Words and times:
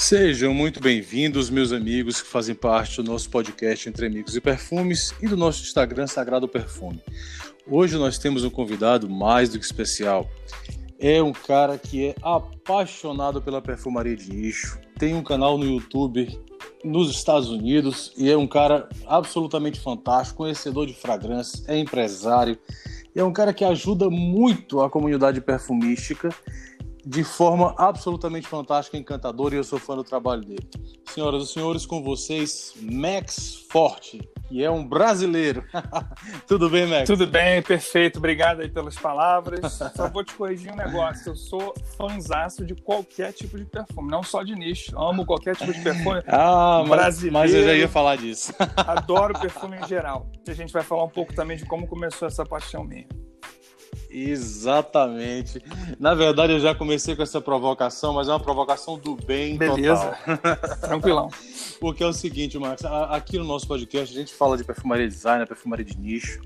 Sejam 0.00 0.54
muito 0.54 0.80
bem-vindos, 0.80 1.50
meus 1.50 1.72
amigos 1.72 2.22
que 2.22 2.26
fazem 2.26 2.54
parte 2.54 2.96
do 2.96 3.04
nosso 3.04 3.28
podcast 3.28 3.86
Entre 3.86 4.06
Amigos 4.06 4.34
e 4.34 4.40
Perfumes 4.40 5.12
e 5.20 5.28
do 5.28 5.36
nosso 5.36 5.62
Instagram 5.62 6.06
Sagrado 6.06 6.48
Perfume. 6.48 7.02
Hoje 7.68 7.98
nós 7.98 8.16
temos 8.16 8.42
um 8.42 8.48
convidado 8.48 9.10
mais 9.10 9.50
do 9.50 9.58
que 9.58 9.64
especial. 9.64 10.26
É 10.98 11.22
um 11.22 11.34
cara 11.34 11.76
que 11.76 12.06
é 12.06 12.14
apaixonado 12.22 13.42
pela 13.42 13.60
perfumaria 13.60 14.16
de 14.16 14.32
nicho, 14.32 14.80
tem 14.98 15.14
um 15.14 15.22
canal 15.22 15.58
no 15.58 15.66
YouTube 15.66 16.26
nos 16.82 17.10
Estados 17.10 17.50
Unidos 17.50 18.10
e 18.16 18.30
é 18.30 18.36
um 18.38 18.46
cara 18.46 18.88
absolutamente 19.06 19.78
fantástico, 19.78 20.38
conhecedor 20.38 20.86
de 20.86 20.94
fragrâncias, 20.94 21.62
é 21.68 21.76
empresário, 21.76 22.58
é 23.14 23.22
um 23.22 23.34
cara 23.34 23.52
que 23.52 23.66
ajuda 23.66 24.08
muito 24.08 24.80
a 24.80 24.88
comunidade 24.88 25.42
perfumística 25.42 26.30
de 27.04 27.24
forma 27.24 27.74
absolutamente 27.78 28.46
fantástica, 28.46 28.96
encantadora, 28.96 29.54
e 29.54 29.58
eu 29.58 29.64
sou 29.64 29.78
fã 29.78 29.96
do 29.96 30.04
trabalho 30.04 30.42
dele. 30.42 30.68
Senhoras 31.06 31.44
e 31.44 31.52
senhores, 31.52 31.86
com 31.86 32.02
vocês, 32.02 32.74
Max 32.80 33.66
Forte, 33.70 34.20
que 34.48 34.62
é 34.62 34.70
um 34.70 34.86
brasileiro. 34.86 35.64
Tudo 36.46 36.68
bem, 36.68 36.86
Max? 36.86 37.06
Tudo 37.06 37.26
bem, 37.26 37.62
perfeito. 37.62 38.18
Obrigado 38.18 38.60
aí 38.60 38.68
pelas 38.68 38.96
palavras. 38.96 39.72
Só 39.94 40.08
vou 40.08 40.24
te 40.24 40.34
corrigir 40.34 40.72
um 40.72 40.76
negócio. 40.76 41.30
Eu 41.30 41.36
sou 41.36 41.74
fãzaço 41.96 42.64
de 42.64 42.74
qualquer 42.74 43.32
tipo 43.32 43.56
de 43.56 43.64
perfume, 43.64 44.10
não 44.10 44.22
só 44.22 44.42
de 44.42 44.54
nicho. 44.54 44.98
Amo 44.98 45.24
qualquer 45.24 45.56
tipo 45.56 45.72
de 45.72 45.80
perfume 45.80 46.22
ah, 46.28 46.84
brasileiro. 46.86 47.38
Mas 47.38 47.54
eu 47.54 47.64
já 47.64 47.74
ia 47.74 47.88
falar 47.88 48.16
disso. 48.16 48.52
Adoro 48.76 49.38
perfume 49.38 49.78
em 49.78 49.86
geral. 49.86 50.30
E 50.46 50.50
a 50.50 50.54
gente 50.54 50.72
vai 50.72 50.82
falar 50.82 51.04
um 51.04 51.08
pouco 51.08 51.34
também 51.34 51.56
de 51.56 51.64
como 51.64 51.86
começou 51.86 52.28
essa 52.28 52.44
paixão 52.44 52.84
minha. 52.84 53.06
Exatamente. 54.10 55.62
Na 55.98 56.14
verdade, 56.14 56.52
eu 56.52 56.60
já 56.60 56.74
comecei 56.74 57.14
com 57.14 57.22
essa 57.22 57.40
provocação, 57.40 58.12
mas 58.14 58.28
é 58.28 58.32
uma 58.32 58.40
provocação 58.40 58.98
do 58.98 59.14
bem 59.14 59.56
Beleza. 59.56 60.16
total. 60.26 60.56
Tranquilão. 60.80 61.28
Porque 61.80 62.02
é 62.02 62.06
o 62.06 62.12
seguinte, 62.12 62.58
Max, 62.58 62.84
aqui 62.84 63.38
no 63.38 63.44
nosso 63.44 63.68
podcast 63.68 64.14
a 64.14 64.20
gente 64.20 64.34
fala 64.34 64.56
de 64.56 64.64
perfumaria 64.64 65.08
design, 65.08 65.46
perfumaria 65.46 65.84
de 65.84 65.96
nicho, 65.96 66.40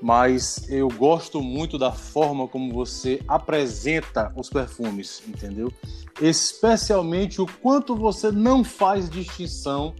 mas 0.00 0.68
eu 0.68 0.88
gosto 0.88 1.40
muito 1.40 1.78
da 1.78 1.92
forma 1.92 2.48
como 2.48 2.72
você 2.72 3.22
apresenta 3.28 4.32
os 4.34 4.48
perfumes, 4.48 5.22
entendeu? 5.28 5.72
Especialmente 6.20 7.40
o 7.40 7.46
quanto 7.46 7.94
você 7.94 8.32
não 8.32 8.64
faz 8.64 9.08
distinção 9.08 9.94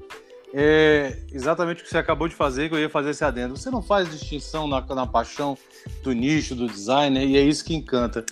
é 0.52 1.18
exatamente 1.32 1.80
o 1.80 1.84
que 1.84 1.90
você 1.90 1.98
acabou 1.98 2.28
de 2.28 2.34
fazer, 2.34 2.68
que 2.68 2.74
eu 2.74 2.78
ia 2.78 2.90
fazer 2.90 3.10
esse 3.10 3.24
adendo. 3.24 3.56
Você 3.56 3.70
não 3.70 3.82
faz 3.82 4.10
distinção 4.10 4.66
na, 4.66 4.80
na 4.80 5.06
paixão 5.06 5.56
do 6.02 6.12
nicho, 6.12 6.54
do 6.54 6.66
designer, 6.66 7.24
e 7.24 7.36
é 7.36 7.40
isso 7.40 7.64
que 7.64 7.74
encanta. 7.74 8.24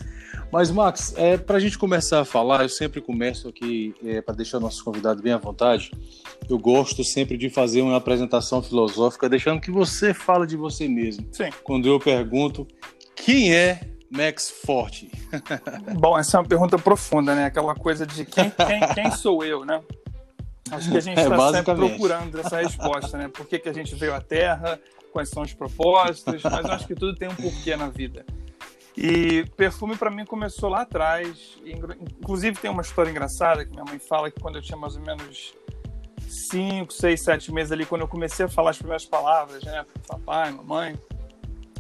Mas, 0.52 0.70
Max, 0.70 1.14
é, 1.16 1.36
para 1.36 1.56
a 1.56 1.60
gente 1.60 1.78
começar 1.78 2.20
a 2.20 2.24
falar, 2.24 2.62
eu 2.62 2.68
sempre 2.68 3.00
começo 3.00 3.48
aqui, 3.48 3.94
é, 4.04 4.20
para 4.20 4.34
deixar 4.34 4.58
nossos 4.58 4.82
convidados 4.82 5.22
bem 5.22 5.32
à 5.32 5.38
vontade, 5.38 5.92
eu 6.48 6.58
gosto 6.58 7.04
sempre 7.04 7.36
de 7.36 7.48
fazer 7.48 7.82
uma 7.82 7.96
apresentação 7.96 8.60
filosófica, 8.60 9.28
deixando 9.28 9.60
que 9.60 9.70
você 9.70 10.12
fale 10.12 10.46
de 10.46 10.56
você 10.56 10.88
mesmo. 10.88 11.26
Sim. 11.30 11.50
Quando 11.62 11.88
eu 11.88 12.00
pergunto 12.00 12.66
quem 13.14 13.54
é 13.54 13.80
Max 14.10 14.50
Forte? 14.50 15.10
Bom, 15.94 16.18
essa 16.18 16.36
é 16.36 16.40
uma 16.40 16.48
pergunta 16.48 16.76
profunda, 16.76 17.34
né? 17.34 17.44
Aquela 17.44 17.74
coisa 17.76 18.04
de 18.04 18.24
quem, 18.24 18.50
quem, 18.50 18.80
quem 18.94 19.10
sou 19.12 19.44
eu, 19.44 19.64
né? 19.64 19.80
Acho 20.70 20.90
que 20.90 20.96
a 20.96 21.00
gente 21.00 21.20
está 21.20 21.34
é, 21.34 21.52
sempre 21.52 21.74
procurando 21.74 22.40
essa 22.40 22.60
resposta, 22.60 23.18
né? 23.18 23.28
Por 23.28 23.46
que, 23.46 23.58
que 23.58 23.68
a 23.68 23.72
gente 23.72 23.94
veio 23.94 24.14
à 24.14 24.20
Terra, 24.20 24.80
quais 25.12 25.28
são 25.28 25.42
os 25.42 25.52
propósitos, 25.52 26.42
mas 26.42 26.64
eu 26.64 26.72
acho 26.72 26.86
que 26.86 26.94
tudo 26.94 27.14
tem 27.16 27.28
um 27.28 27.34
porquê 27.34 27.76
na 27.76 27.88
vida. 27.88 28.24
E 28.96 29.44
perfume 29.56 29.96
para 29.96 30.10
mim 30.10 30.24
começou 30.24 30.68
lá 30.68 30.82
atrás. 30.82 31.58
Inclusive 31.64 32.58
tem 32.58 32.70
uma 32.70 32.82
história 32.82 33.10
engraçada 33.10 33.64
que 33.64 33.70
minha 33.70 33.84
mãe 33.84 33.98
fala 33.98 34.30
que 34.30 34.40
quando 34.40 34.56
eu 34.56 34.62
tinha 34.62 34.76
mais 34.76 34.96
ou 34.96 35.02
menos 35.02 35.54
5, 36.28 36.92
6, 36.92 37.22
7 37.22 37.52
meses 37.52 37.72
ali, 37.72 37.86
quando 37.86 38.02
eu 38.02 38.08
comecei 38.08 38.46
a 38.46 38.48
falar 38.48 38.70
as 38.70 38.78
primeiras 38.78 39.04
palavras, 39.04 39.62
né? 39.64 39.84
Papai, 40.06 40.50
mamãe. 40.50 40.98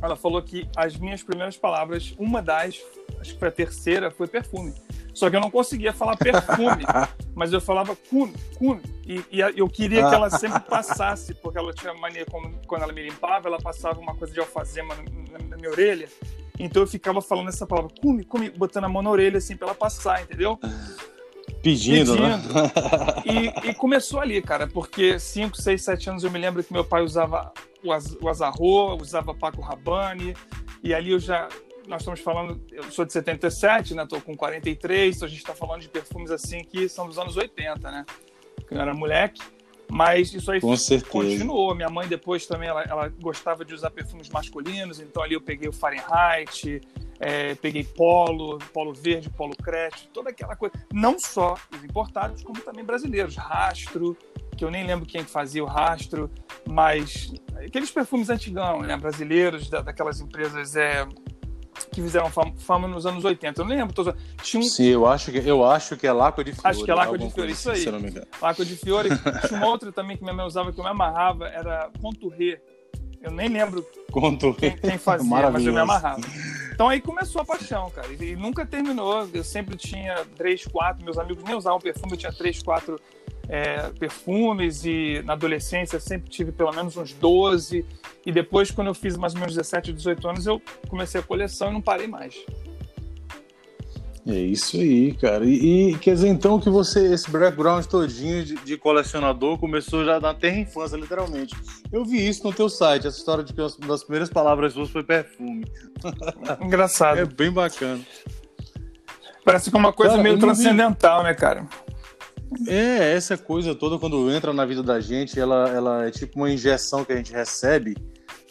Ela 0.02 0.16
falou 0.16 0.42
que 0.42 0.68
as 0.76 0.96
minhas 0.96 1.22
primeiras 1.22 1.56
palavras, 1.56 2.14
uma 2.18 2.40
das, 2.40 2.80
acho 3.20 3.34
que 3.34 3.38
foi 3.38 3.48
a 3.48 3.52
terceira, 3.52 4.10
foi 4.10 4.26
perfume. 4.26 4.74
Só 5.12 5.28
que 5.28 5.36
eu 5.36 5.40
não 5.40 5.50
conseguia 5.50 5.92
falar 5.92 6.16
perfume, 6.16 6.84
mas 7.34 7.52
eu 7.52 7.60
falava 7.60 7.96
cume, 8.08 8.34
cume. 8.56 8.82
E, 9.06 9.24
e, 9.30 9.40
eu 9.40 9.68
queria 9.68 10.08
que 10.08 10.14
ela 10.14 10.30
sempre 10.30 10.60
passasse, 10.60 11.34
porque 11.34 11.58
ela 11.58 11.72
tinha 11.72 11.92
mania, 11.94 12.24
quando, 12.30 12.50
quando 12.66 12.82
ela 12.82 12.92
me 12.92 13.02
limpava, 13.02 13.48
ela 13.48 13.58
passava 13.58 13.98
uma 14.00 14.14
coisa 14.14 14.32
de 14.32 14.40
alfazema 14.40 14.94
na, 14.94 15.38
na 15.38 15.56
minha 15.56 15.70
orelha. 15.70 16.08
Então 16.58 16.82
eu 16.82 16.86
ficava 16.86 17.20
falando 17.20 17.48
essa 17.48 17.66
palavra, 17.66 17.90
cume, 18.00 18.22
cume, 18.22 18.50
botando 18.50 18.84
a 18.84 18.88
mão 18.88 19.02
na 19.02 19.10
orelha 19.10 19.38
assim 19.38 19.56
pra 19.56 19.68
ela 19.68 19.74
passar, 19.74 20.22
entendeu? 20.22 20.58
Pedindo, 21.62 22.12
Pedindo. 22.12 22.18
né? 22.18 22.72
E, 23.64 23.70
e, 23.70 23.74
começou 23.74 24.20
ali, 24.20 24.40
cara, 24.40 24.66
porque 24.66 25.18
5, 25.18 25.56
6, 25.56 25.82
7 25.82 26.10
anos 26.10 26.24
eu 26.24 26.30
me 26.30 26.38
lembro 26.38 26.62
que 26.62 26.72
meu 26.72 26.84
pai 26.84 27.02
usava 27.02 27.52
o, 27.82 27.92
az, 27.92 28.16
o 28.20 28.28
Azarro, 28.28 28.96
usava 28.96 29.34
Paco 29.34 29.60
Rabanne, 29.60 30.34
e 30.82 30.94
ali 30.94 31.12
eu 31.12 31.18
já 31.18 31.48
nós 31.86 32.02
estamos 32.02 32.20
falando, 32.20 32.60
eu 32.70 32.84
sou 32.90 33.04
de 33.04 33.12
77, 33.12 33.94
né? 33.94 34.06
Tô 34.06 34.20
com 34.20 34.36
43, 34.36 35.16
então 35.16 35.26
a 35.26 35.30
gente 35.30 35.40
está 35.40 35.54
falando 35.54 35.80
de 35.80 35.88
perfumes 35.88 36.30
assim 36.30 36.62
que 36.64 36.88
são 36.88 37.06
dos 37.06 37.18
anos 37.18 37.36
80, 37.36 37.90
né? 37.90 38.04
Que 38.66 38.74
eu 38.74 38.80
era 38.80 38.94
moleque. 38.94 39.42
Mas 39.90 40.32
isso 40.32 40.52
aí 40.52 40.60
continuou. 40.60 41.74
Minha 41.74 41.90
mãe 41.90 42.06
depois 42.06 42.46
também, 42.46 42.68
ela, 42.68 42.84
ela, 42.84 43.08
gostava 43.08 43.64
de 43.64 43.74
usar 43.74 43.90
perfumes 43.90 44.28
masculinos, 44.28 45.00
então 45.00 45.22
ali 45.22 45.34
eu 45.34 45.40
peguei 45.40 45.68
o 45.68 45.72
Fahrenheit, 45.72 46.80
é, 47.18 47.56
peguei 47.56 47.82
Polo, 47.82 48.58
Polo 48.72 48.94
Verde, 48.94 49.28
Polo 49.30 49.56
Crest, 49.56 50.08
toda 50.12 50.30
aquela 50.30 50.54
coisa. 50.54 50.74
Não 50.92 51.18
só 51.18 51.56
os 51.74 51.82
importados, 51.82 52.42
como 52.42 52.60
também 52.60 52.84
brasileiros. 52.84 53.34
Rastro, 53.34 54.16
que 54.56 54.64
eu 54.64 54.70
nem 54.70 54.86
lembro 54.86 55.06
quem 55.06 55.24
fazia 55.24 55.62
o 55.62 55.66
Rastro, 55.66 56.30
mas 56.68 57.32
aqueles 57.56 57.90
perfumes 57.90 58.30
antigão, 58.30 58.82
né? 58.82 58.96
Brasileiros, 58.96 59.68
da, 59.68 59.82
daquelas 59.82 60.20
empresas 60.20 60.76
é, 60.76 61.04
que 61.88 62.02
fizeram 62.02 62.30
fama 62.30 62.86
nos 62.88 63.06
anos 63.06 63.24
80. 63.24 63.60
Eu 63.60 63.64
não 63.64 63.74
lembro. 63.74 63.94
Tô... 63.94 64.12
Tinha 64.42 64.60
um... 64.60 64.62
Sim, 64.62 64.86
eu 64.86 65.06
acho, 65.06 65.30
que, 65.30 65.38
eu 65.38 65.64
acho 65.64 65.96
que 65.96 66.06
é 66.06 66.12
Laco 66.12 66.42
de 66.44 66.52
Fiore. 66.52 66.68
Acho 66.68 66.84
que 66.84 66.90
é 66.90 66.94
Laco 66.94 67.18
de 67.18 67.30
Fiore, 67.30 67.52
isso 67.52 67.70
assim, 67.70 67.78
aí. 67.78 67.82
Se 67.82 67.88
eu 67.88 67.92
não 67.92 68.00
me 68.00 68.10
engano. 68.10 68.26
Laco 68.40 68.64
de 68.64 68.76
Fiore. 68.76 69.08
Tinha 69.46 69.58
uma 69.58 69.68
outra 69.68 69.92
também 69.92 70.16
que 70.16 70.22
minha 70.22 70.34
mãe 70.34 70.46
usava 70.46 70.72
que 70.72 70.78
eu 70.78 70.84
me 70.84 70.90
amarrava, 70.90 71.48
era 71.48 71.90
Contouré. 72.00 72.60
Eu 73.22 73.30
nem 73.30 73.48
lembro 73.48 73.86
quem, 74.58 74.76
quem 74.76 74.96
fazia, 74.96 75.50
mas 75.50 75.64
eu 75.64 75.72
me 75.72 75.78
amarrava. 75.78 76.22
Então 76.72 76.88
aí 76.88 77.00
começou 77.00 77.42
a 77.42 77.44
paixão, 77.44 77.90
cara. 77.90 78.08
E, 78.08 78.32
e 78.32 78.36
nunca 78.36 78.64
terminou. 78.64 79.28
Eu 79.34 79.44
sempre 79.44 79.76
tinha 79.76 80.24
três, 80.36 80.66
quatro. 80.66 81.04
Meus 81.04 81.18
amigos 81.18 81.44
nem 81.44 81.54
usavam 81.54 81.78
perfume, 81.78 82.12
eu 82.12 82.16
tinha 82.16 82.32
três, 82.32 82.62
quatro 82.62 82.98
é, 83.50 83.90
perfumes 83.98 84.84
e 84.84 85.22
na 85.24 85.32
adolescência 85.32 85.98
sempre 85.98 86.30
tive 86.30 86.52
pelo 86.52 86.72
menos 86.72 86.96
uns 86.96 87.12
12 87.12 87.84
e 88.24 88.30
depois 88.30 88.70
quando 88.70 88.86
eu 88.86 88.94
fiz 88.94 89.16
mais 89.16 89.34
ou 89.34 89.40
menos 89.40 89.56
17, 89.56 89.92
18 89.92 90.28
anos 90.28 90.46
eu 90.46 90.62
comecei 90.88 91.20
a 91.20 91.24
coleção 91.24 91.70
e 91.70 91.72
não 91.72 91.82
parei 91.82 92.06
mais. 92.06 92.36
É 94.28 94.38
isso 94.38 94.76
aí, 94.76 95.14
cara. 95.14 95.44
E, 95.44 95.92
e, 95.92 95.98
quer 95.98 96.12
dizer 96.14 96.28
então 96.28 96.60
que 96.60 96.70
você, 96.70 97.12
esse 97.12 97.28
background 97.28 97.84
todinho 97.86 98.44
de, 98.44 98.54
de, 98.56 98.76
colecionador 98.76 99.58
começou 99.58 100.04
já 100.04 100.20
na 100.20 100.32
terra 100.34 100.58
infância, 100.58 100.94
literalmente. 100.96 101.56
Eu 101.90 102.04
vi 102.04 102.28
isso 102.28 102.44
no 102.44 102.52
teu 102.52 102.68
site, 102.68 103.06
essa 103.06 103.16
história 103.16 103.42
de 103.42 103.52
que 103.52 103.60
uma 103.60 103.88
das 103.88 104.04
primeiras 104.04 104.28
palavras 104.28 104.74
suas 104.74 104.90
foi 104.90 105.02
perfume. 105.02 105.64
Engraçado. 106.60 107.18
É 107.18 107.24
bem 107.24 107.50
bacana. 107.50 108.00
Parece 109.42 109.70
que 109.70 109.76
é 109.76 109.78
uma 109.80 109.92
coisa 109.92 110.12
cara, 110.12 110.22
meio 110.22 110.38
transcendental, 110.38 111.20
vi... 111.20 111.24
né, 111.24 111.34
cara? 111.34 111.66
É, 112.66 113.14
essa 113.14 113.36
coisa 113.36 113.74
toda, 113.74 113.98
quando 113.98 114.30
entra 114.30 114.52
na 114.52 114.64
vida 114.64 114.82
da 114.82 115.00
gente, 115.00 115.38
ela, 115.38 115.68
ela 115.68 116.06
é 116.06 116.10
tipo 116.10 116.38
uma 116.38 116.50
injeção 116.50 117.04
que 117.04 117.12
a 117.12 117.16
gente 117.16 117.32
recebe, 117.32 117.96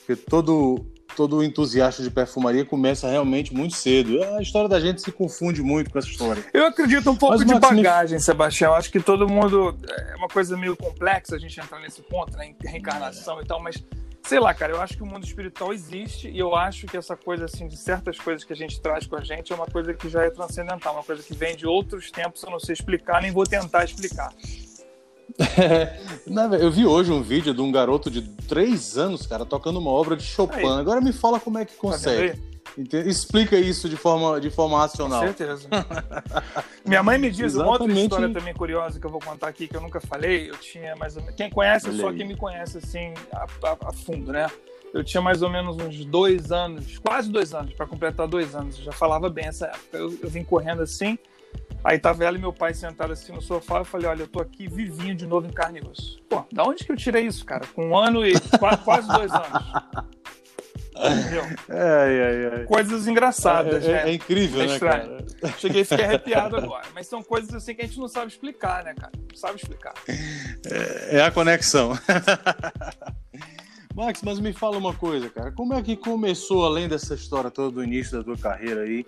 que 0.06 0.16
todo, 0.16 0.86
todo 1.16 1.44
entusiasta 1.44 2.02
de 2.02 2.10
perfumaria 2.10 2.64
começa 2.64 3.10
realmente 3.10 3.54
muito 3.54 3.76
cedo. 3.76 4.24
A 4.36 4.42
história 4.42 4.70
da 4.70 4.80
gente 4.80 5.02
se 5.02 5.12
confunde 5.12 5.62
muito 5.62 5.92
com 5.92 6.00
essa 6.00 6.08
história. 6.08 6.44
Eu 6.54 6.66
acredito 6.66 7.10
um 7.12 7.16
pouco 7.16 7.38
Mas, 7.38 7.46
de 7.46 7.54
Max, 7.54 7.70
bagagem, 7.70 8.18
me... 8.18 8.24
Sebastião. 8.24 8.74
Acho 8.74 8.92
que 8.92 9.00
todo 9.00 9.28
mundo. 9.28 9.76
É 9.88 10.16
uma 10.16 10.28
coisa 10.28 10.58
meio 10.58 10.76
complexa 10.76 11.36
a 11.36 11.40
gente 11.40 11.60
entrar 11.60 11.80
nesse 11.80 12.02
ponto, 12.02 12.38
né? 12.38 12.54
Reencarnação 12.64 13.42
e 13.42 13.46
tal, 13.46 13.62
mas 13.62 13.84
sei 14.24 14.40
lá, 14.40 14.54
cara, 14.54 14.74
eu 14.74 14.82
acho 14.82 14.96
que 14.96 15.04
o 15.04 15.06
mundo 15.06 15.24
espiritual 15.24 15.74
existe 15.74 16.30
e 16.30 16.38
eu 16.38 16.56
acho 16.56 16.88
que 16.88 16.98
essa 16.98 17.16
coisa, 17.16 17.46
assim, 17.46 17.68
de 17.68 17.78
certas 17.78 18.20
coisas 18.20 18.44
que 18.44 18.54
a 18.54 18.56
gente 18.56 18.80
traz 18.82 19.08
com 19.08 19.16
a 19.16 19.22
gente 19.22 19.52
é 19.52 19.56
uma 19.56 19.66
coisa 19.66 19.94
que 19.94 20.10
já 20.10 20.24
é 20.24 20.30
transcendental, 20.30 20.94
uma 20.94 21.04
coisa 21.04 21.24
que 21.24 21.36
vem 21.36 21.56
de 21.56 21.66
outros 21.66 22.12
tempos, 22.12 22.44
eu 22.44 22.52
não 22.52 22.60
sei 22.60 22.74
explicar, 22.74 23.22
nem 23.22 23.32
vou 23.32 23.46
tentar 23.46 23.86
explicar. 23.86 24.34
eu 26.60 26.72
vi 26.72 26.86
hoje 26.86 27.12
um 27.12 27.22
vídeo 27.22 27.54
de 27.54 27.62
um 27.62 27.72
garoto 27.72 28.10
de 28.10 28.22
3 28.22 28.98
anos, 28.98 29.26
cara, 29.26 29.46
tocando 29.46 29.80
uma 29.80 29.92
obra 29.92 30.16
de 30.16 30.24
Chopin. 30.24 30.58
Aí. 30.58 30.80
Agora 30.80 31.00
me 31.02 31.14
fala 31.14 31.40
como 31.40 31.58
é 31.58 31.66
que 31.66 31.74
tá 31.74 31.80
Explica 33.06 33.58
isso 33.58 33.90
de 33.90 33.98
forma, 33.98 34.40
de 34.40 34.50
forma 34.50 34.78
racional. 34.78 35.20
Com 35.20 35.28
certeza. 35.28 35.68
Minha 36.86 37.04
mãe 37.04 37.18
me 37.18 37.30
diz 37.30 37.56
uma 37.56 37.68
outra 37.68 37.92
história 37.92 38.30
também 38.30 38.54
curiosa 38.54 39.00
que 39.00 39.06
eu 39.06 39.10
vou 39.10 39.20
contar 39.20 39.48
aqui, 39.48 39.68
que 39.68 39.76
eu 39.76 39.82
nunca 39.82 40.00
falei. 40.00 40.50
Eu 40.50 40.58
tinha 40.58 40.96
mais 40.96 41.16
ou 41.16 41.22
menos. 41.22 41.36
Quem 41.36 41.50
conhece, 41.50 41.92
só 41.98 42.12
quem 42.14 42.28
me 42.28 42.38
conhece 42.38 42.78
assim, 42.78 43.14
a, 43.34 43.46
a, 43.68 43.90
a, 43.90 43.94
fundo, 43.94 44.32
né? 44.32 44.48
Eu 44.94 45.04
tinha 45.04 45.22
mais 45.22 45.42
ou 45.42 45.50
menos 45.50 45.78
uns 45.78 46.06
dois 46.06 46.52
anos, 46.52 46.98
quase 46.98 47.30
dois 47.30 47.54
anos, 47.54 47.74
para 47.74 47.86
completar 47.86 48.28
dois 48.28 48.56
anos. 48.56 48.78
Eu 48.80 48.86
já 48.86 48.92
falava 48.92 49.30
bem 49.30 49.46
essa 49.46 49.68
época. 49.68 49.98
Eu, 49.98 50.18
eu 50.24 50.30
vim 50.30 50.44
correndo 50.44 50.82
assim. 50.82 51.18
Aí 51.84 51.98
tava 51.98 52.24
ela 52.26 52.38
e 52.38 52.42
meu 52.42 52.52
pai 52.52 52.74
sentados 52.74 53.20
assim 53.20 53.32
no 53.32 53.42
sofá. 53.42 53.80
Eu 53.80 53.86
falei: 53.86 54.08
Olha, 54.08 54.24
eu 54.24 54.28
tô 54.28 54.42
aqui 54.42 54.68
vivinho 54.68 55.16
de 55.16 55.28
novo 55.28 55.48
em 55.48 55.52
carne 55.52 55.82
e 55.84 55.88
osso. 55.88 56.20
Pô, 56.30 56.44
da 56.52 56.64
onde 56.64 56.84
que 56.84 56.92
eu 56.92 56.98
tirei 56.98 57.26
isso, 57.26 57.46
cara? 57.46 57.66
Com 57.68 57.90
um 57.90 57.98
ano 57.98 58.26
e 58.26 58.34
quase, 58.58 58.84
quase 58.84 59.08
dois 59.08 59.32
anos. 59.32 59.50
Entendeu? 61.00 61.44
É, 61.70 62.56
é, 62.58 62.62
é. 62.62 62.66
Coisas 62.66 63.08
engraçadas, 63.08 63.86
é, 63.86 63.92
né? 63.92 64.10
É 64.10 64.14
incrível, 64.14 64.66
né, 64.66 64.80
cara? 64.80 65.26
Cheguei 65.58 65.82
a 65.84 65.86
ficar 65.86 66.04
arrepiado 66.06 66.58
agora. 66.58 66.86
Mas 66.94 67.08
são 67.08 67.24
coisas 67.24 67.54
assim 67.54 67.74
que 67.74 67.82
a 67.82 67.86
gente 67.86 68.00
não 68.00 68.08
sabe 68.08 68.28
explicar, 68.28 68.84
né, 68.84 68.94
cara? 68.94 69.14
Não 69.16 69.36
sabe 69.36 69.56
explicar. 69.56 69.94
É, 70.08 71.18
é 71.18 71.22
a 71.24 71.32
conexão. 71.32 71.98
Max, 73.96 74.22
mas 74.24 74.40
me 74.40 74.54
fala 74.54 74.78
uma 74.78 74.94
coisa, 74.94 75.30
cara. 75.30 75.52
Como 75.52 75.74
é 75.74 75.82
que 75.82 75.96
começou, 75.96 76.66
além 76.66 76.88
dessa 76.88 77.16
história 77.16 77.50
toda 77.50 77.72
do 77.72 77.84
início 77.84 78.18
da 78.18 78.24
tua 78.24 78.38
carreira 78.38 78.82
aí, 78.82 79.06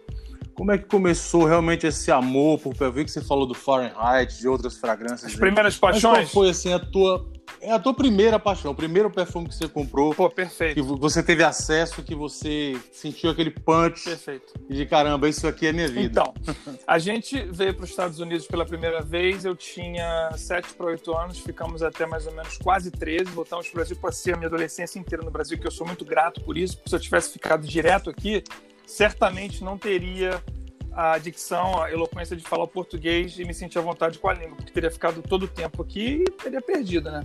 como 0.54 0.72
é 0.72 0.78
que 0.78 0.86
começou 0.86 1.46
realmente 1.46 1.88
esse 1.88 2.12
amor 2.12 2.60
por 2.60 2.76
eu 2.80 2.92
vi 2.92 3.06
que 3.06 3.12
você 3.12 3.22
falou 3.22 3.48
do 3.48 3.54
Fahrenheit, 3.54 4.38
de 4.38 4.48
outras 4.48 4.78
fragrâncias. 4.78 5.32
As 5.32 5.40
primeiras 5.40 5.78
paixões? 5.78 6.04
Mas 6.04 6.32
qual 6.32 6.44
foi 6.44 6.50
assim 6.50 6.74
a 6.74 6.80
tua 6.80 7.26
é 7.62 7.72
a 7.72 7.80
tua 7.80 7.94
primeira 7.94 8.40
paixão, 8.40 8.72
o 8.72 8.76
primeiro 8.76 9.10
perfume 9.10 9.48
que 9.48 9.56
você 9.56 9.68
comprou. 9.68 10.14
Pô, 10.16 10.30
perfeito. 10.30 10.74
Que 10.74 10.82
você 10.82 11.22
teve 11.22 11.44
acesso, 11.44 12.02
que 12.02 12.16
você 12.16 12.76
sentiu 12.92 13.30
aquele 13.30 13.52
punch. 13.52 14.04
Perfeito. 14.04 14.54
E 14.68 14.74
de 14.74 14.86
caramba, 14.86 15.30
isso 15.30 15.48
aqui 15.48 15.68
é 15.68 15.72
minha 15.72 15.88
vida. 15.88 16.02
Então, 16.02 16.34
a 16.88 16.98
gente 16.98 17.40
veio 17.52 17.74
para 17.74 17.84
os 17.84 17.92
Estados 17.92 18.20
Unidos 18.20 18.48
pela 18.48 18.66
primeira 18.66 19.02
vez. 19.02 19.46
Eu 19.46 19.56
tinha 19.56 20.32
7 20.36 20.74
para 20.74 20.88
8 20.88 21.18
anos, 21.18 21.40
ficamos 21.40 21.84
até 21.84 22.06
mais 22.06 22.26
ou 22.26 22.34
menos 22.34 22.58
quase 22.58 22.90
13. 22.90 23.26
Voltamos 23.26 23.68
para 23.68 23.74
o 23.74 23.76
Brasil, 23.76 23.96
passei 23.98 24.34
a 24.34 24.38
minha 24.38 24.48
adolescência 24.48 24.98
inteira 24.98 25.24
no 25.24 25.32
Brasil, 25.32 25.58
que 25.58 25.68
eu 25.68 25.72
sou 25.72 25.86
muito 25.86 26.04
grato 26.04 26.42
por 26.42 26.58
isso. 26.58 26.78
Porque 26.78 26.90
se 26.90 26.96
eu 26.96 27.00
tivesse 27.00 27.32
ficado 27.32 27.66
direto 27.66 28.10
aqui, 28.10 28.44
certamente 28.88 29.64
não 29.64 29.78
teria 29.78 30.42
a 30.92 31.18
dicção, 31.18 31.82
a 31.82 31.92
eloquência 31.92 32.36
de 32.36 32.44
falar 32.44 32.68
português 32.68 33.38
e 33.40 33.46
me 33.46 33.54
sentir 33.54 33.80
à 33.80 33.82
vontade 33.82 34.20
com 34.20 34.28
a 34.28 34.34
língua, 34.34 34.56
porque 34.56 34.72
teria 34.72 34.92
ficado 34.92 35.22
todo 35.22 35.44
o 35.44 35.48
tempo 35.48 35.82
aqui 35.82 36.24
e 36.28 36.32
teria 36.32 36.62
perdido, 36.62 37.10
né? 37.10 37.24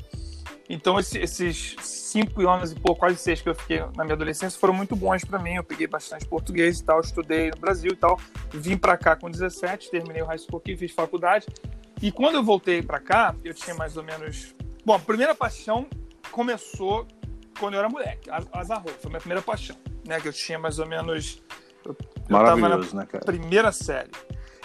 Então, 0.69 0.99
esse, 0.99 1.19
esses 1.19 1.77
cinco 1.81 2.49
anos 2.49 2.73
e 2.73 2.75
pouco, 2.75 3.01
quase 3.01 3.17
seis 3.19 3.41
que 3.41 3.49
eu 3.49 3.55
fiquei 3.55 3.79
na 3.97 4.05
minha 4.05 4.15
adolescência 4.15 4.59
foram 4.59 4.75
muito 4.75 4.97
bons 4.97 5.25
para 5.25 5.39
mim. 5.39 5.55
Eu 5.55 5.65
peguei 5.65 5.87
bastante 5.87 6.27
português 6.27 6.81
e 6.81 6.85
tal, 6.85 7.01
estudei 7.01 7.51
no 7.51 7.57
Brasil 7.59 7.93
e 7.93 7.97
tal. 7.97 8.19
Vim 8.53 8.77
para 8.77 8.97
cá 8.97 9.15
com 9.15 9.31
17, 9.31 9.91
terminei 9.91 10.23
o 10.23 10.27
high 10.27 10.39
school 10.39 10.59
aqui, 10.59 10.77
fiz 10.77 10.93
faculdade. 10.93 11.47
E 12.03 12.11
quando 12.11 12.35
eu 12.35 12.43
voltei 12.43 12.83
para 12.83 12.99
cá, 12.99 13.35
eu 13.45 13.55
tinha 13.55 13.77
mais 13.77 13.97
ou 13.97 14.03
menos. 14.03 14.55
Bom, 14.85 14.95
a 14.95 14.99
primeira 14.99 15.35
paixão 15.35 15.87
começou 16.33 17.07
quando 17.61 17.75
eu 17.75 17.81
era 17.81 17.89
moleque. 17.89 18.29
Azarro, 18.53 18.89
foi 18.89 19.07
a 19.07 19.09
minha 19.09 19.21
primeira 19.21 19.43
paixão, 19.43 19.77
né? 20.05 20.21
Que 20.21 20.29
eu 20.29 20.33
tinha 20.33 20.59
mais 20.59 20.81
ou 20.81 20.87
menos 20.87 21.43
Maravilhoso, 22.29 22.97
né, 22.97 23.07
cara? 23.07 23.25
primeira 23.25 23.73
série. 23.73 24.11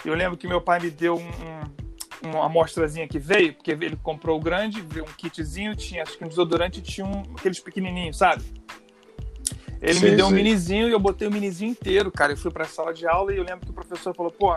Eu 0.04 0.16
lembro 0.16 0.38
que 0.38 0.48
meu 0.48 0.62
pai 0.62 0.80
me 0.80 0.90
deu 0.90 1.16
um, 1.16 2.28
um, 2.28 2.32
uma 2.32 2.46
amostrazinha 2.46 3.08
que 3.08 3.20
veio, 3.20 3.54
porque 3.54 3.72
ele 3.72 3.96
comprou 3.96 4.38
o 4.38 4.42
grande, 4.42 4.82
veio 4.82 5.06
um 5.06 5.14
kitzinho, 5.16 5.76
tinha 5.76 6.04
acho 6.04 6.18
que 6.18 6.26
um 6.26 6.28
desodorante 6.28 6.80
e 6.80 6.82
tinha 6.82 7.06
um, 7.06 7.22
aqueles 7.38 7.60
pequenininhos, 7.60 8.18
sabe? 8.18 8.44
Ele 9.82 10.00
me 10.00 10.16
deu 10.16 10.28
um 10.28 10.32
minizinho 10.32 10.88
e 10.88 10.92
eu 10.92 11.00
botei 11.00 11.28
o 11.28 11.32
minizinho 11.32 11.72
inteiro, 11.72 12.12
cara. 12.12 12.34
Eu 12.34 12.38
fui 12.38 12.52
pra 12.52 12.66
sala 12.66 12.94
de 12.94 13.08
aula 13.08 13.34
e 13.34 13.38
eu 13.38 13.44
lembro 13.44 13.66
que 13.66 13.72
o 13.72 13.74
professor 13.74 14.14
falou, 14.14 14.32
pô, 14.32 14.56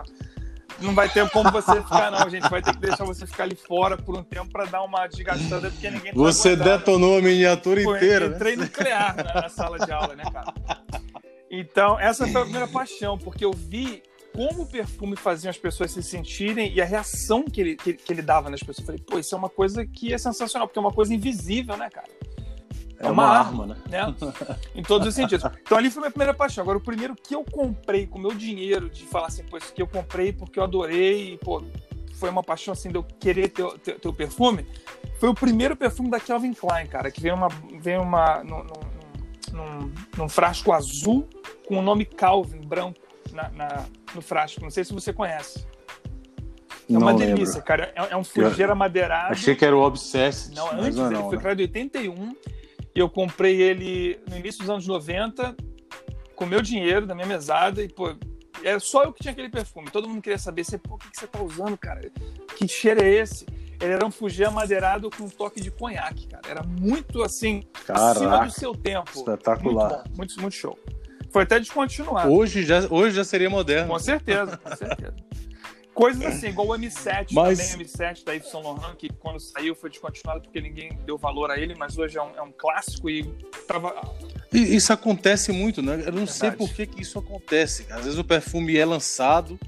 não 0.81 0.95
vai 0.95 1.09
ter 1.09 1.29
como 1.31 1.51
você 1.51 1.81
ficar, 1.83 2.11
não, 2.11 2.29
gente. 2.29 2.49
Vai 2.49 2.61
ter 2.61 2.73
que 2.75 2.81
deixar 2.81 3.05
você 3.05 3.27
ficar 3.27 3.45
ali 3.45 3.57
fora 3.57 3.97
por 3.97 4.17
um 4.17 4.23
tempo 4.23 4.51
para 4.51 4.65
dar 4.67 4.83
uma 4.83 5.07
desgastada, 5.07 5.71
porque 5.71 5.91
ninguém 5.91 6.13
Você 6.13 6.57
detonou 6.57 7.19
a 7.19 7.23
miniatura 7.23 7.83
Pô, 7.83 7.97
inteira. 7.97 8.27
Eu 8.27 8.33
entrei 8.33 8.57
né? 8.57 8.65
nuclear 8.65 9.17
na, 9.17 9.43
na, 9.43 9.49
sala 9.49 9.79
de 9.79 9.91
aula, 9.91 10.15
né, 10.15 10.25
cara? 10.25 10.53
Então, 11.61 11.99
essa 11.99 12.27
foi 12.27 12.41
a 12.41 12.45
primeira 12.45 12.69
paixão, 12.69 13.17
porque 13.17 13.45
eu 13.45 13.53
vi 13.53 14.03
como 14.35 14.63
o 14.63 14.67
perfume 14.67 15.15
fazia 15.15 15.49
as 15.49 15.57
pessoas 15.57 15.93
se 15.93 16.03
sentirem 16.03 16.73
e 16.73 16.81
a 16.81 16.85
reação 16.85 17.45
que 17.45 17.61
ele, 17.61 17.77
que, 17.77 17.93
que 17.95 18.13
ele 18.13 18.23
dava 18.23 18.51
nas 18.51 18.61
pessoas. 18.61 18.81
Eu 18.81 18.87
falei, 18.87 19.01
pô, 19.01 19.19
isso 19.19 19.35
é 19.35 19.39
uma 19.39 19.49
coisa 19.49 19.87
que 19.87 20.13
é 20.13 20.19
sensacional, 20.19 20.67
porque 20.67 20.79
é 20.79 20.83
uma 20.83 20.93
coisa 20.93 21.15
invisível, 21.15 21.77
né, 21.77 21.89
cara? 21.89 22.09
É, 22.99 23.07
é 23.07 23.11
uma, 23.11 23.25
uma 23.25 23.39
arma, 23.39 23.67
né? 23.67 23.77
né? 23.89 24.15
em 24.75 24.83
todos 24.83 25.07
os 25.07 25.15
sentidos. 25.15 25.49
Então 25.63 25.79
ali 25.79 25.89
foi 25.89 26.01
a 26.01 26.03
minha 26.03 26.11
primeira 26.11 26.35
paixão. 26.35 26.63
Agora, 26.63 26.79
o 26.79 26.81
primeiro 26.81 27.15
que 27.15 27.35
eu 27.35 27.45
comprei 27.45 28.07
com 28.07 28.19
meu 28.19 28.35
dinheiro, 28.35 28.91
de 28.91 29.05
falar 29.05 29.29
assim, 29.29 29.45
pô, 29.45 29.57
isso 29.57 29.73
que 29.73 29.81
eu 29.81 29.87
comprei 29.87 30.33
porque 30.33 30.59
eu 30.59 30.65
adorei, 30.65 31.35
e, 31.35 31.39
pô, 31.39 31.63
foi 32.15 32.29
uma 32.31 32.43
paixão 32.43 32.73
assim 32.73 32.89
de 32.89 32.97
eu 32.97 33.05
querer 33.05 33.49
ter, 33.49 33.71
ter, 33.79 34.01
ter, 34.01 34.09
o 34.09 34.13
perfume, 34.13 34.67
foi 35.21 35.29
o 35.29 35.35
primeiro 35.35 35.77
perfume 35.77 36.11
da 36.11 36.19
Calvin 36.19 36.53
Klein, 36.53 36.87
cara, 36.87 37.11
que 37.11 37.21
veio 37.21 37.35
uma. 37.35 37.49
Veio 37.81 38.03
uma 38.03 38.43
no, 38.43 38.65
num, 39.55 39.93
num 40.17 40.29
frasco 40.29 40.73
azul 40.73 41.29
com 41.67 41.79
o 41.79 41.83
nome 41.83 42.05
Calvin, 42.05 42.61
branco, 42.61 43.01
na, 43.33 43.49
na, 43.51 43.87
no 44.15 44.21
frasco. 44.21 44.61
Não 44.61 44.71
sei 44.71 44.85
se 44.85 44.93
você 44.93 45.13
conhece. 45.13 45.67
É 46.91 46.99
uma 46.99 47.13
não 47.13 47.19
delícia, 47.19 47.55
lembro. 47.55 47.63
cara. 47.63 47.93
É, 47.97 48.13
é 48.13 48.17
um 48.17 48.25
fugeira 48.25 48.75
madeirado. 48.75 49.33
Achei 49.33 49.55
que 49.55 49.65
era 49.65 49.75
o 49.75 49.81
Obsessed. 49.81 50.55
Não, 50.55 50.71
antes, 50.73 50.97
não, 50.97 51.11
ele 51.11 51.23
foi 51.23 51.37
né? 51.37 51.43
criado 51.43 51.61
em 51.61 51.63
81. 51.63 52.37
E 52.95 53.01
eu 53.01 53.09
comprei 53.09 53.61
ele 53.61 54.21
no 54.29 54.37
início 54.37 54.61
dos 54.61 54.71
anos 54.71 54.87
90, 54.87 55.57
com 56.37 56.47
meu 56.47 56.61
dinheiro, 56.61 57.07
da 57.07 57.15
minha 57.15 57.27
mesada. 57.27 57.83
E, 57.83 57.89
pô, 57.89 58.15
era 58.63 58.79
só 58.79 59.05
eu 59.05 59.13
que 59.13 59.23
tinha 59.23 59.33
aquele 59.33 59.49
perfume. 59.49 59.91
Todo 59.91 60.09
mundo 60.09 60.21
queria 60.21 60.39
saber, 60.39 60.65
você, 60.65 60.77
pô, 60.77 60.97
o 60.97 60.99
que, 60.99 61.11
que 61.11 61.19
você 61.19 61.27
tá 61.27 61.43
usando, 61.43 61.77
cara? 61.77 62.11
Que 62.57 62.69
cheiro 62.69 63.03
é 63.03 63.09
esse? 63.09 63.47
Ele 63.85 63.95
era 63.95 64.07
um 64.07 64.11
fugê 64.11 64.45
amadeirado 64.45 65.11
com 65.11 65.25
um 65.25 65.29
toque 65.29 65.61
de 65.61 65.71
conhaque, 65.71 66.27
cara. 66.27 66.43
Era 66.49 66.63
muito 66.63 67.23
assim, 67.23 67.63
Caraca, 67.87 68.11
acima 68.11 68.47
do 68.47 68.53
seu 68.53 68.75
tempo. 68.75 69.11
Espetacular. 69.15 69.89
Muito, 69.89 70.09
bom, 70.09 70.17
muito, 70.17 70.41
muito 70.41 70.55
show. 70.55 70.79
Foi 71.31 71.43
até 71.43 71.59
descontinuado. 71.59 72.33
Hoje 72.33 72.65
já, 72.65 72.87
hoje 72.89 73.17
já 73.17 73.25
seria 73.25 73.51
moderno. 73.51 73.89
Com 73.89 73.99
certeza, 73.99 74.57
com 74.57 74.77
certeza. 74.77 75.15
Coisas 75.95 76.25
assim, 76.27 76.49
igual 76.49 76.69
o 76.69 76.71
M7 76.73 77.29
mas... 77.33 77.71
também, 77.71 77.87
M7 77.87 78.25
da 78.25 78.33
Yves 78.33 78.51
Saint 78.51 78.65
Laurent, 78.65 78.97
que 78.97 79.09
quando 79.11 79.39
saiu 79.39 79.77
foi 79.77 79.91
descontinuado 79.91 80.43
porque 80.43 80.61
ninguém 80.61 80.99
deu 81.07 81.17
valor 81.17 81.53
a 81.53 81.59
ele, 81.59 81.75
mas 81.77 81.97
hoje 81.97 82.19
é 82.19 82.23
um, 82.23 82.35
é 82.37 82.43
um 82.43 82.51
clássico 82.51 83.09
e 83.09 83.23
tava. 83.69 83.95
Isso 84.53 84.93
acontece 84.93 85.53
muito, 85.53 85.81
né? 85.83 85.95
Eu 85.95 86.13
não 86.13 86.27
Verdade. 86.27 86.33
sei 86.33 86.51
por 86.51 86.69
que, 86.73 86.87
que 86.87 87.03
isso 87.03 87.17
acontece. 87.19 87.87
Às 87.91 88.05
vezes 88.05 88.19
o 88.19 88.25
perfume 88.25 88.77
é 88.77 88.85
lançado, 88.85 89.59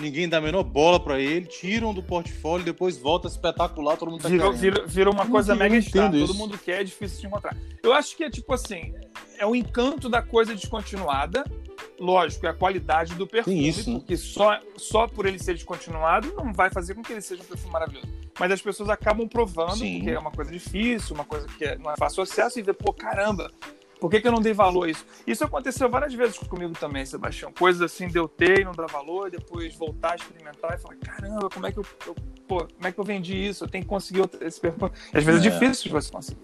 ninguém 0.00 0.28
dá 0.28 0.38
a 0.38 0.40
menor 0.40 0.62
bola 0.62 0.98
para 0.98 1.20
ele, 1.20 1.46
tiram 1.46 1.92
do 1.94 2.02
portfólio, 2.02 2.64
depois 2.64 2.96
volta 2.96 3.28
espetacular, 3.28 3.96
todo 3.96 4.10
mundo 4.10 4.22
tá 4.22 4.28
vira, 4.28 4.50
vira, 4.52 4.86
vira, 4.86 5.10
uma 5.10 5.26
coisa 5.26 5.54
mega 5.54 5.76
estar, 5.76 6.10
todo 6.10 6.34
mundo 6.34 6.58
quer, 6.58 6.80
é 6.80 6.84
difícil 6.84 7.20
de 7.20 7.26
encontrar. 7.26 7.56
Eu 7.82 7.92
acho 7.92 8.16
que 8.16 8.24
é 8.24 8.30
tipo 8.30 8.52
assim, 8.52 8.94
é 9.38 9.46
o 9.46 9.54
encanto 9.54 10.08
da 10.08 10.22
coisa 10.22 10.54
descontinuada, 10.54 11.44
lógico, 11.98 12.46
é 12.46 12.50
a 12.50 12.54
qualidade 12.54 13.14
do 13.14 13.26
perfume, 13.26 13.68
isso, 13.68 13.90
né? 13.90 13.98
porque 13.98 14.16
só, 14.16 14.58
só 14.76 15.06
por 15.06 15.26
ele 15.26 15.38
ser 15.38 15.54
descontinuado 15.54 16.32
não 16.36 16.52
vai 16.52 16.70
fazer 16.70 16.94
com 16.94 17.02
que 17.02 17.12
ele 17.12 17.22
seja 17.22 17.42
um 17.42 17.46
perfume 17.46 17.72
maravilhoso. 17.72 18.08
Mas 18.38 18.50
as 18.52 18.62
pessoas 18.62 18.88
acabam 18.88 19.28
provando, 19.28 19.76
Sim. 19.76 19.98
porque 19.98 20.10
é 20.10 20.18
uma 20.18 20.30
coisa 20.30 20.50
difícil, 20.50 21.14
uma 21.14 21.24
coisa 21.24 21.46
que 21.46 21.64
é, 21.64 21.76
não 21.76 21.90
é 21.90 21.96
fácil 21.96 22.22
acesso, 22.22 22.58
e 22.58 22.62
vê, 22.62 22.72
pô, 22.72 22.92
caramba, 22.92 23.50
por 24.00 24.10
que, 24.10 24.20
que 24.20 24.26
eu 24.26 24.32
não 24.32 24.40
dei 24.40 24.54
valor 24.54 24.86
a 24.86 24.90
isso? 24.90 25.04
Isso 25.26 25.44
aconteceu 25.44 25.88
várias 25.90 26.14
vezes 26.14 26.38
comigo 26.38 26.72
também, 26.72 27.04
Sebastião. 27.04 27.52
Coisas 27.52 27.82
assim 27.82 28.08
de 28.08 28.18
eu 28.18 28.26
ter 28.26 28.60
e 28.60 28.64
não 28.64 28.72
dar 28.72 28.86
valor, 28.86 29.28
e 29.28 29.32
depois 29.32 29.74
voltar 29.74 30.12
a 30.12 30.16
experimentar 30.16 30.74
e 30.74 30.78
falar, 30.78 30.96
caramba, 30.96 31.48
como 31.50 31.66
é 31.66 31.72
que 31.72 31.78
eu, 31.78 31.86
eu 32.06 32.16
pô, 32.48 32.66
como 32.66 32.86
é 32.86 32.90
que 32.92 32.98
eu 32.98 33.04
vendi 33.04 33.36
isso? 33.36 33.64
Eu 33.64 33.68
tenho 33.68 33.84
que 33.84 33.90
conseguir 33.90 34.28
esse 34.40 34.58
perfume. 34.60 34.90
Às 35.12 35.22
vezes 35.22 35.44
é, 35.44 35.48
é 35.48 35.50
difícil 35.50 35.84
de 35.84 35.90
você 35.90 36.10
conseguir. 36.10 36.40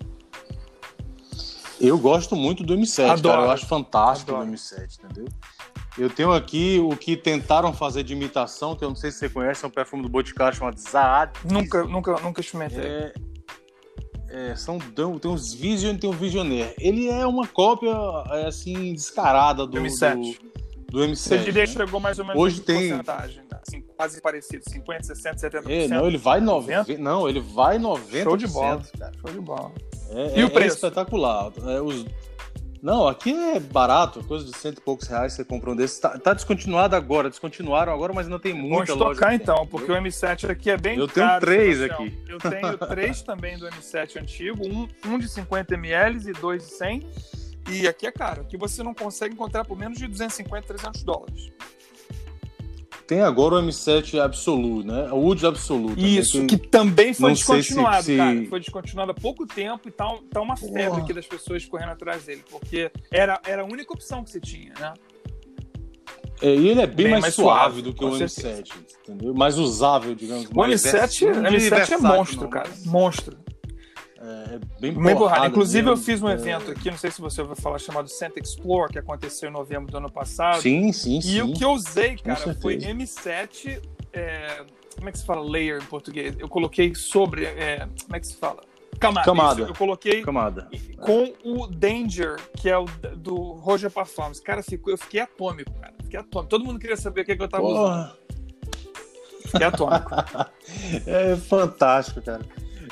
Eu 1.81 1.99
gosto 1.99 2.37
muito 2.37 2.63
do 2.63 2.75
M7, 2.75 3.11
Adoro. 3.11 3.35
cara. 3.35 3.47
Eu 3.47 3.51
acho 3.51 3.67
fantástico 3.67 4.33
Adoro. 4.33 4.51
o 4.51 4.55
M7, 4.55 4.99
entendeu? 5.03 5.27
Eu 5.99 6.11
tenho 6.11 6.33
aqui 6.33 6.79
o 6.79 6.95
que 6.95 7.17
tentaram 7.17 7.73
fazer 7.73 8.03
de 8.03 8.13
imitação, 8.13 8.77
que 8.77 8.85
eu 8.85 8.91
não 8.91 8.97
sei 8.97 9.11
se 9.11 9.19
você 9.19 9.29
conhece, 9.31 9.65
é 9.65 9.69
um 9.69 9.71
perfume 9.71 10.03
do 10.03 10.11
Boticário 10.11 10.57
chamado 10.57 10.79
Zaad. 10.79 11.33
Nunca, 11.43 11.85
nunca, 11.85 12.21
nunca 12.21 12.41
experimentei. 12.43 12.85
É, 12.85 13.15
é, 14.31 14.55
são, 14.57 14.79
tem 14.79 15.31
uns 15.31 15.55
Vision 15.55 15.95
e 15.95 15.99
tem 15.99 16.11
um 16.11 16.13
Visionaire. 16.13 16.75
Ele 16.79 17.09
é 17.09 17.27
uma 17.27 17.47
cópia, 17.47 17.95
é, 18.31 18.47
assim, 18.47 18.93
descarada 18.93 19.67
do 19.67 19.79
M7. 19.79 20.37
Do, 20.89 20.99
do 20.99 20.99
M7. 21.01 21.17
Você 21.17 21.39
diria 21.39 21.65
que 21.67 21.73
chegou 21.73 22.01
mais 22.01 22.19
ou 22.19 22.25
menos 22.25 22.41
Hoje 22.41 22.61
tem 22.61 22.89
porcentagem, 22.89 23.39
né? 23.39 23.47
assim, 23.67 23.83
quase 23.97 24.21
parecido, 24.21 24.63
50, 24.69 25.03
60, 25.03 25.51
70%. 25.51 25.71
É, 25.71 25.89
não, 25.89 26.07
ele 26.07 26.19
vai 26.19 26.41
90, 26.41 26.99
não, 26.99 27.29
ele 27.29 27.41
vai 27.41 27.79
90%. 27.79 28.23
Show 28.23 28.37
de 28.37 28.47
bola, 28.47 28.83
cara. 28.99 29.13
Show 29.21 29.33
de 29.33 29.41
bola. 29.41 29.73
É, 30.11 30.39
e 30.39 30.45
o 30.45 30.47
é 30.47 30.51
preço? 30.51 30.77
espetacular. 30.77 31.53
É, 31.67 31.81
os, 31.81 32.05
não, 32.87 33.09
aqui 33.09 33.35
é 33.35 33.59
barato, 33.59 34.23
coisa 34.23 34.45
de 34.45 34.57
cento 34.57 34.79
e 34.79 34.81
poucos 34.81 35.09
reais 35.09 35.33
você 35.33 35.45
compra 35.45 35.73
um 35.73 35.75
desses. 35.75 35.99
Tá, 35.99 36.17
tá 36.21 36.33
descontinuado 36.33 36.95
agora, 36.95 37.29
descontinuaram 37.29 37.93
agora, 37.93 38.13
mas 38.13 38.29
não 38.29 38.39
tem 38.39 38.55
muita 38.55 38.95
Vamos 38.95 39.17
tocar 39.17 39.35
então, 39.35 39.67
porque 39.67 39.91
o 39.91 39.95
M7 39.97 40.49
aqui 40.49 40.71
é 40.71 40.77
bem 40.77 40.97
Eu 40.97 41.09
caro, 41.09 41.45
tenho 41.45 41.59
três 41.59 41.83
aqui. 41.83 42.17
Eu 42.29 42.39
tenho 42.39 42.79
três 42.87 43.23
também 43.23 43.59
do 43.59 43.67
M7 43.67 44.23
antigo, 44.23 44.65
um, 44.69 44.89
um 45.05 45.19
de 45.19 45.29
50 45.29 45.75
ml 45.75 46.31
e 46.31 46.33
dois 46.35 46.65
de 46.65 46.75
100. 46.75 47.11
E 47.73 47.89
aqui 47.89 48.07
é 48.07 48.13
caro, 48.13 48.43
aqui 48.43 48.57
você 48.57 48.85
não 48.85 48.95
consegue 48.95 49.35
encontrar 49.35 49.65
por 49.65 49.77
menos 49.77 49.99
de 49.99 50.07
250, 50.07 50.69
300 50.69 51.03
dólares. 51.03 51.51
Tem 53.07 53.21
agora 53.21 53.57
o 53.57 53.63
M7 53.63 54.19
Absolute, 54.21 54.87
né? 54.87 55.09
O 55.13 55.17
Wood 55.17 55.47
Absolute. 55.47 56.19
Isso, 56.19 56.45
que 56.47 56.57
também 56.57 57.15
foi 57.15 57.33
descontinuado, 57.33 58.03
se, 58.03 58.13
se... 58.13 58.17
cara. 58.17 58.47
Foi 58.47 58.61
descontinuado 58.61 59.11
há 59.13 59.15
pouco 59.15 59.47
tempo 59.47 59.89
e 59.89 59.93
tá, 59.93 60.13
tá 60.31 60.41
uma 60.41 60.57
febre 60.57 61.01
aqui 61.01 61.13
das 61.13 61.27
pessoas 61.27 61.65
correndo 61.65 61.91
atrás 61.91 62.25
dele, 62.25 62.43
porque 62.51 62.91
era, 63.11 63.41
era 63.47 63.63
a 63.63 63.65
única 63.65 63.93
opção 63.93 64.25
que 64.25 64.31
você 64.31 64.41
tinha, 64.41 64.75
né? 64.79 64.95
É, 66.43 66.55
e 66.55 66.69
ele 66.69 66.81
é 66.81 66.87
bem, 66.87 66.97
bem 66.97 67.11
mais, 67.13 67.23
mais, 67.23 67.35
suave, 67.35 67.81
suave 67.81 67.83
do 67.83 67.95
que 67.95 68.05
o 68.05 68.11
M7, 68.11 68.73
entendeu? 69.03 69.35
Mais 69.35 69.57
usável, 69.57 70.15
digamos. 70.15 70.47
O 70.47 70.55
M7, 70.55 71.33
M7 71.33 71.93
é 71.93 71.97
monstro, 71.99 72.49
cara. 72.49 72.69
Monstro. 72.85 73.39
É, 74.21 74.55
é 74.55 74.61
bem, 74.81 74.93
bem 74.93 75.15
borrado. 75.15 75.47
Inclusive, 75.47 75.89
eu 75.89 75.97
fiz 75.97 76.23
um 76.23 76.29
é... 76.29 76.35
evento 76.35 76.71
aqui, 76.71 76.91
não 76.91 76.99
sei 76.99 77.11
se 77.11 77.21
você 77.21 77.41
ouviu 77.41 77.57
falar, 77.57 77.79
chamado 77.79 78.09
Center 78.09 78.43
Explore, 78.43 78.93
que 78.93 78.99
aconteceu 78.99 79.49
em 79.49 79.53
novembro 79.53 79.91
do 79.91 79.99
ano 79.99 80.11
passado. 80.11 80.61
Sim, 80.61 80.93
sim, 80.93 81.19
e 81.19 81.23
sim. 81.23 81.37
E 81.37 81.43
o 81.43 81.53
que 81.53 81.65
eu 81.65 81.71
usei, 81.71 82.17
cara, 82.17 82.55
foi 82.55 82.79
M7. 82.79 83.81
É... 84.13 84.65
Como 84.97 85.09
é 85.09 85.13
que 85.13 85.19
se 85.19 85.27
fala 85.27 85.43
layer 85.43 85.83
em 85.83 85.87
português? 85.87 86.35
Eu 86.39 86.49
coloquei 86.49 86.95
sobre. 86.95 87.45
É... 87.45 87.87
Como 88.05 88.17
é 88.17 88.21
que 88.21 88.27
se 88.27 88.37
fala? 88.37 88.63
Camada. 88.99 89.27
Camada. 89.27 89.63
Eu 89.63 89.75
coloquei 89.75 90.23
Camada. 90.23 90.69
com 91.01 91.35
o 91.45 91.67
Danger, 91.67 92.37
que 92.57 92.69
é 92.69 92.79
o 92.79 92.87
do 93.17 93.35
Roger 93.53 93.91
Performance. 93.91 94.43
Cara, 94.43 94.63
eu 94.87 94.99
fiquei 94.99 95.21
atômico, 95.21 95.71
cara. 95.79 95.95
Fiquei 96.03 96.19
atômico. 96.19 96.49
Todo 96.49 96.65
mundo 96.65 96.79
queria 96.79 96.97
saber 96.97 97.21
o 97.21 97.25
que, 97.25 97.37
que 97.37 97.43
eu 97.43 97.49
tava 97.49 97.63
Porra. 97.63 97.83
usando. 97.83 98.17
Fiquei 99.43 99.67
atômico. 99.67 100.11
é 101.07 101.37
fantástico, 101.37 102.23
cara. 102.23 102.43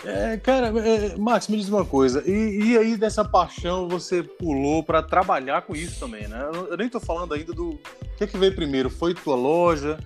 É, 0.04 0.36
cara, 0.36 0.68
é, 0.68 1.16
Max, 1.16 1.48
me 1.48 1.56
diz 1.56 1.68
uma 1.68 1.84
coisa. 1.84 2.22
E, 2.26 2.72
e 2.72 2.78
aí, 2.78 2.96
dessa 2.96 3.24
paixão, 3.24 3.88
você 3.88 4.22
pulou 4.22 4.82
para 4.82 5.02
trabalhar 5.02 5.62
com 5.62 5.74
isso 5.74 5.98
também, 5.98 6.28
né? 6.28 6.50
Eu 6.70 6.76
nem 6.76 6.88
tô 6.88 7.00
falando 7.00 7.34
ainda 7.34 7.52
do. 7.52 7.70
O 7.70 8.16
que, 8.16 8.24
é 8.24 8.26
que 8.26 8.38
veio 8.38 8.54
primeiro? 8.54 8.90
Foi 8.90 9.14
tua 9.14 9.34
loja? 9.34 9.98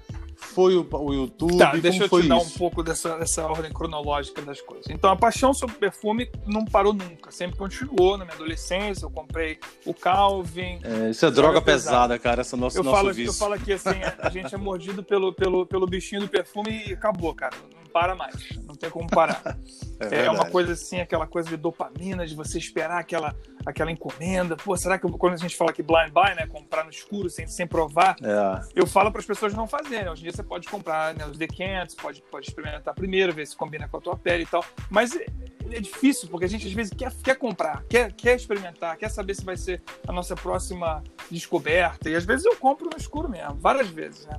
foi 0.59 0.77
o, 0.77 0.87
o 0.91 1.15
YouTube? 1.15 1.59
Tá, 1.59 1.73
deixa 1.77 2.05
eu 2.05 2.09
te 2.09 2.29
dar 2.29 2.37
um 2.37 2.51
pouco 2.51 2.83
dessa, 2.83 3.19
dessa 3.19 3.47
ordem 3.47 3.73
cronológica 3.73 4.41
das 4.43 4.61
coisas. 4.61 4.87
Então, 4.89 5.11
a 5.11 5.17
paixão 5.17 5.53
sobre 5.53 5.77
perfume 5.77 6.31
não 6.47 6.65
parou 6.65 6.93
nunca, 6.93 7.31
sempre 7.31 7.57
continuou. 7.57 8.17
Na 8.17 8.25
minha 8.25 8.35
adolescência, 8.35 9.05
eu 9.05 9.11
comprei 9.11 9.59
o 9.85 9.93
Calvin. 9.93 10.81
É, 10.83 11.11
isso 11.11 11.27
é 11.27 11.31
droga, 11.31 11.61
pesada, 11.61 12.15
pesada, 12.15 12.19
cara, 12.19 12.41
essa 12.41 12.57
é 12.57 12.59
nossa 12.59 12.79
eu 12.79 12.85
nosso 12.85 12.97
falo, 12.97 13.13
vício. 13.13 13.31
Eu 13.31 13.35
falo 13.35 13.55
aqui 13.55 13.73
assim, 13.73 14.01
a 14.19 14.31
gente 14.31 14.55
é 14.55 14.59
mordido 14.59 15.03
pelo, 15.03 15.33
pelo, 15.33 15.67
pelo 15.67 15.87
bichinho 15.87 16.23
do 16.23 16.29
perfume 16.29 16.89
e 16.89 16.93
acabou, 16.93 17.35
cara. 17.35 17.55
Para 17.89 18.15
mais, 18.15 18.35
não 18.65 18.75
tem 18.75 18.91
como 18.91 19.09
parar. 19.09 19.59
é, 20.01 20.27
é, 20.27 20.31
uma 20.31 20.47
coisa 20.47 20.73
assim, 20.73 21.01
aquela 21.01 21.27
coisa 21.27 21.49
de 21.49 21.57
dopamina, 21.57 22.27
de 22.27 22.35
você 22.35 22.59
esperar 22.59 22.99
aquela, 22.99 23.35
aquela 23.65 23.91
encomenda. 23.91 24.57
Pô, 24.57 24.77
será 24.77 24.99
que 24.99 25.11
quando 25.13 25.35
a 25.35 25.39
gente 25.39 25.57
fala 25.57 25.73
que 25.73 25.83
blind 25.83 26.11
buy, 26.13 26.35
né, 26.35 26.47
comprar 26.47 26.85
no 26.85 26.91
escuro 26.91 27.29
sem, 27.29 27.47
sem 27.47 27.67
provar, 27.67 28.17
é. 28.23 28.61
eu 28.75 28.87
falo 28.87 29.11
para 29.11 29.21
as 29.21 29.27
pessoas 29.27 29.55
não 29.55 29.67
fazerem. 29.67 30.09
Hoje 30.09 30.21
em 30.21 30.25
dia 30.25 30.33
você 30.33 30.43
pode 30.43 30.69
comprar 30.69 31.15
né, 31.15 31.27
os 31.27 31.37
decants, 31.37 31.95
pode, 31.95 32.23
pode 32.23 32.49
experimentar 32.49 32.95
primeiro, 32.95 33.33
ver 33.33 33.47
se 33.47 33.57
combina 33.57 33.89
com 33.89 33.97
a 33.97 34.01
tua 34.01 34.17
pele 34.17 34.45
e 34.45 34.47
tal. 34.47 34.65
Mas 34.91 35.15
é, 35.15 35.27
é 35.71 35.81
difícil, 35.81 36.29
porque 36.29 36.45
a 36.45 36.49
gente 36.49 36.67
às 36.67 36.73
vezes 36.73 36.93
quer, 36.93 37.13
quer 37.23 37.37
comprar, 37.37 37.83
quer, 37.89 38.13
quer 38.13 38.37
experimentar, 38.37 38.97
quer 38.97 39.11
saber 39.11 39.35
se 39.35 39.45
vai 39.45 39.57
ser 39.57 39.83
a 40.07 40.13
nossa 40.13 40.35
próxima 40.35 41.03
descoberta. 41.31 42.09
E 42.09 42.15
às 42.15 42.25
vezes 42.25 42.45
eu 42.45 42.57
compro 42.57 42.89
no 42.91 42.97
escuro 42.97 43.29
mesmo, 43.29 43.55
várias 43.55 43.89
vezes, 43.89 44.27
né? 44.27 44.39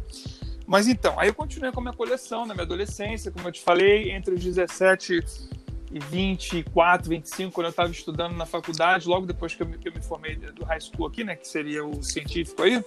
Mas 0.70 0.88
então, 0.88 1.20
aí 1.20 1.30
eu 1.30 1.34
continuei 1.34 1.72
com 1.72 1.80
a 1.80 1.84
minha 1.84 1.96
coleção 1.96 2.46
na 2.46 2.54
minha 2.54 2.64
adolescência, 2.64 3.32
como 3.32 3.48
eu 3.48 3.52
te 3.52 3.60
falei, 3.60 4.12
entre 4.12 4.36
os 4.36 4.44
17 4.44 5.20
e 5.92 6.00
24, 6.00 7.10
25, 7.10 7.52
quando 7.52 7.66
eu 7.66 7.72
estava 7.72 7.90
estudando 7.90 8.36
na 8.36 8.46
faculdade, 8.46 9.08
logo 9.08 9.26
depois 9.26 9.56
que 9.56 9.64
eu, 9.64 9.68
me, 9.68 9.80
que 9.80 9.90
eu 9.90 9.94
me 9.94 10.00
formei 10.00 10.36
do 10.36 10.64
high 10.64 10.80
school 10.80 11.08
aqui, 11.08 11.24
né, 11.24 11.36
que 11.36 11.48
seria 11.48 11.84
o 11.84 12.04
científico 12.04 12.62
aí, 12.62 12.86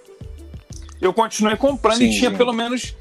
eu 1.00 1.12
continuei 1.12 1.56
comprando 1.56 1.98
sim, 1.98 2.04
e 2.04 2.16
tinha 2.20 2.30
sim. 2.30 2.36
pelo 2.36 2.52
menos 2.52 2.94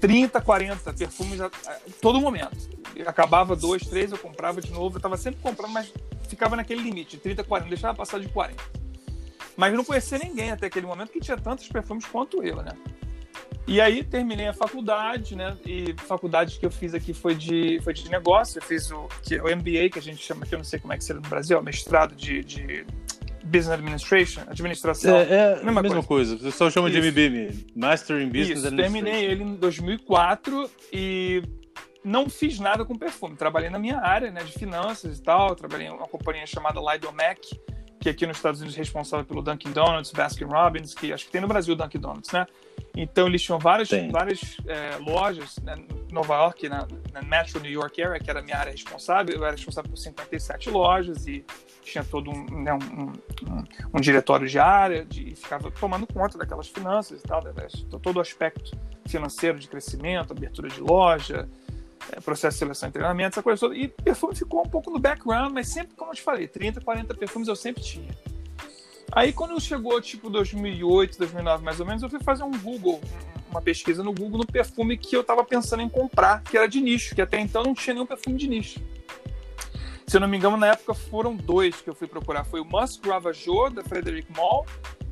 30, 0.00 0.40
40 0.40 0.94
perfumes 0.94 1.40
a, 1.40 1.46
a 1.46 1.76
todo 2.00 2.20
momento. 2.20 2.70
Eu 2.94 3.08
acabava 3.08 3.56
dois, 3.56 3.84
três, 3.88 4.12
eu 4.12 4.18
comprava 4.18 4.60
de 4.60 4.70
novo. 4.70 4.94
Eu 4.94 4.98
estava 4.98 5.16
sempre 5.16 5.40
comprando, 5.42 5.72
mas 5.72 5.92
ficava 6.28 6.54
naquele 6.54 6.80
limite, 6.80 7.16
30, 7.16 7.42
40, 7.42 7.68
deixava 7.68 7.96
passar 7.96 8.20
de 8.20 8.28
40. 8.28 8.62
Mas 9.56 9.74
não 9.74 9.82
conhecia 9.82 10.16
ninguém 10.16 10.52
até 10.52 10.66
aquele 10.66 10.86
momento 10.86 11.10
que 11.10 11.18
tinha 11.18 11.36
tantos 11.36 11.66
perfumes 11.66 12.04
quanto 12.04 12.40
eu, 12.44 12.62
né? 12.62 12.70
E 13.68 13.82
aí 13.82 14.02
terminei 14.02 14.48
a 14.48 14.54
faculdade, 14.54 15.36
né? 15.36 15.54
E 15.64 15.94
faculdade 15.98 16.58
que 16.58 16.64
eu 16.64 16.70
fiz 16.70 16.94
aqui 16.94 17.12
foi 17.12 17.34
de, 17.34 17.78
foi 17.82 17.92
de 17.92 18.10
negócio. 18.10 18.58
Eu 18.58 18.62
fiz 18.62 18.90
o, 18.90 19.06
que, 19.22 19.34
é 19.34 19.42
o 19.42 19.44
MBA, 19.44 19.90
que 19.92 19.98
a 19.98 20.02
gente 20.02 20.24
chama 20.24 20.44
aqui, 20.44 20.54
eu 20.54 20.58
não 20.58 20.64
sei 20.64 20.78
como 20.78 20.94
é 20.94 20.96
que 20.96 21.04
seria 21.04 21.20
no 21.20 21.28
Brasil, 21.28 21.62
mestrado 21.62 22.16
de, 22.16 22.42
de 22.42 22.86
Business 23.44 23.68
Administration, 23.68 24.40
administração. 24.48 25.14
É, 25.16 25.22
é 25.22 25.54
mesma, 25.56 25.82
mesma 25.82 26.02
coisa. 26.02 26.32
coisa. 26.32 26.34
O 26.36 26.38
pessoal 26.38 26.70
chama 26.70 26.88
Isso. 26.88 26.98
de 26.98 27.10
MBA, 27.10 27.54
Master 27.76 28.22
in 28.22 28.28
Business 28.28 28.58
Isso. 28.58 28.68
Administration. 28.68 29.04
Terminei 29.04 29.24
ele 29.26 29.44
em 29.44 29.54
2004 29.56 30.70
e 30.90 31.42
não 32.02 32.30
fiz 32.30 32.58
nada 32.58 32.86
com 32.86 32.96
perfume. 32.96 33.36
Trabalhei 33.36 33.68
na 33.68 33.78
minha 33.78 33.98
área, 33.98 34.30
né, 34.30 34.42
de 34.44 34.52
finanças 34.52 35.18
e 35.18 35.22
tal. 35.22 35.54
Trabalhei 35.54 35.88
em 35.88 35.90
uma 35.90 36.08
companhia 36.08 36.46
chamada 36.46 36.80
Lidomac, 36.80 37.60
que 38.00 38.08
aqui 38.08 38.26
nos 38.26 38.36
Estados 38.36 38.60
Unidos 38.60 38.76
é 38.76 38.80
responsável 38.80 39.24
pelo 39.26 39.42
Dunkin' 39.42 39.72
Donuts, 39.72 40.12
Baskin 40.12 40.44
Robbins, 40.44 40.94
que 40.94 41.12
acho 41.12 41.26
que 41.26 41.32
tem 41.32 41.40
no 41.40 41.48
Brasil 41.48 41.74
o 41.74 41.76
Dunkin' 41.76 41.98
Donuts, 41.98 42.30
né? 42.32 42.46
Então 42.96 43.26
eles 43.26 43.42
tinham 43.42 43.58
várias, 43.58 43.88
várias 44.10 44.56
é, 44.66 44.96
lojas 44.98 45.58
né, 45.62 45.74
em 45.76 46.12
Nova 46.12 46.34
York, 46.34 46.68
na, 46.68 46.86
na, 47.12 47.22
Metro 47.22 47.60
New 47.60 47.70
York 47.70 48.00
Area, 48.02 48.20
que 48.20 48.30
era 48.30 48.40
a 48.40 48.42
minha 48.42 48.56
área 48.56 48.70
responsável. 48.70 49.36
Eu 49.36 49.44
era 49.44 49.54
responsável 49.54 49.90
por 49.90 49.96
57 49.96 50.70
lojas 50.70 51.26
e 51.26 51.44
tinha 51.82 52.04
todo 52.04 52.30
um, 52.30 52.62
né, 52.62 52.72
um, 52.72 53.12
um, 53.48 53.64
um, 53.94 54.00
diretório 54.00 54.48
de 54.48 54.58
área 54.58 55.04
de, 55.04 55.32
e 55.32 55.36
ficava 55.36 55.70
tomando 55.70 56.06
conta 56.06 56.38
daquelas 56.38 56.68
finanças 56.68 57.20
e 57.20 57.22
tal, 57.22 57.42
todo 58.02 58.16
o 58.16 58.20
aspecto 58.20 58.76
financeiro 59.06 59.58
de 59.58 59.68
crescimento, 59.68 60.32
abertura 60.32 60.68
de 60.68 60.80
loja, 60.80 61.48
processo 62.22 62.54
de 62.54 62.58
seleção 62.58 62.88
e 62.88 62.92
treinamento, 62.92 63.34
essa 63.34 63.42
coisa 63.42 63.60
toda. 63.60 63.76
E 63.76 63.88
perfume 63.88 64.34
ficou 64.34 64.60
um 64.60 64.68
pouco 64.68 64.90
no 64.90 64.98
background, 64.98 65.52
mas 65.52 65.68
sempre, 65.68 65.94
como 65.96 66.10
eu 66.10 66.14
te 66.14 66.22
falei, 66.22 66.48
30, 66.48 66.80
40 66.80 67.14
perfumes 67.14 67.48
eu 67.48 67.56
sempre 67.56 67.82
tinha. 67.82 68.10
Aí 69.12 69.32
quando 69.32 69.58
chegou 69.60 70.00
tipo 70.00 70.28
2008, 70.28 71.18
2009 71.18 71.64
mais 71.64 71.80
ou 71.80 71.86
menos, 71.86 72.02
eu 72.02 72.10
fui 72.10 72.20
fazer 72.20 72.42
um 72.42 72.50
Google, 72.50 73.00
uma 73.50 73.62
pesquisa 73.62 74.02
no 74.02 74.12
Google 74.12 74.38
no 74.38 74.46
perfume 74.46 74.98
que 74.98 75.16
eu 75.16 75.22
estava 75.22 75.42
pensando 75.44 75.82
em 75.82 75.88
comprar, 75.88 76.42
que 76.42 76.56
era 76.56 76.68
de 76.68 76.80
nicho, 76.80 77.14
que 77.14 77.22
até 77.22 77.40
então 77.40 77.62
não 77.62 77.74
tinha 77.74 77.94
nenhum 77.94 78.06
perfume 78.06 78.36
de 78.36 78.48
nicho. 78.48 78.80
Se 80.06 80.16
eu 80.16 80.20
não 80.20 80.28
me 80.28 80.38
engano, 80.38 80.56
na 80.56 80.68
época 80.68 80.94
foram 80.94 81.36
dois 81.36 81.82
que 81.82 81.90
eu 81.90 81.94
fui 81.94 82.08
procurar. 82.08 82.42
Foi 82.42 82.60
o 82.60 82.64
Musk 82.64 83.04
Ravageur, 83.04 83.70
da 83.70 83.82
Frederic 83.82 84.32
Mall, 84.34 84.64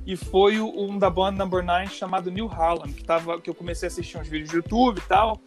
e 0.06 0.16
foi 0.16 0.58
um 0.58 0.98
da 0.98 1.10
banda 1.10 1.44
Number 1.44 1.62
9 1.62 1.88
chamado 1.88 2.30
New 2.30 2.48
Harlem, 2.48 2.94
que, 2.94 3.04
tava, 3.04 3.38
que 3.38 3.50
eu 3.50 3.54
comecei 3.54 3.88
a 3.88 3.90
assistir 3.90 4.16
uns 4.16 4.26
vídeos 4.26 4.48
de 4.48 4.56
YouTube 4.56 4.98
e 4.98 5.02
tal. 5.02 5.38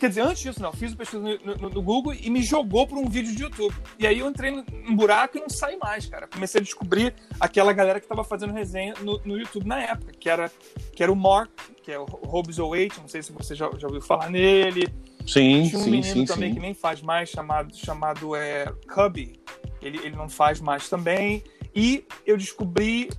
Quer 0.00 0.08
dizer, 0.08 0.22
antes 0.22 0.42
disso, 0.42 0.62
não. 0.62 0.72
Fiz 0.72 0.92
o 0.92 0.96
pesquisa 0.96 1.22
no, 1.22 1.56
no, 1.56 1.68
no, 1.68 1.82
Google 1.82 2.14
e 2.14 2.30
me 2.30 2.42
jogou 2.42 2.86
para 2.86 2.98
um 2.98 3.06
vídeo 3.06 3.34
de 3.36 3.42
YouTube. 3.42 3.74
E 3.98 4.06
aí 4.06 4.18
eu 4.18 4.28
entrei 4.28 4.50
num 4.50 4.96
buraco 4.96 5.36
e 5.36 5.40
não 5.42 5.50
saí 5.50 5.76
mais, 5.76 6.06
cara. 6.06 6.26
Comecei 6.26 6.58
a 6.58 6.64
descobrir 6.64 7.14
aquela 7.38 7.72
galera 7.74 8.00
que 8.00 8.06
estava 8.06 8.24
fazendo 8.24 8.54
resenha 8.54 8.94
no, 9.02 9.20
no, 9.24 9.38
YouTube 9.38 9.66
na 9.66 9.78
época, 9.78 10.12
que 10.18 10.30
era, 10.30 10.50
que 10.94 11.02
era 11.02 11.12
o 11.12 11.16
Mark, 11.16 11.50
que 11.82 11.92
é 11.92 11.98
o 11.98 12.04
Hobbs 12.04 12.58
08, 12.58 12.98
não 12.98 13.08
sei 13.08 13.22
se 13.22 13.30
você 13.30 13.54
já, 13.54 13.70
já 13.76 13.86
ouviu 13.86 14.00
falar 14.00 14.30
nele. 14.30 14.88
Sim, 15.26 15.68
Tinha 15.68 15.78
um 15.78 15.84
sim, 15.84 15.90
menino 15.90 16.04
sim, 16.04 16.24
também 16.24 16.48
sim. 16.48 16.54
que 16.54 16.60
nem 16.62 16.72
faz 16.72 17.02
mais, 17.02 17.28
chamado, 17.28 17.76
chamado 17.76 18.34
é, 18.34 18.72
Cubby. 18.92 19.38
Ele, 19.82 19.98
ele 19.98 20.16
não 20.16 20.30
faz 20.30 20.62
mais 20.62 20.88
também. 20.88 21.44
E 21.74 22.06
eu 22.26 22.38
descobri 22.38 23.10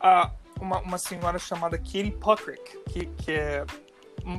a, 0.00 0.30
uma, 0.58 0.80
uma 0.80 0.98
senhora 0.98 1.38
chamada 1.38 1.76
Katie 1.76 2.10
Puckrick, 2.12 2.78
que, 2.90 3.06
que 3.06 3.32
é 3.32 3.66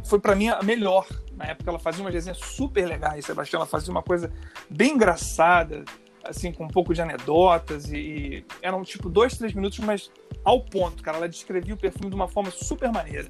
foi 0.05 0.19
para 0.19 0.35
mim 0.35 0.49
a 0.49 0.61
melhor. 0.61 1.07
Na 1.35 1.45
época 1.45 1.69
ela 1.69 1.79
fazia 1.79 2.03
umas 2.03 2.13
desenhos 2.13 2.39
super 2.39 2.87
legais, 2.87 3.25
Sebastião. 3.25 3.59
Ela 3.59 3.67
fazia 3.67 3.91
uma 3.91 4.03
coisa 4.03 4.31
bem 4.69 4.93
engraçada, 4.93 5.83
assim, 6.23 6.51
com 6.51 6.65
um 6.65 6.69
pouco 6.69 6.93
de 6.93 7.01
anedotas 7.01 7.91
e, 7.91 7.97
e 7.97 8.45
eram 8.61 8.83
tipo 8.83 9.09
dois, 9.09 9.37
três 9.37 9.53
minutos, 9.53 9.79
mas 9.79 10.11
ao 10.43 10.61
ponto, 10.61 11.03
cara. 11.03 11.17
Ela 11.17 11.29
descrevia 11.29 11.73
o 11.73 11.77
perfume 11.77 12.09
de 12.09 12.15
uma 12.15 12.27
forma 12.27 12.51
super 12.51 12.91
maneira. 12.91 13.29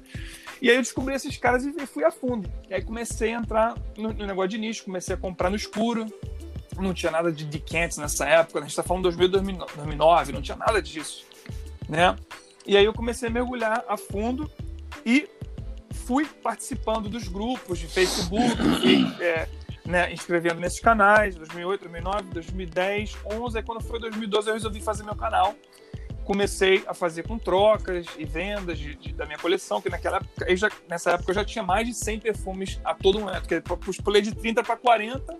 E 0.60 0.70
aí 0.70 0.76
eu 0.76 0.82
descobri 0.82 1.14
esses 1.14 1.36
caras 1.36 1.64
e 1.64 1.86
fui 1.86 2.04
a 2.04 2.10
fundo. 2.10 2.50
E 2.68 2.74
aí 2.74 2.82
comecei 2.82 3.34
a 3.34 3.38
entrar 3.38 3.74
no, 3.96 4.12
no 4.12 4.26
negócio 4.26 4.50
de 4.50 4.58
nicho, 4.58 4.84
comecei 4.84 5.14
a 5.14 5.18
comprar 5.18 5.50
no 5.50 5.56
escuro. 5.56 6.06
Não 6.78 6.92
tinha 6.92 7.12
nada 7.12 7.30
de 7.30 7.44
decants 7.44 7.98
nessa 7.98 8.26
época, 8.26 8.58
a 8.58 8.62
gente 8.62 8.70
está 8.70 8.82
falando 8.82 9.04
2000, 9.04 9.28
2009, 9.28 10.32
não 10.32 10.42
tinha 10.42 10.56
nada 10.56 10.82
disso, 10.82 11.24
né? 11.88 12.16
E 12.66 12.76
aí 12.76 12.84
eu 12.84 12.92
comecei 12.92 13.28
a 13.28 13.32
mergulhar 13.32 13.84
a 13.86 13.96
fundo 13.96 14.50
e 15.06 15.28
fui 16.06 16.26
participando 16.26 17.08
dos 17.08 17.28
grupos 17.28 17.78
de 17.78 17.86
Facebook, 17.86 18.56
fui, 18.80 19.06
é, 19.22 19.48
né, 19.84 20.12
inscrevendo 20.12 20.60
nesses 20.60 20.80
canais, 20.80 21.34
2008, 21.34 21.80
2009, 21.82 22.22
2010, 22.30 23.16
11, 23.24 23.58
aí 23.58 23.64
quando 23.64 23.82
foi 23.82 23.98
2012 23.98 24.48
eu 24.48 24.54
resolvi 24.54 24.80
fazer 24.80 25.02
meu 25.02 25.16
canal. 25.16 25.54
Comecei 26.24 26.82
a 26.86 26.94
fazer 26.94 27.28
com 27.28 27.38
trocas 27.38 28.06
e 28.16 28.24
vendas 28.24 28.78
de, 28.78 28.94
de, 28.94 29.12
da 29.12 29.26
minha 29.26 29.38
coleção, 29.38 29.82
que 29.82 29.90
naquela 29.90 30.16
época, 30.16 30.56
já, 30.56 30.70
nessa 30.88 31.10
época 31.12 31.30
eu 31.30 31.34
já 31.34 31.44
tinha 31.44 31.62
mais 31.62 31.86
de 31.86 31.92
100 31.92 32.20
perfumes 32.20 32.80
a 32.82 32.94
todo 32.94 33.20
momento, 33.20 33.46
que 33.46 33.60
pulei 34.02 34.22
de 34.22 34.34
30 34.34 34.62
para 34.62 34.76
40 34.76 35.38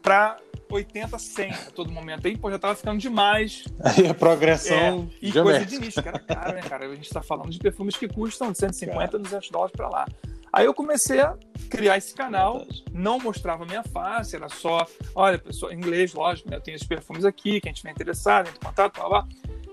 para 0.00 0.38
80, 0.72 1.18
100 1.18 1.50
a 1.50 1.56
todo 1.74 1.90
momento. 1.90 2.26
Aí, 2.26 2.36
pô, 2.36 2.50
já 2.50 2.58
tava 2.58 2.74
ficando 2.74 2.98
demais. 2.98 3.64
Aí 3.82 4.06
a 4.06 4.14
progressão. 4.14 5.10
É, 5.22 5.26
e 5.26 5.32
coisa 5.32 5.64
de 5.64 5.78
nicho, 5.78 6.02
que 6.02 6.08
era 6.08 6.18
caro, 6.18 6.54
né, 6.54 6.62
cara? 6.62 6.86
A 6.86 6.94
gente 6.94 7.10
tá 7.10 7.22
falando 7.22 7.50
de 7.50 7.58
perfumes 7.58 7.96
que 7.96 8.08
custam 8.08 8.50
de 8.52 8.58
150 8.58 8.98
cara. 8.98 9.18
200 9.18 9.50
dólares 9.50 9.72
pra 9.76 9.88
lá. 9.88 10.06
Aí 10.52 10.66
eu 10.66 10.74
comecei 10.74 11.18
a 11.20 11.34
criar 11.70 11.96
esse 11.96 12.14
canal, 12.14 12.58
Verdade. 12.58 12.84
não 12.92 13.18
mostrava 13.18 13.64
minha 13.64 13.82
face, 13.82 14.36
era 14.36 14.50
só, 14.50 14.86
olha, 15.14 15.38
pessoa, 15.38 15.72
em 15.72 15.78
inglês, 15.78 16.12
lógico, 16.12 16.50
né? 16.50 16.56
Eu 16.56 16.60
tenho 16.60 16.74
esses 16.74 16.86
perfumes 16.86 17.24
aqui, 17.24 17.58
quem 17.58 17.72
tiver 17.72 17.90
interessado, 17.90 18.48
entre 18.48 18.60
contato, 18.60 18.98
blá, 18.98 19.08
blá. 19.08 19.28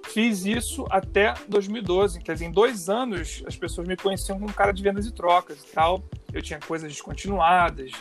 fiz 0.05 0.45
isso 0.45 0.85
até 0.89 1.33
2012. 1.49 2.21
Quer 2.21 2.33
dizer, 2.33 2.45
em 2.45 2.51
dois 2.51 2.87
anos 2.87 3.43
as 3.45 3.57
pessoas 3.57 3.89
me 3.89 3.97
conheciam 3.97 4.39
como 4.39 4.49
um 4.49 4.53
cara 4.53 4.71
de 4.71 4.81
vendas 4.81 5.05
e 5.05 5.11
trocas 5.11 5.61
e 5.63 5.67
tal. 5.67 6.01
Eu 6.31 6.41
tinha 6.41 6.59
coisas 6.59 6.89
descontinuadas, 6.89 7.91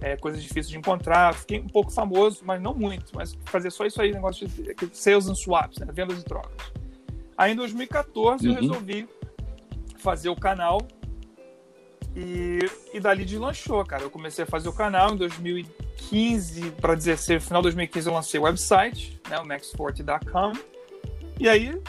é, 0.00 0.16
coisas 0.16 0.42
difíceis 0.42 0.68
de 0.68 0.78
encontrar. 0.78 1.34
Fiquei 1.34 1.60
um 1.60 1.68
pouco 1.68 1.90
famoso, 1.90 2.42
mas 2.44 2.60
não 2.60 2.74
muito. 2.74 3.12
Mas 3.14 3.36
fazer 3.46 3.70
só 3.70 3.84
isso 3.84 4.00
aí, 4.00 4.12
negócio 4.12 4.46
de 4.46 4.74
sales 4.92 5.28
and 5.28 5.34
swaps, 5.34 5.78
né? 5.78 5.86
vendas 5.92 6.20
e 6.20 6.24
trocas. 6.24 6.72
Aí 7.36 7.52
em 7.52 7.56
2014 7.56 8.46
uhum. 8.46 8.54
eu 8.54 8.60
resolvi 8.60 9.08
fazer 9.98 10.28
o 10.28 10.36
canal 10.36 10.80
e, 12.16 12.58
e 12.92 13.00
dali 13.00 13.24
deslanchou, 13.24 13.84
cara. 13.84 14.02
Eu 14.02 14.10
comecei 14.10 14.44
a 14.44 14.46
fazer 14.46 14.68
o 14.68 14.72
canal 14.72 15.14
em 15.14 15.16
2015 15.16 16.72
para 16.72 16.94
16, 16.94 17.44
final 17.44 17.62
de 17.62 17.66
2015 17.66 18.08
eu 18.08 18.14
lancei 18.14 18.40
o 18.40 18.44
website, 18.44 19.20
né, 19.28 19.38
o 19.38 19.46
maxforte.com. 19.46 20.52
E 21.38 21.48
aí 21.48 21.80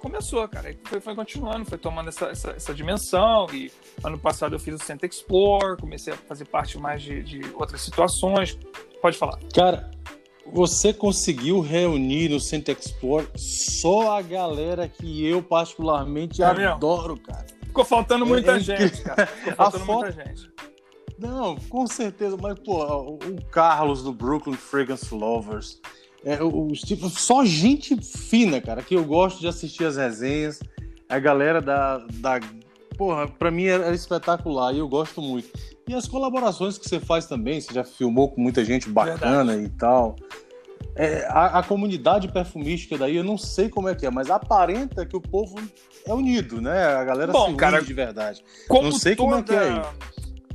começou, 0.00 0.46
cara. 0.48 0.74
Foi, 0.84 1.00
foi 1.00 1.14
continuando, 1.14 1.64
foi 1.64 1.78
tomando 1.78 2.08
essa, 2.08 2.26
essa, 2.26 2.50
essa, 2.50 2.74
dimensão. 2.74 3.46
E 3.52 3.70
ano 4.02 4.18
passado 4.18 4.54
eu 4.54 4.58
fiz 4.58 4.74
o 4.74 4.78
Center 4.78 5.08
Explore, 5.08 5.80
comecei 5.80 6.12
a 6.12 6.16
fazer 6.16 6.44
parte 6.46 6.78
mais 6.78 7.02
de, 7.02 7.22
de 7.22 7.40
outras 7.54 7.80
situações. 7.80 8.58
Pode 9.00 9.16
falar. 9.16 9.38
Cara, 9.54 9.90
você 10.52 10.92
conseguiu 10.92 11.60
reunir 11.60 12.28
no 12.28 12.40
Center 12.40 12.76
Explore 12.78 13.28
só 13.36 14.16
a 14.16 14.22
galera 14.22 14.88
que 14.88 15.26
eu 15.26 15.42
particularmente 15.42 16.42
é 16.42 16.46
adoro, 16.46 17.14
mesmo? 17.14 17.26
cara. 17.26 17.46
Ficou 17.62 17.84
faltando 17.84 18.24
é 18.24 18.28
muita 18.28 18.56
é, 18.56 18.60
gente, 18.60 19.02
cara. 19.02 19.26
Ficou 19.26 19.54
faltando 19.56 19.84
foto... 19.84 20.04
muita 20.04 20.24
gente. 20.24 20.50
Não, 21.18 21.56
com 21.56 21.86
certeza, 21.86 22.36
mas 22.40 22.58
pô, 22.58 22.84
o 22.84 23.42
Carlos 23.50 24.02
do 24.02 24.12
Brooklyn 24.12 24.54
Fragrance 24.54 25.14
Lovers, 25.14 25.80
é, 26.24 26.42
os 26.42 26.80
tipos, 26.80 27.12
só 27.14 27.44
gente 27.44 27.96
fina, 28.02 28.60
cara, 28.60 28.82
que 28.82 28.94
eu 28.94 29.04
gosto 29.04 29.40
de 29.40 29.48
assistir 29.48 29.84
as 29.84 29.96
resenhas. 29.96 30.60
A 31.08 31.18
galera 31.18 31.60
da, 31.60 31.98
da 32.14 32.40
porra, 32.96 33.28
pra 33.28 33.50
mim 33.50 33.66
era 33.66 33.94
espetacular 33.94 34.74
e 34.74 34.78
eu 34.78 34.88
gosto 34.88 35.22
muito. 35.22 35.48
E 35.88 35.94
as 35.94 36.08
colaborações 36.08 36.76
que 36.76 36.88
você 36.88 36.98
faz 36.98 37.26
também, 37.26 37.60
você 37.60 37.72
já 37.72 37.84
filmou 37.84 38.30
com 38.30 38.40
muita 38.40 38.64
gente 38.64 38.88
bacana 38.88 39.52
Verdade. 39.52 39.64
e 39.64 39.68
tal. 39.78 40.16
É, 40.96 41.26
a, 41.28 41.58
a, 41.58 41.62
comunidade 41.62 42.26
perfumística 42.28 42.96
daí, 42.96 43.16
eu 43.16 43.22
não 43.22 43.36
sei 43.36 43.68
como 43.68 43.88
é 43.88 43.94
que 43.94 44.06
é, 44.06 44.10
mas 44.10 44.30
aparenta 44.30 45.04
que 45.04 45.14
o 45.14 45.20
povo 45.20 45.60
é 46.06 46.12
unido, 46.12 46.60
né? 46.60 46.86
A 46.86 47.04
galera 47.04 47.32
Bom, 47.32 47.50
se 47.50 47.56
cara, 47.56 47.82
de 47.82 47.92
verdade. 47.92 48.42
Como 48.66 48.84
não 48.84 48.92
sei 48.92 49.14
toda, 49.14 49.28
como 49.28 49.40
é 49.40 49.42
que 49.44 49.54
é 49.54 49.58
aí. 49.58 49.82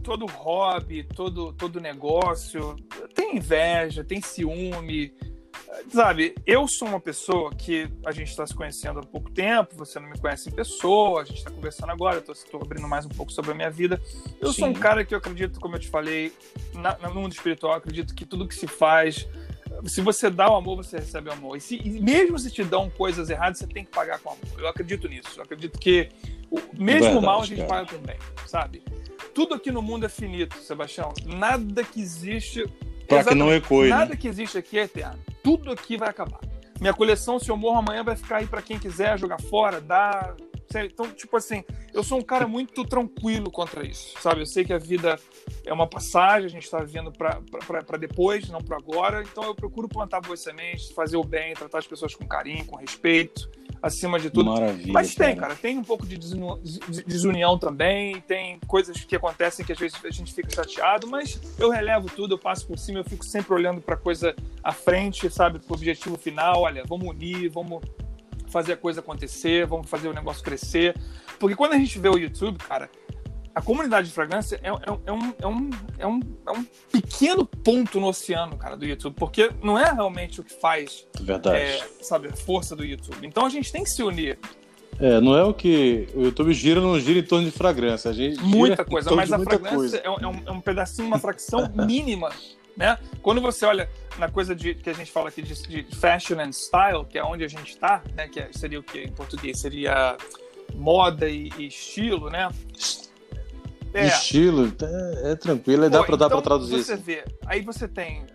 Todo 0.04 0.26
hobby, 0.26 1.04
todo, 1.04 1.54
todo 1.54 1.80
negócio 1.80 2.76
tem 3.14 3.38
inveja, 3.38 4.04
tem 4.04 4.20
ciúme, 4.20 5.14
sabe, 5.90 6.36
eu 6.46 6.68
sou 6.68 6.88
uma 6.88 7.00
pessoa 7.00 7.52
que 7.52 7.90
a 8.06 8.12
gente 8.12 8.30
está 8.30 8.46
se 8.46 8.54
conhecendo 8.54 9.00
há 9.00 9.04
pouco 9.04 9.32
tempo, 9.32 9.76
você 9.76 10.00
não 10.00 10.10
me 10.10 10.18
conhece 10.18 10.50
em 10.50 10.52
pessoa, 10.52 11.22
a 11.22 11.26
gente 11.26 11.38
está 11.38 11.52
conversando 11.52 11.92
agora, 11.92 12.24
eu 12.26 12.34
estou 12.34 12.62
abrindo 12.62 12.88
mais 12.88 13.06
um 13.06 13.10
pouco 13.10 13.32
sobre 13.32 13.52
a 13.52 13.54
minha 13.54 13.70
vida. 13.70 14.02
Eu 14.40 14.52
Sim. 14.54 14.60
sou 14.60 14.70
um 14.70 14.74
cara 14.74 15.04
que 15.06 15.14
eu 15.14 15.18
acredito, 15.18 15.60
como 15.60 15.76
eu 15.76 15.80
te 15.80 15.90
falei, 15.90 16.34
na, 16.74 16.98
no 16.98 17.22
mundo 17.22 17.34
espiritual, 17.34 17.74
acredito 17.74 18.14
que 18.14 18.26
tudo 18.26 18.48
que 18.48 18.56
se 18.56 18.68
faz, 18.68 19.28
se 19.86 20.02
você 20.02 20.30
dá 20.30 20.52
o 20.52 20.56
amor, 20.56 20.78
você 20.78 20.98
recebe 20.98 21.30
o 21.30 21.34
amor. 21.34 21.58
E, 21.58 21.62
se, 21.62 21.76
e 21.76 22.02
mesmo 22.02 22.38
se 22.38 22.52
te 22.52 22.64
dão 22.64 22.90
coisas 22.90 23.30
erradas, 23.30 23.60
você 23.60 23.68
tem 23.68 23.86
que 23.86 23.92
pagar 23.92 24.20
com 24.20 24.30
amor. 24.30 24.60
Eu 24.60 24.68
acredito 24.68 25.08
nisso. 25.08 25.30
Eu 25.38 25.44
acredito 25.44 25.80
que 25.80 26.10
o 26.50 26.60
mesmo 26.78 27.04
Verdade, 27.04 27.26
mal 27.26 27.42
a 27.42 27.46
gente 27.46 27.66
cara. 27.66 27.70
paga 27.70 27.98
com 27.98 28.06
bem, 28.06 28.18
sabe? 28.46 28.84
Tudo 29.34 29.56
aqui 29.56 29.72
no 29.72 29.82
mundo 29.82 30.06
é 30.06 30.10
finito, 30.10 30.58
Sebastião. 30.58 31.14
Nada 31.26 31.84
que 31.84 32.02
existe. 32.02 32.66
Para 33.16 33.32
que 33.32 33.36
não 33.36 33.54
ecoe. 33.54 33.90
Nada 33.90 34.12
né? 34.12 34.16
que 34.16 34.28
existe 34.28 34.58
aqui 34.58 34.80
é 34.80 34.84
eterno 34.84 35.20
tudo 35.44 35.72
aqui 35.72 35.98
vai 35.98 36.10
acabar. 36.10 36.40
Minha 36.80 36.94
coleção, 36.94 37.38
se 37.38 37.50
eu 37.50 37.58
morro 37.58 37.80
amanhã, 37.80 38.04
vai 38.04 38.16
ficar 38.16 38.38
aí 38.38 38.48
para 38.48 38.62
quem 38.62 38.80
quiser 38.80 39.18
jogar 39.20 39.40
fora, 39.40 39.80
dar. 39.80 40.36
Então, 40.74 41.12
tipo 41.12 41.36
assim, 41.36 41.66
eu 41.94 42.02
sou 42.02 42.18
um 42.18 42.22
cara 42.22 42.48
muito 42.48 42.86
tranquilo 42.86 43.52
contra 43.52 43.86
isso, 43.86 44.18
sabe? 44.22 44.40
Eu 44.40 44.46
sei 44.46 44.64
que 44.64 44.72
a 44.72 44.78
vida 44.78 45.20
é 45.66 45.74
uma 45.74 45.86
passagem, 45.86 46.46
a 46.46 46.50
gente 46.50 46.64
está 46.64 46.80
vivendo 46.80 47.12
para 47.12 47.98
depois, 48.00 48.48
não 48.50 48.62
para 48.62 48.78
agora. 48.78 49.22
Então, 49.22 49.44
eu 49.44 49.54
procuro 49.54 49.90
plantar 49.90 50.22
boas 50.22 50.40
sementes, 50.40 50.90
fazer 50.92 51.18
o 51.18 51.24
bem, 51.26 51.54
tratar 51.54 51.80
as 51.80 51.88
pessoas 51.88 52.16
com 52.16 52.26
carinho, 52.26 52.66
com 52.66 52.78
respeito 52.78 53.50
acima 53.82 54.20
de 54.20 54.30
tudo. 54.30 54.52
Maravilha. 54.52 54.94
Mas 54.94 55.16
tem, 55.16 55.36
cara, 55.36 55.56
tem 55.56 55.78
um 55.78 55.84
pouco 55.84 56.06
de 56.06 56.18
desunião 57.06 57.58
também, 57.58 58.22
tem 58.22 58.60
coisas 58.68 59.04
que 59.04 59.16
acontecem 59.16 59.66
que 59.66 59.72
às 59.72 59.80
vezes 59.80 59.98
a 60.04 60.12
gente 60.12 60.34
fica 60.34 60.50
chateado, 60.50 61.08
mas 61.08 61.40
eu 61.58 61.70
relevo 61.70 62.08
tudo, 62.10 62.36
eu 62.36 62.40
passo 62.40 62.68
por 62.68 62.78
cima, 62.78 63.00
eu 63.00 63.04
fico 63.04 63.26
sempre 63.26 63.54
olhando 63.54 63.82
para 63.82 63.98
coisa 63.98 64.36
à 64.64 64.72
frente, 64.72 65.30
sabe, 65.30 65.60
para 65.60 65.74
o 65.74 65.76
objetivo 65.76 66.18
final. 66.18 66.62
Olha, 66.62 66.84
vamos 66.88 67.08
unir, 67.08 67.50
vamos 67.50 67.82
fazer 68.48 68.74
a 68.74 68.78
coisa 68.78 69.00
acontecer, 69.00 69.66
vamos 69.66 69.90
fazer 69.90 70.10
o 70.10 70.14
negócio 70.14 70.44
crescer. 70.44 70.96
Porque 71.40 71.56
quando 71.56 71.74
a 71.74 71.78
gente 71.78 71.98
vê 71.98 72.10
o 72.10 72.18
YouTube, 72.18 72.58
cara, 72.60 72.90
a 73.54 73.62
comunidade 73.62 74.08
de 74.08 74.14
fragrância 74.14 74.60
é, 74.64 74.70
é, 74.70 74.72
é, 75.06 75.12
um, 75.12 75.34
é, 75.40 75.48
um, 75.48 75.70
é, 76.00 76.08
um, 76.08 76.20
é 76.48 76.52
um 76.52 76.66
pequeno 76.92 77.46
ponto 77.46 78.00
no 78.00 78.08
oceano, 78.08 78.58
cara, 78.58 78.78
do 78.78 78.86
YouTube, 78.86 79.16
porque 79.16 79.52
não 79.62 79.78
é 79.78 79.92
realmente 79.92 80.40
o 80.40 80.44
que 80.44 80.54
faz, 80.54 81.06
Verdade. 81.20 81.58
É, 81.58 81.88
sabe, 82.02 82.30
a 82.30 82.36
força 82.36 82.76
do 82.76 82.84
YouTube. 82.84 83.26
Então 83.26 83.46
a 83.46 83.50
gente 83.50 83.72
tem 83.72 83.84
que 83.84 83.90
se 83.90 84.02
unir. 84.02 84.40
É, 85.00 85.20
não 85.20 85.36
é 85.36 85.44
o 85.44 85.54
que 85.54 86.08
o 86.14 86.24
YouTube 86.24 86.54
gira, 86.54 86.80
não 86.80 87.00
gira 87.00 87.20
em 87.20 87.24
torno 87.24 87.46
de 87.46 87.52
fragrância. 87.52 88.12
A 88.12 88.14
gente 88.14 88.40
muita 88.42 88.86
coisa, 88.86 89.12
mas 89.16 89.32
a 89.32 89.40
fragrância 89.40 89.98
é, 89.98 90.06
é, 90.06 90.10
um, 90.28 90.44
é 90.46 90.52
um 90.52 90.62
pedacinho, 90.62 91.08
uma 91.08 91.20
fração 91.20 91.70
mínima, 91.74 92.30
né? 92.78 92.98
Quando 93.22 93.42
você 93.42 93.66
olha 93.66 93.90
na 94.18 94.30
coisa 94.30 94.56
de 94.56 94.76
que 94.76 94.90
a 94.90 94.94
gente 94.94 95.12
fala 95.12 95.30
aqui 95.30 95.42
de, 95.42 95.56
de 95.68 95.96
fashion 95.96 96.40
and 96.40 96.52
style, 96.52 97.06
que 97.10 97.18
é 97.18 97.24
onde 97.24 97.44
a 97.44 97.48
gente 97.48 97.72
está, 97.72 98.04
né? 98.16 98.28
Que 98.28 98.48
seria 98.58 98.80
o 98.80 98.84
que 98.84 99.00
em 99.00 99.12
português 99.12 99.60
seria 99.60 100.16
moda 100.76 101.28
e, 101.28 101.50
e 101.58 101.68
estilo, 101.68 102.30
né? 102.30 102.48
É. 103.94 104.08
Estilo, 104.08 104.72
é, 104.82 105.32
é 105.32 105.36
tranquilo, 105.36 105.90
dá 105.90 106.04
para 106.04 106.16
então, 106.16 106.18
dar 106.18 106.30
para 106.30 106.42
traduzir. 106.42 106.84
Você 106.84 106.96
vê, 106.96 107.26
aí 107.46 107.62
você 107.62 107.88
tem 107.88 108.26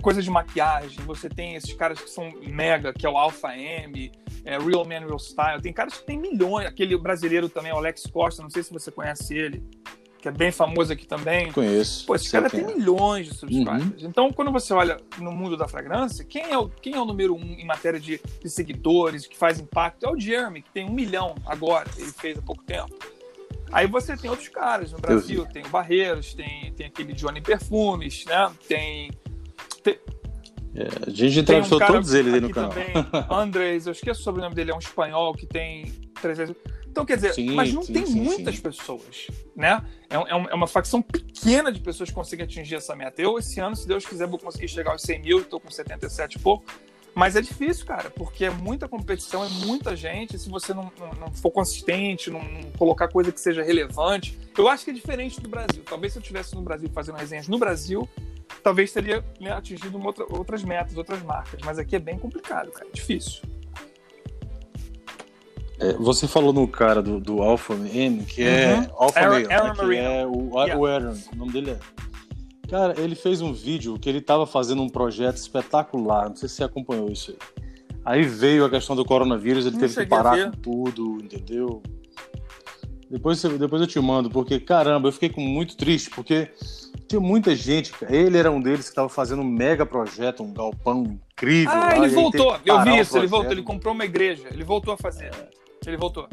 coisa 0.00 0.22
de 0.22 0.30
maquiagem, 0.30 0.98
você 1.04 1.28
tem 1.28 1.54
esses 1.54 1.72
caras 1.74 2.00
que 2.00 2.08
são 2.08 2.32
mega, 2.46 2.92
que 2.92 3.06
é 3.06 3.08
o 3.08 3.16
Alpha 3.16 3.56
M, 3.56 4.10
é, 4.44 4.58
Real 4.58 4.84
Man 4.84 5.00
Real 5.00 5.18
Style, 5.18 5.60
tem 5.60 5.72
caras 5.72 5.94
que 5.98 6.06
tem 6.06 6.18
milhões, 6.18 6.66
aquele 6.66 6.96
brasileiro 6.96 7.48
também, 7.48 7.72
o 7.72 7.76
Alex 7.76 8.06
Costa, 8.06 8.42
não 8.42 8.50
sei 8.50 8.62
se 8.62 8.72
você 8.72 8.90
conhece 8.90 9.34
ele, 9.36 9.62
que 10.20 10.28
é 10.28 10.32
bem 10.32 10.50
famoso 10.50 10.92
aqui 10.92 11.06
também. 11.06 11.52
Conheço. 11.52 12.06
Pô, 12.06 12.14
esse 12.14 12.30
cara 12.30 12.50
tem 12.50 12.60
é. 12.60 12.66
milhões 12.66 13.26
de 13.26 13.34
subscribers. 13.34 14.02
Uhum. 14.02 14.08
Então, 14.08 14.32
quando 14.32 14.50
você 14.50 14.72
olha 14.72 14.96
no 15.18 15.30
mundo 15.30 15.56
da 15.56 15.68
fragrância, 15.68 16.24
quem 16.24 16.50
é 16.50 16.58
o, 16.58 16.68
quem 16.68 16.94
é 16.94 17.00
o 17.00 17.04
número 17.04 17.34
um 17.34 17.52
em 17.52 17.64
matéria 17.64 18.00
de, 18.00 18.20
de 18.40 18.50
seguidores, 18.50 19.26
que 19.26 19.36
faz 19.36 19.60
impacto? 19.60 20.04
É 20.04 20.10
o 20.10 20.18
Jeremy, 20.18 20.62
que 20.62 20.70
tem 20.70 20.84
um 20.84 20.92
milhão 20.92 21.34
agora, 21.46 21.88
ele 21.96 22.12
fez 22.12 22.38
há 22.38 22.42
pouco 22.42 22.62
tempo. 22.64 22.94
Aí 23.76 23.86
você 23.86 24.16
tem 24.16 24.30
outros 24.30 24.48
caras 24.48 24.90
no 24.90 24.98
Brasil, 24.98 25.44
tem 25.52 25.62
o 25.62 25.68
Barreiros, 25.68 26.32
tem, 26.32 26.72
tem 26.72 26.86
aquele 26.86 27.12
Johnny 27.12 27.42
Perfumes, 27.42 28.24
né? 28.24 28.50
Tem. 28.66 29.10
tem 29.82 29.98
é, 30.74 30.88
a 31.06 31.10
gente 31.10 31.40
entrevistou 31.40 31.82
um 31.82 31.86
todos 31.86 32.14
eles 32.14 32.32
aí 32.32 32.40
no 32.40 32.48
canal. 32.48 32.70
Também, 32.70 32.88
Andrés, 33.28 33.86
eu 33.86 33.92
esqueço 33.92 34.22
o 34.22 34.24
sobrenome 34.24 34.54
dele, 34.54 34.70
é 34.70 34.74
um 34.74 34.78
espanhol 34.78 35.34
que 35.34 35.44
tem 35.44 35.92
300. 36.22 36.56
Então, 36.88 37.04
quer 37.04 37.16
dizer, 37.16 37.34
sim, 37.34 37.50
mas 37.50 37.70
não 37.74 37.82
sim, 37.82 37.92
tem 37.92 38.06
sim, 38.06 38.18
muitas 38.18 38.58
pessoas, 38.58 39.26
né? 39.54 39.84
É, 40.08 40.16
é, 40.16 40.20
é, 40.30 40.54
uma 40.54 40.66
facção 40.66 41.02
pequena 41.02 41.70
de 41.70 41.78
pessoas 41.78 42.08
que 42.08 42.14
conseguem 42.14 42.46
atingir 42.46 42.76
essa 42.76 42.96
meta. 42.96 43.20
Eu, 43.20 43.38
esse 43.38 43.60
ano, 43.60 43.76
se 43.76 43.86
Deus 43.86 44.06
quiser, 44.06 44.26
vou 44.26 44.38
conseguir 44.38 44.68
chegar 44.68 44.92
aos 44.92 45.02
100 45.02 45.20
mil, 45.20 45.40
estou 45.40 45.60
com 45.60 45.70
77 45.70 46.36
e 46.36 46.38
pouco. 46.38 46.64
Mas 47.16 47.34
é 47.34 47.40
difícil, 47.40 47.86
cara, 47.86 48.10
porque 48.10 48.44
é 48.44 48.50
muita 48.50 48.86
competição, 48.86 49.42
é 49.42 49.48
muita 49.48 49.96
gente. 49.96 50.38
Se 50.38 50.50
você 50.50 50.74
não, 50.74 50.92
não, 51.00 51.10
não 51.18 51.32
for 51.32 51.50
consistente, 51.50 52.30
não, 52.30 52.42
não, 52.42 52.70
colocar 52.72 53.08
coisa 53.08 53.32
que 53.32 53.40
seja 53.40 53.62
relevante. 53.62 54.38
Eu 54.56 54.68
acho 54.68 54.84
que 54.84 54.90
é 54.90 54.94
diferente 54.94 55.40
do 55.40 55.48
Brasil. 55.48 55.82
Talvez 55.88 56.12
se 56.12 56.18
eu 56.18 56.20
estivesse 56.20 56.54
no 56.54 56.60
Brasil 56.60 56.90
fazendo 56.92 57.16
resenhas 57.16 57.48
no 57.48 57.58
Brasil, 57.58 58.06
talvez 58.62 58.92
teria 58.92 59.24
né, 59.40 59.50
atingido 59.50 59.98
outra, 59.98 60.26
outras 60.28 60.62
metas, 60.62 60.94
outras 60.94 61.22
marcas. 61.22 61.58
Mas 61.64 61.78
aqui 61.78 61.96
é 61.96 61.98
bem 61.98 62.18
complicado, 62.18 62.70
cara. 62.70 62.86
É 62.86 62.92
difícil. 62.92 63.40
É, 65.78 65.94
você 65.94 66.28
falou 66.28 66.52
no 66.52 66.68
cara 66.68 67.00
do, 67.00 67.18
do 67.18 67.40
Alpha 67.40 67.72
M, 67.72 68.26
que 68.26 68.42
é 68.42 68.74
uhum. 68.74 68.86
Alpha 68.94 69.20
Aaron, 69.20 69.32
Male, 69.32 69.52
Aaron 69.54 69.68
né, 69.68 69.74
que 69.74 69.96
é 69.96 70.26
o, 70.26 70.64
yeah. 70.64 70.76
o 70.78 70.86
Aaron. 70.86 71.16
O 71.32 71.36
nome 71.36 71.52
dele 71.52 71.70
é 71.70 71.78
Cara, 72.68 73.00
ele 73.00 73.14
fez 73.14 73.40
um 73.40 73.52
vídeo 73.52 73.98
que 73.98 74.08
ele 74.08 74.18
estava 74.18 74.46
fazendo 74.46 74.82
um 74.82 74.88
projeto 74.88 75.36
espetacular. 75.36 76.28
Não 76.28 76.36
sei 76.36 76.48
se 76.48 76.56
você 76.56 76.64
acompanhou 76.64 77.10
isso 77.10 77.30
aí. 77.30 77.66
Aí 78.04 78.22
veio 78.22 78.64
a 78.64 78.70
questão 78.70 78.94
do 78.94 79.04
coronavírus, 79.04 79.66
ele 79.66 79.74
não 79.74 79.80
teve 79.80 79.94
que 79.94 80.06
parar 80.06 80.50
com 80.50 80.58
tudo, 80.58 81.18
entendeu? 81.22 81.82
Depois, 83.10 83.42
depois 83.42 83.80
eu 83.80 83.86
te 83.86 84.00
mando, 84.00 84.30
porque 84.30 84.60
caramba, 84.60 85.08
eu 85.08 85.12
fiquei 85.12 85.32
muito 85.44 85.76
triste, 85.76 86.10
porque 86.10 86.50
tinha 87.08 87.20
muita 87.20 87.54
gente, 87.54 87.92
ele 88.08 88.38
era 88.38 88.50
um 88.50 88.60
deles 88.60 88.84
que 88.84 88.90
estava 88.90 89.08
fazendo 89.08 89.42
um 89.42 89.44
mega 89.44 89.84
projeto, 89.84 90.42
um 90.42 90.52
galpão 90.52 91.18
incrível. 91.32 91.72
Ah, 91.72 91.88
lá, 91.88 91.96
ele 91.96 92.08
voltou, 92.14 92.58
eu 92.64 92.82
vi 92.82 92.98
isso, 92.98 93.16
ele 93.18 93.26
voltou, 93.26 93.52
ele 93.52 93.62
comprou 93.62 93.92
uma 93.92 94.04
igreja, 94.04 94.48
ele 94.52 94.64
voltou 94.64 94.94
a 94.94 94.96
fazer. 94.96 95.26
É. 95.26 95.48
Ele 95.86 95.96
voltou. 95.96 96.28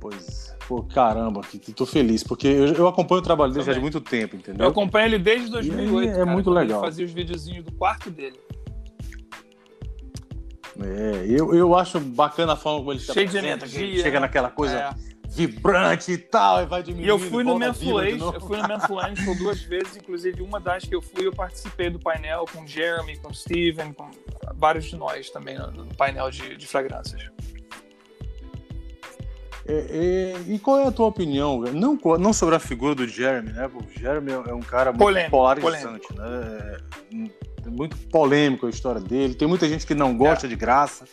Pois 0.00 0.51
Pô, 0.72 0.82
caramba, 0.84 1.42
que 1.42 1.70
tô 1.70 1.84
feliz, 1.84 2.22
porque 2.22 2.46
eu, 2.46 2.72
eu 2.72 2.88
acompanho 2.88 3.20
o 3.20 3.22
trabalho 3.22 3.52
dele 3.52 3.66
já 3.66 3.74
de 3.74 3.80
muito 3.80 4.00
tempo, 4.00 4.36
entendeu? 4.36 4.64
Eu 4.64 4.70
acompanho 4.70 5.04
ele 5.04 5.18
desde 5.18 5.50
2008. 5.50 6.08
é 6.08 6.14
cara, 6.14 6.24
muito 6.24 6.50
legal. 6.50 6.78
Ele 6.80 6.86
fazia 6.86 7.04
os 7.04 7.12
videozinhos 7.12 7.62
do 7.62 7.72
quarto 7.72 8.10
dele. 8.10 8.40
É, 10.80 11.26
eu, 11.28 11.54
eu 11.54 11.76
acho 11.76 12.00
bacana 12.00 12.54
a 12.54 12.56
forma 12.56 12.78
como 12.78 12.90
ele 12.90 13.00
Cheio 13.00 13.28
de 13.28 13.36
energia. 13.36 14.02
Chega 14.02 14.18
naquela 14.18 14.48
coisa 14.48 14.78
é. 14.78 14.94
vibrante 15.28 16.12
e 16.12 16.16
tal, 16.16 16.62
e 16.62 16.64
vai 16.64 16.82
diminuindo. 16.82 17.06
E 17.06 17.10
eu 17.10 17.18
fui 17.18 17.44
no 17.44 17.58
Menfluence, 17.58 18.22
eu 18.22 18.40
fui 18.40 18.56
no 18.56 18.66
Menfluence 18.66 19.24
por 19.26 19.36
duas 19.36 19.60
vezes, 19.60 19.98
inclusive 19.98 20.40
uma 20.40 20.58
das 20.58 20.84
que 20.84 20.94
eu 20.94 21.02
fui, 21.02 21.26
eu 21.26 21.34
participei 21.34 21.90
do 21.90 21.98
painel 21.98 22.46
com 22.50 22.62
o 22.62 22.66
Jeremy, 22.66 23.18
com 23.18 23.28
o 23.28 23.34
Steven, 23.34 23.92
com 23.92 24.10
vários 24.54 24.86
de 24.86 24.96
nós 24.96 25.28
também 25.28 25.58
no, 25.58 25.70
no 25.70 25.94
painel 25.94 26.30
de, 26.30 26.56
de 26.56 26.66
fragrâncias. 26.66 27.30
É, 29.66 29.74
é, 29.74 30.52
e 30.52 30.58
qual 30.58 30.80
é 30.80 30.86
a 30.86 30.92
tua 30.92 31.06
opinião? 31.06 31.60
Não, 31.60 31.98
não 32.18 32.32
sobre 32.32 32.56
a 32.56 32.58
figura 32.58 32.94
do 32.94 33.06
Jeremy, 33.06 33.52
né? 33.52 33.70
O 33.72 33.98
Jeremy 33.98 34.32
é 34.32 34.54
um 34.54 34.60
cara 34.60 34.90
muito 34.90 35.04
polêmico, 35.04 35.30
polarizante, 35.30 36.08
polêmico. 36.08 36.14
né? 36.14 36.78
É, 37.66 37.70
muito 37.70 37.96
polêmico 38.08 38.66
a 38.66 38.70
história 38.70 39.00
dele. 39.00 39.34
Tem 39.34 39.46
muita 39.46 39.68
gente 39.68 39.86
que 39.86 39.94
não 39.94 40.16
gosta 40.16 40.46
é. 40.46 40.48
de 40.48 40.56
graça. 40.56 41.04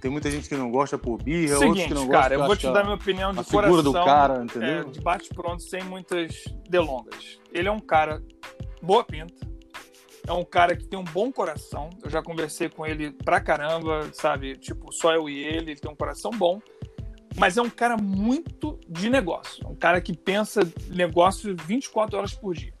Tem 0.00 0.08
muita 0.10 0.30
gente 0.30 0.48
que 0.48 0.54
não 0.54 0.70
gosta 0.70 0.96
por 0.96 1.20
birra, 1.20 1.56
Seguinte, 1.56 1.66
outros 1.66 1.86
que 1.88 1.94
não 1.94 2.08
cara, 2.08 2.34
eu 2.34 2.46
vou 2.46 2.56
te 2.56 2.70
dar 2.70 2.84
minha 2.84 2.94
opinião 2.94 3.32
de 3.32 3.40
a 3.40 3.44
coração. 3.44 3.62
figura 3.62 3.82
do 3.82 3.92
cara, 3.92 4.44
entendeu? 4.44 4.68
É, 4.68 4.84
de 4.84 5.00
bate-pronto, 5.00 5.60
sem 5.60 5.82
muitas 5.82 6.44
delongas. 6.68 7.40
Ele 7.52 7.66
é 7.66 7.72
um 7.72 7.80
cara 7.80 8.22
boa 8.80 9.02
pinta, 9.02 9.34
é 10.24 10.32
um 10.32 10.44
cara 10.44 10.76
que 10.76 10.86
tem 10.86 10.96
um 10.96 11.04
bom 11.04 11.32
coração. 11.32 11.90
Eu 12.00 12.08
já 12.08 12.22
conversei 12.22 12.68
com 12.68 12.86
ele 12.86 13.10
pra 13.10 13.40
caramba, 13.40 14.08
sabe? 14.12 14.56
Tipo, 14.56 14.92
só 14.92 15.12
eu 15.12 15.28
e 15.28 15.42
ele, 15.42 15.72
ele 15.72 15.80
tem 15.80 15.90
um 15.90 15.96
coração 15.96 16.30
bom 16.30 16.60
mas 17.38 17.56
é 17.56 17.62
um 17.62 17.70
cara 17.70 17.96
muito 17.96 18.78
de 18.88 19.08
negócio. 19.08 19.64
É 19.64 19.68
um 19.68 19.74
cara 19.74 20.00
que 20.00 20.16
pensa 20.16 20.60
negócio 20.88 21.56
24 21.56 22.18
horas 22.18 22.34
por 22.34 22.54
dia. 22.54 22.74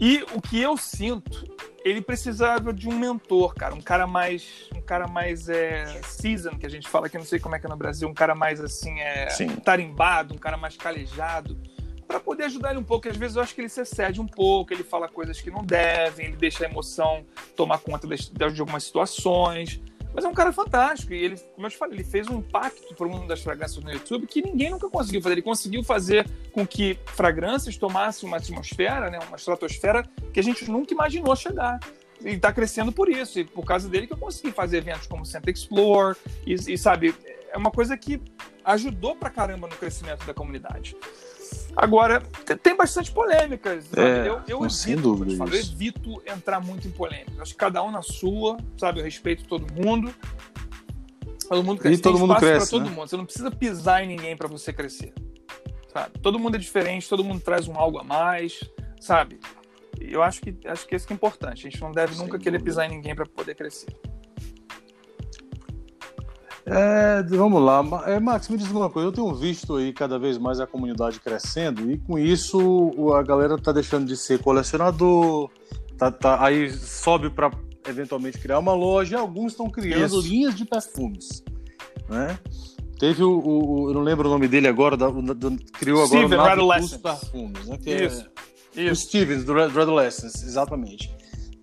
E 0.00 0.24
o 0.34 0.40
que 0.40 0.60
eu 0.60 0.76
sinto, 0.76 1.46
ele 1.84 2.00
precisava 2.00 2.72
de 2.72 2.88
um 2.88 2.98
mentor, 2.98 3.54
cara, 3.54 3.74
um 3.74 3.80
cara 3.80 4.06
mais, 4.06 4.68
um 4.74 4.80
cara 4.80 5.06
mais 5.06 5.48
é, 5.48 6.02
season, 6.02 6.58
que 6.58 6.66
a 6.66 6.68
gente 6.68 6.88
fala 6.88 7.08
que 7.08 7.16
não 7.16 7.24
sei 7.24 7.38
como 7.38 7.54
é 7.54 7.60
que 7.60 7.66
é 7.66 7.68
no 7.68 7.76
Brasil, 7.76 8.08
um 8.08 8.14
cara 8.14 8.34
mais 8.34 8.60
assim 8.60 8.98
é 8.98 9.30
Sim. 9.30 9.48
tarimbado, 9.56 10.34
um 10.34 10.38
cara 10.38 10.56
mais 10.56 10.76
calejado, 10.76 11.56
para 12.08 12.18
poder 12.18 12.44
ajudar 12.44 12.70
ele 12.70 12.80
um 12.80 12.84
pouco. 12.84 13.08
Às 13.08 13.16
vezes 13.16 13.36
eu 13.36 13.42
acho 13.42 13.54
que 13.54 13.60
ele 13.60 13.68
se 13.68 13.82
excede 13.82 14.20
um 14.20 14.26
pouco, 14.26 14.72
ele 14.72 14.82
fala 14.82 15.08
coisas 15.08 15.40
que 15.40 15.50
não 15.50 15.62
devem, 15.64 16.26
ele 16.26 16.36
deixa 16.36 16.66
a 16.66 16.68
emoção 16.68 17.24
tomar 17.54 17.78
conta 17.78 18.08
de 18.08 18.60
algumas 18.60 18.84
situações. 18.84 19.80
Mas 20.14 20.24
é 20.24 20.28
um 20.28 20.34
cara 20.34 20.52
fantástico. 20.52 21.12
E 21.12 21.22
ele, 21.22 21.36
como 21.54 21.66
eu 21.66 21.70
te 21.70 21.76
falei, 21.76 21.96
ele 21.96 22.04
fez 22.04 22.28
um 22.28 22.38
impacto 22.38 22.94
para 22.94 23.06
o 23.06 23.10
mundo 23.10 23.26
das 23.26 23.42
fragrâncias 23.42 23.82
no 23.82 23.90
YouTube 23.90 24.26
que 24.26 24.40
ninguém 24.40 24.70
nunca 24.70 24.88
conseguiu 24.88 25.20
fazer. 25.20 25.34
Ele 25.34 25.42
conseguiu 25.42 25.82
fazer 25.82 26.26
com 26.52 26.66
que 26.66 26.98
fragrâncias 27.06 27.76
tomassem 27.76 28.28
uma 28.28 28.36
atmosfera, 28.36 29.10
né, 29.10 29.18
uma 29.26 29.36
estratosfera 29.36 30.08
que 30.32 30.38
a 30.38 30.42
gente 30.42 30.70
nunca 30.70 30.94
imaginou 30.94 31.34
chegar. 31.34 31.80
E 32.24 32.30
está 32.30 32.52
crescendo 32.52 32.92
por 32.92 33.08
isso. 33.08 33.40
E 33.40 33.44
por 33.44 33.64
causa 33.64 33.88
dele 33.88 34.06
que 34.06 34.12
eu 34.12 34.18
consegui 34.18 34.52
fazer 34.52 34.78
eventos 34.78 35.06
como 35.06 35.26
Center 35.26 35.52
Explore. 35.52 36.16
E, 36.46 36.54
e 36.54 36.78
sabe, 36.78 37.14
é 37.50 37.58
uma 37.58 37.70
coisa 37.70 37.96
que 37.96 38.22
ajudou 38.64 39.16
pra 39.16 39.30
caramba 39.30 39.68
no 39.68 39.76
crescimento 39.76 40.24
da 40.24 40.32
comunidade. 40.32 40.96
Agora, 41.76 42.20
tem 42.62 42.76
bastante 42.76 43.10
polêmicas. 43.10 43.86
É, 43.96 44.28
eu, 44.28 44.40
eu, 44.46 44.64
evito, 44.64 45.26
eu 45.28 45.54
evito 45.54 46.22
entrar 46.26 46.60
muito 46.60 46.86
em 46.86 46.90
polêmicas. 46.90 47.40
Acho 47.40 47.52
que 47.52 47.58
cada 47.58 47.82
um 47.82 47.90
na 47.90 48.02
sua, 48.02 48.56
sabe? 48.78 49.00
Eu 49.00 49.04
respeito 49.04 49.44
todo 49.46 49.66
mundo. 49.72 50.14
Todo 51.48 51.62
mundo 51.62 51.80
cresce. 51.80 51.98
E 51.98 52.02
todo 52.02 52.18
mundo 52.18 52.36
cresce. 52.36 52.70
todo 52.70 52.84
né? 52.84 52.90
mundo. 52.90 53.08
Você 53.08 53.16
não 53.16 53.24
precisa 53.24 53.50
pisar 53.50 54.02
em 54.02 54.06
ninguém 54.06 54.36
para 54.36 54.48
você 54.48 54.72
crescer. 54.72 55.12
Sabe? 55.92 56.18
Todo 56.20 56.38
mundo 56.38 56.56
é 56.56 56.58
diferente, 56.58 57.08
todo 57.08 57.22
mundo 57.22 57.40
traz 57.40 57.68
um 57.68 57.76
algo 57.76 57.98
a 57.98 58.04
mais, 58.04 58.60
sabe? 59.00 59.38
Eu 60.00 60.22
acho 60.22 60.40
que 60.40 60.56
acho 60.66 60.86
que 60.86 60.96
isso 60.96 61.06
que 61.06 61.12
é 61.12 61.16
importante. 61.16 61.66
A 61.66 61.70
gente 61.70 61.80
não 61.80 61.92
deve 61.92 62.14
Sem 62.14 62.22
nunca 62.22 62.36
dúvida. 62.36 62.50
querer 62.50 62.62
pisar 62.62 62.86
em 62.86 62.90
ninguém 62.90 63.14
para 63.14 63.26
poder 63.26 63.54
crescer. 63.54 63.94
É, 66.66 67.22
vamos 67.22 67.62
lá. 67.62 67.82
É, 68.06 68.18
Max, 68.18 68.48
me 68.48 68.56
diz 68.56 68.70
uma 68.70 68.88
coisa. 68.88 69.08
Eu 69.08 69.12
tenho 69.12 69.34
visto 69.34 69.76
aí 69.76 69.92
cada 69.92 70.18
vez 70.18 70.38
mais 70.38 70.60
a 70.60 70.66
comunidade 70.66 71.20
crescendo 71.20 71.90
e 71.90 71.98
com 71.98 72.18
isso 72.18 72.90
a 73.14 73.22
galera 73.22 73.58
tá 73.58 73.70
deixando 73.70 74.06
de 74.06 74.16
ser 74.16 74.40
colecionador, 74.40 75.50
tá, 75.98 76.10
tá 76.10 76.44
aí 76.44 76.70
sobe 76.70 77.28
para 77.28 77.50
eventualmente 77.86 78.38
criar 78.38 78.58
uma 78.58 78.72
loja 78.72 79.16
e 79.16 79.18
alguns 79.18 79.52
estão 79.52 79.68
criando 79.68 80.20
isso. 80.20 80.26
linhas 80.26 80.54
de 80.54 80.64
perfumes, 80.64 81.44
né? 82.08 82.38
Teve 82.98 83.22
o, 83.22 83.40
o, 83.44 83.90
eu 83.90 83.94
não 83.94 84.02
lembro 84.02 84.28
o 84.28 84.32
nome 84.32 84.48
dele 84.48 84.68
agora, 84.68 84.96
da, 84.96 85.10
da, 85.10 85.50
criou 85.72 86.02
agora 86.02 86.26
Steven, 86.26 86.38
o 86.38 86.66
Nave 86.66 86.98
Perfumes, 86.98 87.66
né? 87.66 87.78
Que 87.78 88.04
isso. 88.04 88.26
É, 88.74 88.82
isso. 88.84 88.92
O 88.92 88.96
Stevens, 88.96 89.44
do 89.44 89.52
Red 89.52 89.64
Adolescence, 89.64 90.44
exatamente. 90.44 91.14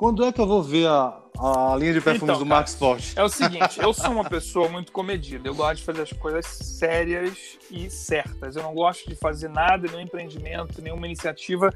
Quando 0.01 0.25
é 0.25 0.31
que 0.31 0.41
eu 0.41 0.47
vou 0.47 0.63
ver 0.63 0.87
a, 0.87 1.15
a 1.37 1.75
linha 1.77 1.93
de 1.93 2.01
perfumes 2.01 2.23
então, 2.23 2.39
do 2.39 2.45
Max 2.47 2.73
Forte? 2.73 3.13
É 3.15 3.23
o 3.23 3.29
seguinte, 3.29 3.79
eu 3.79 3.93
sou 3.93 4.09
uma 4.09 4.27
pessoa 4.27 4.67
muito 4.67 4.91
comedida. 4.91 5.47
Eu 5.47 5.53
gosto 5.53 5.75
de 5.75 5.83
fazer 5.83 6.01
as 6.01 6.11
coisas 6.11 6.43
sérias 6.47 7.59
e 7.69 7.87
certas. 7.87 8.55
Eu 8.55 8.63
não 8.63 8.73
gosto 8.73 9.07
de 9.07 9.15
fazer 9.15 9.47
nada, 9.47 9.87
nenhum 9.87 10.01
empreendimento, 10.01 10.81
nenhuma 10.81 11.05
iniciativa, 11.05 11.71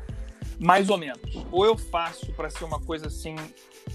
mais 0.60 0.90
ou 0.90 0.98
menos. 0.98 1.46
Ou 1.52 1.68
eu 1.68 1.78
faço 1.78 2.34
para 2.34 2.50
ser 2.50 2.64
uma 2.64 2.80
coisa 2.80 3.06
assim 3.06 3.36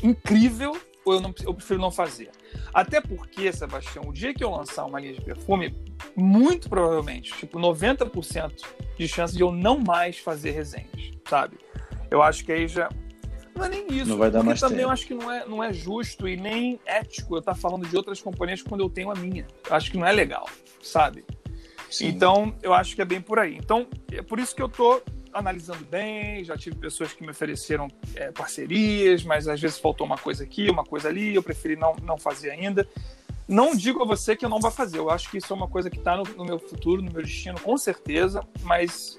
incrível, 0.01 0.81
ou 1.05 1.15
eu, 1.15 1.21
não, 1.21 1.35
eu 1.43 1.53
prefiro 1.53 1.81
não 1.81 1.91
fazer. 1.91 2.31
Até 2.73 3.01
porque, 3.01 3.53
Sebastião, 3.53 4.05
o 4.07 4.13
dia 4.13 4.33
que 4.33 4.45
eu 4.45 4.53
lançar 4.53 4.85
uma 4.85 5.01
linha 5.01 5.15
de 5.15 5.23
perfume, 5.23 5.75
muito 6.15 6.69
provavelmente, 6.69 7.33
tipo 7.33 7.59
90% 7.59 8.53
de 8.97 9.09
chance 9.09 9.35
de 9.35 9.43
eu 9.43 9.51
não 9.51 9.81
mais 9.81 10.19
fazer 10.19 10.53
resenhas, 10.53 11.11
sabe? 11.29 11.59
Eu 12.09 12.23
acho 12.23 12.45
que 12.45 12.53
aí 12.53 12.69
já 12.69 12.89
não 13.61 13.67
é 13.67 13.69
nem 13.69 13.87
isso. 13.91 14.07
Não 14.07 14.17
vai 14.17 14.31
dar 14.31 14.43
mais 14.43 14.59
também 14.59 14.79
tempo. 14.79 14.89
eu 14.89 14.93
acho 14.93 15.07
que 15.07 15.15
não 15.15 15.31
é, 15.31 15.47
não 15.47 15.63
é 15.63 15.73
justo 15.73 16.27
e 16.27 16.37
nem 16.37 16.81
ético 16.87 17.35
eu 17.35 17.41
estar 17.41 17.55
falando 17.55 17.87
de 17.87 17.97
outras 17.97 18.21
companhias 18.21 18.63
quando 18.63 18.81
eu 18.81 18.89
tenho 18.89 19.11
a 19.11 19.15
minha. 19.15 19.47
Eu 19.69 19.77
acho 19.77 19.91
que 19.91 19.99
não 19.99 20.07
é 20.07 20.13
legal, 20.13 20.49
sabe? 20.83 21.25
Sim. 21.91 22.07
Então, 22.07 22.55
eu 22.63 22.73
acho 22.73 22.95
que 22.95 23.03
é 23.03 23.05
bem 23.05 23.21
por 23.21 23.39
aí. 23.39 23.57
Então, 23.57 23.87
é 24.13 24.23
por 24.23 24.39
isso 24.39 24.55
que 24.55 24.63
eu 24.63 24.69
tô 24.69 25.03
analisando 25.33 25.85
bem, 25.85 26.43
já 26.45 26.57
tive 26.57 26.77
pessoas 26.77 27.13
que 27.13 27.23
me 27.23 27.31
ofereceram 27.31 27.89
é, 28.17 28.33
parcerias, 28.33 29.23
mas 29.23 29.47
às 29.47 29.61
vezes 29.61 29.79
faltou 29.79 30.07
uma 30.07 30.19
coisa 30.19 30.43
aqui, 30.43 30.69
uma 30.69 30.85
coisa 30.85 31.09
ali, 31.09 31.35
eu 31.35 31.43
preferi 31.43 31.77
não, 31.77 31.95
não 32.03 32.19
fazer 32.19 32.51
ainda. 32.51 32.89
Não 33.47 33.75
digo 33.75 34.03
a 34.03 34.07
você 34.07 34.35
que 34.35 34.45
eu 34.45 34.49
não 34.49 34.61
vou 34.61 34.71
fazer, 34.71 34.99
eu 34.99 35.11
acho 35.11 35.31
que 35.31 35.39
isso 35.39 35.53
é 35.53 35.57
uma 35.57 35.69
coisa 35.69 35.91
que 35.91 35.99
está 35.99 36.17
no, 36.17 36.23
no 36.23 36.45
meu 36.45 36.59
futuro, 36.59 37.03
no 37.03 37.13
meu 37.13 37.23
destino, 37.23 37.61
com 37.61 37.77
certeza, 37.77 38.45
mas 38.63 39.19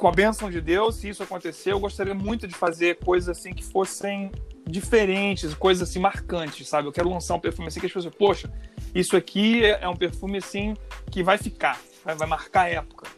com 0.00 0.08
a 0.08 0.12
bênção 0.12 0.50
de 0.50 0.62
Deus, 0.62 0.96
se 0.96 1.10
isso 1.10 1.22
acontecer, 1.22 1.72
eu 1.72 1.78
gostaria 1.78 2.14
muito 2.14 2.48
de 2.48 2.54
fazer 2.54 2.96
coisas 2.96 3.36
assim 3.36 3.52
que 3.52 3.62
fossem 3.62 4.32
diferentes, 4.66 5.52
coisas 5.52 5.88
assim 5.88 5.98
marcantes, 5.98 6.66
sabe? 6.66 6.88
Eu 6.88 6.92
quero 6.92 7.10
lançar 7.10 7.34
um 7.34 7.40
perfume 7.40 7.68
assim 7.68 7.80
que 7.80 7.86
as 7.86 7.92
pessoas, 7.92 8.14
poxa, 8.14 8.50
isso 8.94 9.14
aqui 9.14 9.62
é 9.62 9.86
um 9.86 9.94
perfume 9.94 10.38
assim 10.38 10.74
que 11.10 11.22
vai 11.22 11.36
ficar, 11.36 11.78
vai, 12.02 12.16
vai 12.16 12.26
marcar 12.26 12.62
a 12.62 12.68
época, 12.70 13.08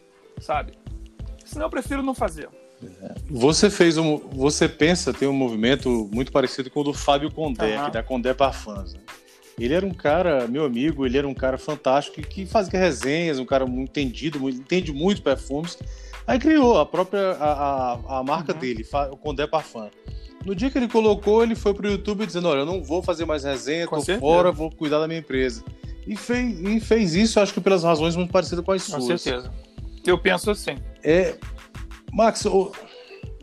sabe? 0.41 0.73
Senão 1.45 1.67
eu 1.67 1.69
prefiro 1.69 2.03
não 2.03 2.13
fazer. 2.13 2.49
Você 3.29 3.69
fez 3.69 3.97
um, 3.97 4.17
você 4.17 4.67
pensa 4.67 5.13
tem 5.13 5.27
um 5.27 5.33
movimento 5.33 6.09
muito 6.11 6.33
parecido 6.33 6.69
com 6.69 6.81
o 6.81 6.83
do 6.83 6.93
Fábio 6.93 7.31
Condé, 7.31 7.77
uhum. 7.77 7.85
que 7.85 7.91
da 7.91 8.03
Condé 8.03 8.33
Parfums. 8.33 8.93
Né? 8.93 8.99
Ele 9.57 9.73
era 9.73 9.85
um 9.85 9.93
cara, 9.93 10.49
meu 10.49 10.65
amigo, 10.65 11.05
ele 11.05 11.17
era 11.17 11.27
um 11.27 11.33
cara 11.33 11.57
fantástico 11.57 12.19
que 12.21 12.45
fazia 12.45 12.77
resenhas, 12.77 13.39
um 13.39 13.45
cara 13.45 13.65
muito 13.65 13.91
entendido, 13.91 14.49
entende 14.49 14.91
muito 14.91 15.21
perfumes 15.21 15.77
Aí 16.25 16.39
criou 16.39 16.79
a 16.79 16.85
própria 16.85 17.31
a, 17.33 17.93
a, 17.93 18.19
a 18.19 18.23
marca 18.23 18.53
uhum. 18.53 18.59
dele, 18.59 18.85
o 19.11 19.17
Condé 19.17 19.45
Parfum. 19.45 19.89
No 20.45 20.53
dia 20.53 20.69
que 20.69 20.77
ele 20.77 20.87
colocou, 20.87 21.43
ele 21.43 21.55
foi 21.55 21.73
pro 21.73 21.89
YouTube 21.89 22.25
dizendo: 22.25 22.47
Olha, 22.49 22.59
eu 22.59 22.65
não 22.65 22.83
vou 22.83 23.01
fazer 23.01 23.25
mais 23.25 23.43
resenha, 23.43 23.87
com 23.87 23.97
tô 23.97 24.01
certeza. 24.01 24.19
fora, 24.19 24.51
vou 24.51 24.69
cuidar 24.69 24.99
da 24.99 25.07
minha 25.07 25.19
empresa. 25.19 25.63
E 26.05 26.17
fez, 26.17 26.59
e 26.59 26.79
fez 26.79 27.15
isso, 27.15 27.39
acho 27.39 27.53
que 27.53 27.61
pelas 27.61 27.83
razões 27.83 28.15
muito 28.15 28.31
parecidas 28.31 28.63
com 28.63 28.71
as 28.73 28.83
suas. 28.83 29.03
Com 29.03 29.17
certeza. 29.17 29.51
Eu 30.05 30.17
penso 30.17 30.51
assim. 30.51 30.77
É. 31.01 31.35
Max, 32.11 32.45
o... 32.45 32.71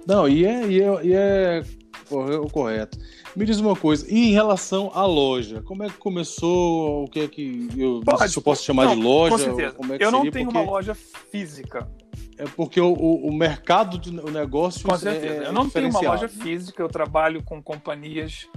não, 0.07 0.29
e 0.29 0.45
é, 0.45 0.67
e 0.67 0.83
é, 0.83 1.05
e 1.05 1.13
é 1.15 1.63
o 2.11 2.51
correto. 2.51 2.99
Me 3.37 3.45
diz 3.45 3.61
uma 3.61 3.77
coisa, 3.77 4.07
e 4.09 4.31
em 4.31 4.33
relação 4.33 4.91
à 4.93 5.07
loja, 5.07 5.63
como 5.63 5.85
é 5.85 5.89
que 5.89 5.97
começou? 5.99 7.05
O 7.05 7.09
que 7.09 7.21
é 7.21 7.29
que 7.29 7.69
eu, 7.77 8.01
Pode, 8.05 8.29
se 8.29 8.37
eu 8.37 8.43
posso 8.43 8.65
chamar 8.65 8.87
não, 8.87 8.97
de 8.97 9.03
loja? 9.03 9.31
Com 9.31 9.39
certeza. 9.39 9.77
É 9.99 10.05
eu 10.05 10.11
não 10.11 10.31
tenho 10.31 10.47
Porque... 10.47 10.59
uma 10.59 10.71
loja 10.71 10.95
física. 10.95 11.89
É 12.37 12.45
porque 12.57 12.81
o, 12.81 12.93
o 12.93 13.33
mercado 13.33 13.99
do 13.99 14.31
negócio. 14.31 14.89
Com 14.89 14.97
certeza. 14.97 15.45
É 15.45 15.47
eu 15.47 15.53
não 15.53 15.69
tenho 15.69 15.91
uma 15.91 16.01
loja 16.01 16.29
física, 16.29 16.83
eu 16.83 16.89
trabalho 16.89 17.43
com 17.45 17.63
companhias 17.63 18.49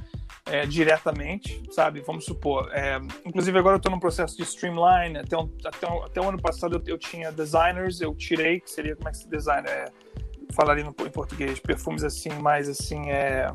é, 0.45 0.65
diretamente, 0.65 1.61
sabe? 1.71 2.01
Vamos 2.01 2.25
supor. 2.25 2.69
É, 2.73 2.99
inclusive, 3.25 3.57
agora 3.57 3.75
eu 3.75 3.77
estou 3.77 3.91
num 3.91 3.99
processo 3.99 4.35
de 4.37 4.43
streamline. 4.43 5.17
Até, 5.17 5.37
um, 5.37 5.49
até, 5.65 5.91
um, 5.91 6.03
até 6.03 6.21
o 6.21 6.29
ano 6.29 6.41
passado 6.41 6.75
eu, 6.77 6.93
eu, 6.93 6.97
tinha 6.97 7.31
designers, 7.31 8.01
eu 8.01 8.15
tirei, 8.15 8.59
que 8.59 8.71
seria 8.71 8.95
como 8.95 9.09
é 9.09 9.11
que 9.11 9.17
se 9.17 9.29
design 9.29 9.67
é, 9.67 9.85
falaria 10.53 10.83
em 10.83 10.91
português, 10.91 11.59
perfumes 11.59 12.03
assim, 12.03 12.29
mais 12.41 12.67
assim. 12.67 13.09
É, 13.09 13.51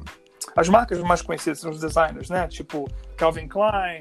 as 0.57 0.69
marcas 0.69 0.99
mais 1.01 1.23
conhecidas 1.23 1.61
são 1.61 1.71
os 1.71 1.81
designers, 1.81 2.31
né? 2.31 2.47
Tipo 2.49 2.89
Calvin 3.17 3.49
Klein, 3.49 4.01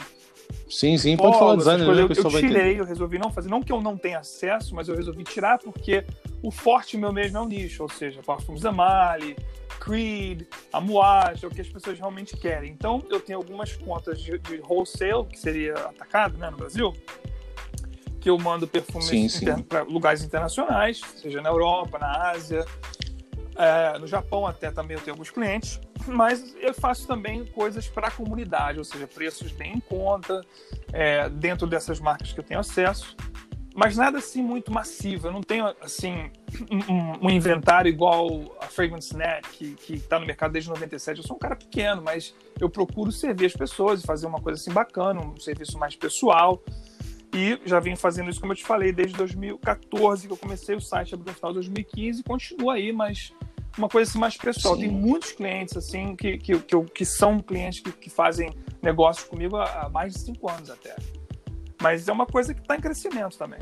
Sim, 0.70 0.98
sim, 0.98 1.16
pode 1.16 1.38
falar 1.38 1.56
design, 1.56 1.86
né? 1.86 2.02
Eu, 2.02 2.08
eu 2.08 2.30
tirei, 2.30 2.80
eu 2.80 2.86
resolvi 2.86 3.18
não 3.18 3.32
fazer. 3.32 3.50
Não 3.50 3.62
que 3.62 3.72
eu 3.72 3.82
não 3.82 3.98
tenha 3.98 4.20
acesso, 4.20 4.76
mas 4.76 4.88
eu 4.88 4.96
resolvi 4.96 5.24
tirar 5.24 5.58
porque 5.60 6.06
o 6.42 6.52
forte 6.52 6.98
meu 6.98 7.14
mesmo 7.14 7.38
é 7.38 7.42
o 7.42 7.46
nicho, 7.46 7.84
ou 7.84 7.90
seja, 7.90 8.22
Parfums 8.22 8.62
da 8.62 8.72
Mali, 8.72 9.36
Creed, 9.80 10.44
a 10.72 10.82
Moage, 10.82 11.46
é 11.46 11.48
o 11.48 11.52
que 11.52 11.62
as 11.62 11.70
pessoas 11.70 11.98
realmente 11.98 12.36
querem. 12.36 12.72
Então, 12.72 13.02
eu 13.10 13.20
tenho 13.20 13.40
algumas 13.40 13.76
contas 13.78 14.20
de, 14.20 14.38
de 14.40 14.62
wholesale, 14.62 15.26
que 15.26 15.40
seria 15.40 15.74
atacado 15.74 16.38
né, 16.38 16.50
no 16.50 16.58
Brasil, 16.58 16.94
que 18.20 18.30
eu 18.30 18.38
mando 18.38 18.68
perfumes 18.68 19.40
para 19.70 19.84
lugares 19.84 20.22
internacionais, 20.22 21.00
seja 21.16 21.42
na 21.42 21.50
Europa, 21.50 21.98
na 21.98 22.32
Ásia, 22.32 22.66
é, 23.56 23.98
no 23.98 24.06
Japão 24.06 24.46
até 24.46 24.70
também 24.70 24.96
eu 24.98 25.02
tenho 25.02 25.14
alguns 25.14 25.32
clientes, 25.32 25.80
mas 26.08 26.56
eu 26.60 26.74
faço 26.74 27.08
também 27.08 27.46
coisas 27.46 27.88
para 27.88 28.08
a 28.08 28.12
comunidade, 28.12 28.80
ou 28.80 28.84
seja, 28.84 29.08
preços 29.08 29.52
bem 29.52 29.76
em 29.76 29.80
conta, 29.80 30.46
é, 30.94 31.30
dentro 31.30 31.68
dessas 31.68 32.00
marcas 32.00 32.34
que 32.34 32.40
eu 32.40 32.44
tenho 32.44 32.60
acesso 32.60 33.16
mas 33.78 33.96
nada 33.96 34.18
assim 34.18 34.42
muito 34.42 34.74
massivo. 34.74 35.28
Eu 35.28 35.32
não 35.32 35.44
tenho 35.44 35.68
assim 35.82 36.32
um, 36.72 37.28
um 37.28 37.30
inventário 37.30 37.88
igual 37.88 38.58
a 38.60 38.66
Fragrance 38.66 39.16
Net, 39.16 39.48
que 39.52 39.94
está 39.94 40.20
no 40.20 40.26
mercado 40.26 40.54
desde 40.54 40.68
97. 40.68 41.20
Eu 41.20 41.24
sou 41.24 41.36
um 41.36 41.40
cara 41.40 41.56
pequeno, 41.56 42.02
mas 42.02 42.34
eu 42.60 42.72
procuro 42.72 43.12
servir 43.12 43.46
as 43.46 43.54
pessoas 43.54 44.02
e 44.02 44.08
fazer 44.08 44.26
uma 44.26 44.42
coisa 44.42 44.60
assim 44.60 44.74
bacana, 44.74 45.22
um 45.22 45.40
serviço 45.40 45.78
mais 45.78 45.96
pessoal. 45.96 46.60
E 47.32 47.62
já 47.66 47.80
venho 47.80 47.96
fazendo 47.96 48.32
isso, 48.32 48.42
como 48.42 48.54
eu 48.54 48.58
te 48.58 48.66
falei, 48.66 48.92
desde 48.92 49.16
2014 49.16 50.26
que 50.26 50.34
eu 50.34 50.38
comecei 50.38 50.76
o 50.76 50.82
site, 50.82 51.14
abriu 51.14 51.32
no 51.32 51.36
final 51.36 51.52
de 51.52 51.58
2015 51.58 52.22
e 52.22 52.24
continua 52.24 52.74
aí, 52.74 52.92
mas 52.92 53.32
uma 53.78 53.90
coisa 53.90 54.10
assim 54.10 54.20
mais 54.20 54.38
pessoal. 54.38 54.76
Sim. 54.76 54.82
Tem 54.82 54.92
muitos 54.92 55.32
clientes 55.32 55.76
assim 55.78 56.16
que, 56.16 56.38
que, 56.38 56.60
que, 56.60 56.82
que 56.94 57.06
são 57.06 57.40
clientes 57.40 57.80
que, 57.80 57.92
que 57.92 58.10
fazem 58.10 58.54
negócios 58.82 59.28
comigo 59.28 59.58
há, 59.58 59.84
há 59.84 59.90
mais 59.90 60.14
de 60.14 60.20
cinco 60.20 60.50
anos 60.50 60.70
até. 60.70 60.96
Mas 61.82 62.08
é 62.08 62.12
uma 62.12 62.26
coisa 62.26 62.54
que 62.54 62.62
está 62.62 62.76
em 62.76 62.82
crescimento 62.82 63.38
também. 63.38 63.60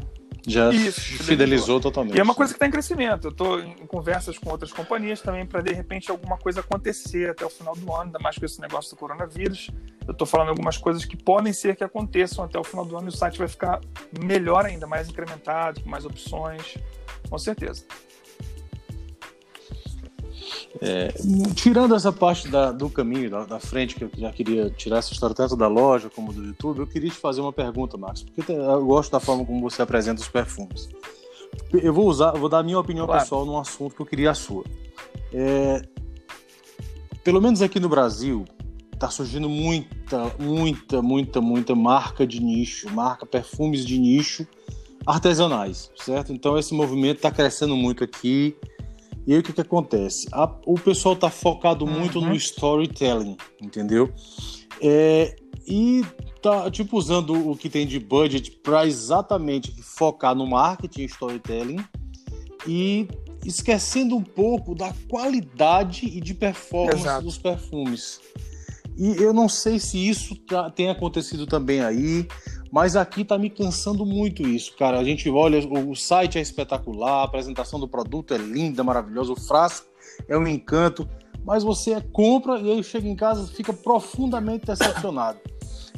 Já 0.47 0.69
Isso, 0.71 1.01
fidelizou 1.23 1.80
totalmente. 1.80 2.15
E 2.15 2.19
é 2.19 2.23
uma 2.23 2.36
coisa 2.36 2.54
que 2.54 2.58
está 2.58 2.67
em 2.67 2.71
crescimento. 2.71 3.25
Eu 3.25 3.32
estou 3.32 3.60
em 3.60 3.88
conversas 3.88 4.38
com 4.38 4.51
outras 4.51 4.71
companhias 4.71 5.19
também 5.19 5.45
para 5.45 5.62
de 5.62 5.73
repente 5.73 6.12
alguma 6.12 6.38
coisa 6.38 6.60
acontecer 6.60 7.32
até 7.32 7.43
o 7.43 7.49
final 7.49 7.75
do 7.75 7.91
ano, 7.91 8.04
ainda 8.04 8.19
mais 8.19 8.38
com 8.38 8.45
esse 8.45 8.62
negócio 8.62 8.91
do 8.91 8.97
coronavírus. 8.99 9.71
Eu 10.08 10.12
estou 10.12 10.28
falando 10.28 10.49
algumas 10.49 10.78
coisas 10.78 11.04
que 11.04 11.17
podem 11.17 11.51
ser 11.51 11.75
que 11.75 11.84
aconteçam 11.84 12.45
até 12.45 12.60
o 12.60 12.63
final 12.63 12.86
do 12.86 12.95
ano 12.95 13.08
e 13.08 13.10
o 13.10 13.12
site 13.12 13.39
vai 13.39 13.47
ficar 13.47 13.82
melhor 14.23 14.65
ainda, 14.65 14.86
mais 14.86 15.10
incrementado, 15.10 15.82
com 15.82 15.89
mais 15.89 16.06
opções, 16.06 16.78
com 17.28 17.38
certeza. 17.39 17.84
É, 20.82 21.14
tirando 21.56 21.96
essa 21.96 22.12
parte 22.12 22.48
da, 22.50 22.72
do 22.72 22.90
caminho, 22.90 23.30
da, 23.30 23.46
da, 23.46 23.60
frente, 23.60 23.96
que 23.96 24.04
eu 24.04 24.12
já 24.18 24.32
queria 24.32 24.70
tirar 24.70 24.98
essa 24.98 25.14
história 25.14 25.36
tanto 25.36 25.56
da 25.56 25.68
loja 25.68 26.10
como 26.10 26.34
do 26.34 26.44
YouTube, 26.44 26.80
eu 26.80 26.88
queria 26.88 27.10
te 27.10 27.18
fazer 27.18 27.42
uma 27.42 27.54
pergunta, 27.54 27.98
Marcos, 27.98 28.24
porque 28.24 28.52
eu 28.52 28.86
gosto 28.86 29.12
da 29.12 29.20
forma 29.20 29.46
como 29.46 29.62
você 29.62 29.82
apresenta 29.82 30.22
os 30.22 30.28
perfumes. 30.28 30.90
Eu 31.72 31.94
vou 31.94 32.08
usar, 32.08 32.32
vou 32.32 32.50
dar 32.50 32.60
a 32.60 32.64
minha 32.64 32.78
opinião 32.78 33.06
claro. 33.06 33.22
pessoal 33.22 33.46
num 33.46 33.58
assunto 33.58 33.96
que 33.96 34.02
eu 34.02 34.06
queria 34.06 34.32
a 34.32 34.34
sua. 34.34 34.64
É, 35.34 35.82
pelo 37.24 37.42
menos 37.42 37.62
aqui 37.62 37.80
no 37.80 37.88
Brasil, 37.88 38.46
tá 39.00 39.10
surgindo 39.10 39.50
muita, 39.50 40.36
muita, 40.40 41.02
muita, 41.02 41.42
muita 41.42 41.76
marca 41.76 42.28
de 42.28 42.42
nicho, 42.42 42.90
marca 42.92 43.26
perfumes 43.26 43.86
de 43.86 43.98
nicho 43.98 44.46
artesanais, 45.06 45.92
certo? 45.96 46.34
Então 46.34 46.58
esse 46.58 46.74
movimento 46.74 47.18
está 47.18 47.32
crescendo 47.32 47.76
muito 47.76 48.04
aqui. 48.04 48.56
E 49.28 49.34
aí 49.34 49.40
o 49.40 49.44
que, 49.44 49.54
que 49.54 49.62
acontece? 49.62 50.28
A, 50.32 50.50
o 50.66 50.76
pessoal 50.76 51.16
tá 51.16 51.30
focado 51.30 51.88
muito 51.88 52.20
uhum. 52.20 52.30
no 52.30 52.36
storytelling, 52.36 53.38
entendeu? 53.62 54.14
É, 54.82 55.36
e 55.68 56.04
tá 56.42 56.70
tipo 56.70 56.98
usando 56.98 57.52
o 57.52 57.58
que 57.58 57.70
tem 57.70 57.88
de 57.88 58.00
budget 58.00 58.52
para 58.52 58.86
exatamente 58.86 59.74
focar 59.82 60.36
no 60.36 60.46
marketing 60.46 61.02
e 61.02 61.06
storytelling 61.06 61.86
e 62.68 63.08
esquecendo 63.44 64.16
um 64.16 64.24
pouco 64.24 64.76
da 64.76 64.94
qualidade 65.10 66.06
e 66.06 66.22
de 66.22 66.34
performance 66.34 67.02
Exato. 67.02 67.24
dos 67.24 67.38
perfumes. 67.38 68.20
E 68.98 69.22
eu 69.22 69.34
não 69.34 69.50
sei 69.50 69.80
se 69.80 69.98
isso 69.98 70.36
tá, 70.36 70.70
tem 70.70 70.90
acontecido 70.90 71.46
também 71.46 71.82
aí. 71.82 72.28
Mas 72.71 72.95
aqui 72.95 73.23
tá 73.23 73.38
me 73.38 73.49
cansando 73.49 74.06
muito 74.06 74.41
isso, 74.43 74.75
cara. 74.78 74.99
A 74.99 75.04
gente 75.04 75.30
olha, 75.30 75.60
o 75.67 75.95
site 75.95 76.38
é 76.38 76.41
espetacular, 76.41 77.21
a 77.21 77.23
apresentação 77.23 77.80
do 77.80 77.88
produto 77.88 78.34
é 78.34 78.38
linda, 78.38 78.84
maravilhosa, 78.84 79.32
o 79.32 79.39
frasco 79.39 79.88
é 80.28 80.38
um 80.38 80.47
encanto, 80.47 81.08
mas 81.45 81.63
você 81.63 82.01
compra 82.12 82.60
e 82.60 82.71
aí 82.71 82.84
chega 82.84 83.08
em 83.08 83.15
casa 83.15 83.47
fica 83.47 83.71
profundamente 83.71 84.65
decepcionado. 84.65 85.39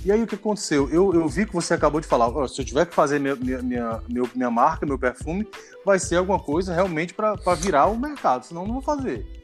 E 0.05 0.11
aí 0.11 0.21
o 0.21 0.27
que 0.27 0.35
aconteceu? 0.35 0.89
Eu, 0.89 1.13
eu 1.13 1.27
vi 1.27 1.45
que 1.45 1.53
você 1.53 1.73
acabou 1.73 1.99
de 1.99 2.07
falar, 2.07 2.47
se 2.47 2.61
eu 2.61 2.65
tiver 2.65 2.85
que 2.85 2.93
fazer 2.93 3.19
minha, 3.19 3.35
minha, 3.35 3.61
minha, 3.61 4.01
minha 4.35 4.51
marca, 4.51 4.85
meu 4.85 4.97
perfume, 4.97 5.47
vai 5.83 5.99
ser 5.99 6.17
alguma 6.17 6.39
coisa 6.39 6.73
realmente 6.73 7.13
para 7.13 7.35
virar 7.55 7.87
o 7.87 7.97
mercado, 7.97 8.45
senão 8.45 8.65
não 8.65 8.73
vou 8.73 8.81
fazer. 8.81 9.36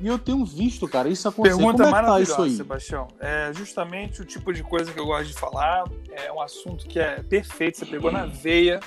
E 0.00 0.06
eu 0.06 0.18
tenho 0.18 0.44
visto, 0.46 0.88
cara, 0.88 1.08
isso 1.08 1.28
acontecer. 1.28 1.56
Pergunta 1.56 1.84
Como 1.84 1.88
é 1.88 2.02
maravilhosa, 2.02 2.36
tá 2.36 2.42
isso 2.42 2.42
aí? 2.42 2.56
Sebastião. 2.56 3.08
É 3.20 3.52
justamente 3.52 4.22
o 4.22 4.24
tipo 4.24 4.52
de 4.52 4.62
coisa 4.62 4.90
que 4.90 4.98
eu 4.98 5.04
gosto 5.04 5.26
de 5.26 5.34
falar. 5.34 5.84
É 6.10 6.32
um 6.32 6.40
assunto 6.40 6.86
que 6.86 6.98
é 6.98 7.22
perfeito, 7.22 7.78
você 7.78 7.86
pegou 7.86 8.10
na 8.10 8.24
veia. 8.24 8.80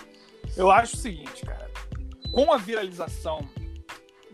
Eu 0.57 0.71
acho 0.71 0.95
o 0.95 0.97
seguinte, 0.97 1.45
cara. 1.45 1.69
Com 2.31 2.51
a 2.51 2.57
viralização 2.57 3.47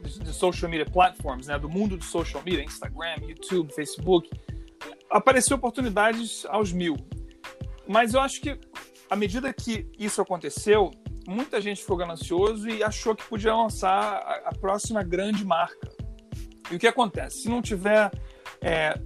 de, 0.02 0.20
de 0.20 0.34
social 0.34 0.72
media 0.72 0.86
platforms, 0.86 1.48
né, 1.48 1.60
do 1.60 1.68
mundo 1.68 1.98
do 1.98 2.04
social 2.04 2.42
media, 2.44 2.64
Instagram, 2.64 3.18
YouTube, 3.28 3.74
Facebook, 3.74 4.30
apareceu 5.10 5.58
oportunidades 5.58 6.46
aos 6.46 6.72
mil. 6.72 6.96
Mas 7.86 8.14
eu 8.14 8.22
acho 8.22 8.40
que 8.40 8.58
à 9.10 9.18
medida 9.18 9.52
que 9.52 9.90
isso 9.98 10.22
aconteceu, 10.22 10.92
muita 11.28 11.60
gente 11.60 11.82
ficou 11.82 11.98
ganancioso 11.98 12.70
e 12.70 12.82
achou 12.82 13.14
que 13.14 13.28
podia 13.28 13.54
lançar 13.54 13.92
a, 13.92 14.50
a 14.50 14.56
próxima 14.56 15.04
grande 15.04 15.44
marca. 15.44 15.99
E 16.72 16.76
o 16.76 16.80
que 16.80 16.88
acontece? 16.88 17.44
Se 17.44 17.50
não 17.50 17.62
tiver, 17.62 18.12
é, 18.62 19.00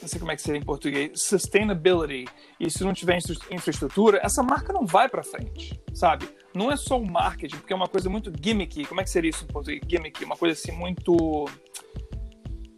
não 0.00 0.08
sei 0.08 0.18
como 0.18 0.32
é 0.32 0.36
que 0.36 0.42
seria 0.42 0.60
em 0.60 0.64
português, 0.64 1.22
sustainability, 1.22 2.26
e 2.60 2.70
se 2.70 2.84
não 2.84 2.92
tiver 2.92 3.18
infraestrutura, 3.50 4.20
essa 4.22 4.42
marca 4.42 4.72
não 4.72 4.86
vai 4.86 5.08
para 5.08 5.22
frente, 5.22 5.80
sabe? 5.92 6.28
Não 6.54 6.70
é 6.70 6.76
só 6.76 6.98
o 6.98 7.04
marketing, 7.04 7.56
porque 7.56 7.72
é 7.72 7.76
uma 7.76 7.88
coisa 7.88 8.08
muito 8.08 8.32
gimmicky. 8.40 8.84
Como 8.86 9.00
é 9.00 9.04
que 9.04 9.10
seria 9.10 9.30
isso 9.30 9.44
em 9.44 9.48
português? 9.48 9.80
Gimmicky, 9.88 10.24
uma 10.24 10.36
coisa 10.36 10.58
assim 10.58 10.72
muito. 10.72 11.46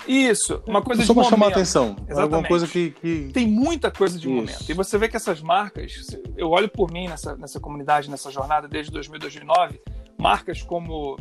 Isso, 0.08 0.62
uma 0.66 0.80
coisa 0.80 1.04
Só 1.04 1.12
de 1.12 1.20
para 1.20 1.28
chamar 1.28 1.48
atenção. 1.48 1.88
Exatamente. 1.88 2.20
Alguma 2.20 2.42
coisa 2.44 2.66
que, 2.68 2.92
que, 2.92 3.30
Tem 3.34 3.46
muita 3.46 3.90
coisa 3.90 4.18
de 4.18 4.28
Isso. 4.28 4.36
momento. 4.36 4.70
E 4.70 4.72
você 4.72 4.96
vê 4.96 5.08
que 5.08 5.16
essas 5.16 5.42
marcas, 5.42 6.16
eu 6.36 6.48
olho 6.50 6.68
por 6.68 6.92
mim 6.92 7.08
nessa, 7.08 7.36
nessa 7.36 7.58
comunidade, 7.58 8.08
nessa 8.08 8.30
jornada 8.30 8.68
desde 8.68 8.92
2000, 8.92 9.18
2009, 9.18 9.80
marcas 10.16 10.62
como 10.62 11.16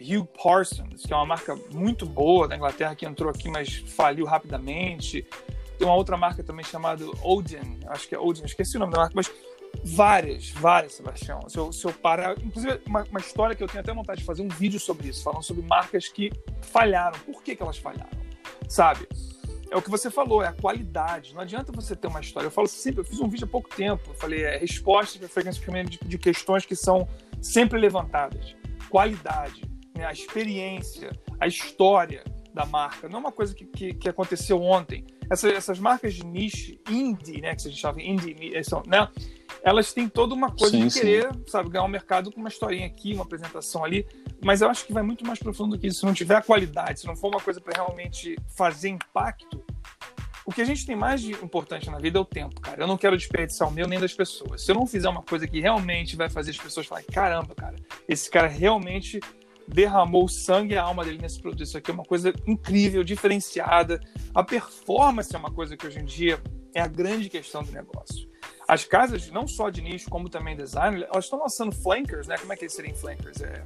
Hugh 0.00 0.26
Parsons, 0.42 1.02
que 1.02 1.12
é 1.12 1.16
uma 1.16 1.26
marca 1.26 1.56
muito 1.70 2.06
boa 2.06 2.46
da 2.46 2.56
Inglaterra, 2.56 2.94
que 2.94 3.04
entrou 3.04 3.30
aqui, 3.30 3.50
mas 3.50 3.76
faliu 3.76 4.24
rapidamente. 4.24 5.26
Tem 5.76 5.86
uma 5.86 5.94
outra 5.94 6.16
marca 6.16 6.42
também 6.42 6.64
chamada 6.64 7.04
Odin, 7.22 7.80
acho 7.88 8.08
que 8.08 8.14
é 8.14 8.18
Odin, 8.18 8.44
esqueci 8.44 8.76
o 8.76 8.80
nome 8.80 8.92
da 8.92 8.98
marca, 8.98 9.12
mas 9.14 9.30
várias, 9.84 10.50
várias, 10.50 10.94
Sebastião. 10.94 11.48
Se 11.48 11.58
eu, 11.58 11.72
se 11.72 11.84
eu 11.84 11.92
parar, 11.92 12.38
inclusive 12.38 12.80
uma, 12.86 13.04
uma, 13.04 13.20
história 13.20 13.54
que 13.54 13.62
eu 13.62 13.68
tenho 13.68 13.80
até 13.80 13.92
vontade 13.92 14.20
de 14.20 14.26
fazer 14.26 14.42
um 14.42 14.48
vídeo 14.48 14.80
sobre 14.80 15.08
isso, 15.08 15.22
falando 15.22 15.42
sobre 15.42 15.62
marcas 15.62 16.08
que 16.08 16.32
falharam. 16.62 17.18
Por 17.20 17.42
que, 17.42 17.54
que 17.54 17.62
elas 17.62 17.78
falharam? 17.78 18.18
Sabe? 18.68 19.08
É 19.70 19.76
o 19.76 19.82
que 19.82 19.90
você 19.90 20.10
falou, 20.10 20.42
é 20.42 20.48
a 20.48 20.52
qualidade. 20.52 21.34
Não 21.34 21.42
adianta 21.42 21.70
você 21.70 21.94
ter 21.94 22.08
uma 22.08 22.20
história. 22.20 22.46
Eu 22.46 22.50
falo 22.50 22.66
sempre, 22.66 23.00
eu 23.00 23.04
fiz 23.04 23.20
um 23.20 23.28
vídeo 23.28 23.44
há 23.44 23.48
pouco 23.48 23.68
tempo, 23.68 24.02
eu 24.10 24.14
falei, 24.14 24.44
é 24.44 24.56
respostas 24.56 25.18
para 25.18 25.28
frequência 25.28 25.84
de, 25.84 25.98
de 25.98 26.18
questões 26.18 26.64
que 26.64 26.74
são 26.74 27.06
sempre 27.40 27.78
levantadas. 27.78 28.56
Qualidade 28.88 29.77
né, 29.98 30.06
a 30.06 30.12
experiência, 30.12 31.10
a 31.40 31.46
história 31.46 32.22
da 32.54 32.64
marca. 32.64 33.08
Não 33.08 33.16
é 33.16 33.20
uma 33.20 33.32
coisa 33.32 33.54
que, 33.54 33.64
que, 33.66 33.94
que 33.94 34.08
aconteceu 34.08 34.62
ontem. 34.62 35.04
Essa, 35.28 35.48
essas 35.50 35.78
marcas 35.78 36.14
de 36.14 36.24
niche, 36.24 36.80
indie, 36.88 37.40
né, 37.40 37.54
que 37.54 37.66
a 37.66 37.70
gente 37.70 37.80
chama 37.80 38.00
indie, 38.00 38.64
são, 38.64 38.82
né, 38.86 39.08
elas 39.62 39.92
têm 39.92 40.08
toda 40.08 40.34
uma 40.34 40.50
coisa 40.50 40.76
sim, 40.76 40.86
de 40.86 40.94
querer, 40.94 41.34
sim. 41.34 41.44
sabe, 41.48 41.68
ganhar 41.68 41.82
o 41.82 41.86
um 41.86 41.90
mercado 41.90 42.30
com 42.30 42.38
uma 42.38 42.48
historinha 42.48 42.86
aqui, 42.86 43.12
uma 43.12 43.24
apresentação 43.24 43.84
ali. 43.84 44.06
Mas 44.42 44.60
eu 44.60 44.70
acho 44.70 44.86
que 44.86 44.92
vai 44.92 45.02
muito 45.02 45.26
mais 45.26 45.40
profundo 45.40 45.76
do 45.76 45.80
que 45.80 45.88
isso. 45.88 46.00
Se 46.00 46.06
não 46.06 46.14
tiver 46.14 46.36
a 46.36 46.42
qualidade, 46.42 47.00
se 47.00 47.06
não 47.06 47.16
for 47.16 47.28
uma 47.28 47.40
coisa 47.40 47.60
para 47.60 47.82
realmente 47.82 48.36
fazer 48.56 48.88
impacto, 48.88 49.62
o 50.48 50.50
que 50.50 50.62
a 50.62 50.64
gente 50.64 50.86
tem 50.86 50.96
mais 50.96 51.20
de 51.20 51.32
importante 51.32 51.90
na 51.90 51.98
vida 51.98 52.18
é 52.18 52.22
o 52.22 52.24
tempo, 52.24 52.58
cara. 52.62 52.82
Eu 52.82 52.86
não 52.86 52.96
quero 52.96 53.14
desperdiçar 53.14 53.68
o 53.68 53.70
meu 53.70 53.86
nem 53.86 54.00
das 54.00 54.14
pessoas. 54.14 54.64
Se 54.64 54.70
eu 54.70 54.74
não 54.74 54.86
fizer 54.86 55.08
uma 55.10 55.22
coisa 55.22 55.46
que 55.46 55.60
realmente 55.60 56.16
vai 56.16 56.30
fazer 56.30 56.52
as 56.52 56.56
pessoas 56.56 56.86
falarem, 56.86 57.06
caramba, 57.10 57.54
cara, 57.54 57.76
esse 58.08 58.30
cara 58.30 58.48
realmente 58.48 59.20
derramou 59.68 60.24
o 60.24 60.28
sangue 60.28 60.74
e 60.74 60.78
a 60.78 60.82
alma 60.82 61.04
dele 61.04 61.18
nesse 61.20 61.40
produto. 61.40 61.62
Isso 61.62 61.76
aqui 61.76 61.90
é 61.90 61.94
uma 61.94 62.04
coisa 62.04 62.32
incrível, 62.46 63.04
diferenciada. 63.04 64.00
A 64.34 64.42
performance 64.42 65.34
é 65.34 65.38
uma 65.38 65.50
coisa 65.50 65.76
que 65.76 65.86
hoje 65.86 66.00
em 66.00 66.04
dia 66.04 66.42
é 66.74 66.80
a 66.80 66.86
grande 66.86 67.28
questão 67.28 67.62
do 67.62 67.70
negócio. 67.70 68.28
As 68.66 68.84
casas, 68.84 69.30
não 69.30 69.46
só 69.46 69.70
de 69.70 69.80
nicho, 69.80 70.10
como 70.10 70.28
também 70.28 70.56
design, 70.56 71.04
elas 71.04 71.24
estão 71.24 71.38
lançando 71.38 71.72
flankers, 71.74 72.26
né? 72.26 72.36
Como 72.38 72.52
é 72.52 72.56
que 72.56 72.68
seriam 72.68 72.94
flankers? 72.94 73.40
É... 73.40 73.64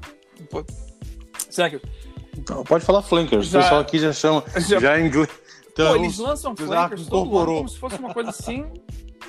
Será 1.50 1.70
que... 1.70 1.80
Então, 2.36 2.64
pode 2.64 2.84
falar 2.84 3.02
flankers, 3.02 3.46
já... 3.46 3.58
o 3.58 3.62
pessoal 3.62 3.80
aqui 3.80 3.98
já 3.98 4.12
chama, 4.12 4.44
já, 4.56 4.80
já 4.80 5.00
em 5.00 5.06
inglês. 5.06 5.28
Então, 5.72 5.94
Pô, 5.94 6.04
eles 6.04 6.18
lançam 6.18 6.54
flankers 6.56 7.06
todo 7.06 7.38
ano 7.38 7.56
como 7.56 7.68
se 7.68 7.78
fosse 7.78 7.96
uma 7.96 8.12
coisa 8.12 8.30
assim, 8.30 8.66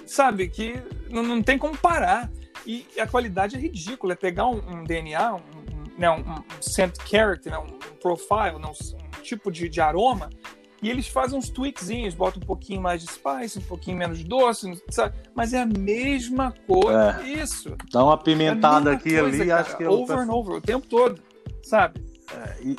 sabe, 0.05 0.49
que 0.49 0.81
não, 1.09 1.23
não 1.23 1.41
tem 1.41 1.57
como 1.57 1.77
parar. 1.77 2.29
E 2.65 2.86
a 2.97 3.07
qualidade 3.07 3.55
é 3.55 3.59
ridícula. 3.59 4.13
É 4.13 4.15
pegar 4.15 4.47
um, 4.47 4.62
um 4.69 4.83
DNA, 4.83 5.36
um, 5.36 5.39
né, 6.04 6.12
um, 6.12 6.20
um 6.20 6.62
scent 6.62 6.96
character, 7.06 7.52
né, 7.52 7.58
um 7.58 7.80
profile, 8.00 8.60
né, 8.60 8.68
um, 8.68 9.22
tipo 9.22 9.50
de, 9.50 9.70
de 9.70 9.80
aroma 9.80 10.30
e 10.82 10.89
eles 10.89 11.08
fazem 11.08 11.39
uns 11.39 11.48
tweakzinhos, 11.48 12.13
botam 12.13 12.42
um 12.44 12.46
pouquinho 12.46 12.82
mais 12.82 13.02
de 13.02 13.10
spice, 13.10 13.58
um 13.58 13.62
pouquinho 13.62 13.96
menos 13.96 14.22
doce, 14.22 14.70
sabe? 14.89 15.16
Mas 15.34 15.54
é 15.54 15.62
a 15.62 15.66
mesma 15.66 16.54
coisa. 16.68 17.22
É. 17.24 17.42
Isso. 17.42 17.74
Dá 17.89 18.04
uma 18.04 18.18
pimentada 18.18 18.92
é 18.92 18.96
aqui 18.96 19.13
e 19.13 19.18
ali, 19.18 19.46
cara. 19.46 19.62
acho 19.62 19.78
que 19.78 19.84
é 19.86 19.89
over 19.89 20.18
and 20.18 20.30
over, 20.30 20.56
o 20.56 20.62
tempo 20.62 20.86
todo, 20.86 21.22
sabe? 21.63 22.04
É, 22.36 22.62
e, 22.62 22.76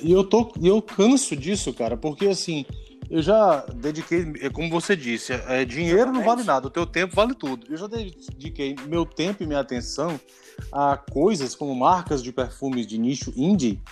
e 0.00 0.10
eu 0.10 0.24
tô, 0.24 0.50
eu 0.62 0.80
canso 0.80 1.36
disso, 1.36 1.70
cara, 1.74 1.98
porque 1.98 2.28
assim, 2.28 2.64
eu 3.10 3.20
já 3.20 3.64
dediquei, 3.74 4.32
é 4.40 4.48
como 4.48 4.70
você 4.70 4.94
disse, 4.94 5.32
é, 5.32 5.64
dinheiro 5.64 5.96
Exatamente. 6.02 6.18
não 6.18 6.24
vale 6.24 6.44
nada, 6.44 6.68
o 6.68 6.70
teu 6.70 6.86
tempo 6.86 7.16
vale 7.16 7.34
tudo. 7.34 7.66
Eu 7.68 7.76
já 7.76 7.88
dediquei 7.88 8.76
meu 8.86 9.04
tempo 9.04 9.42
e 9.42 9.46
minha 9.46 9.58
atenção 9.58 10.18
a 10.70 10.96
coisas 10.96 11.56
como 11.56 11.74
marcas 11.74 12.22
de 12.22 12.32
perfumes 12.32 12.86
de 12.86 12.98
nicho 12.98 13.32
indie 13.36 13.82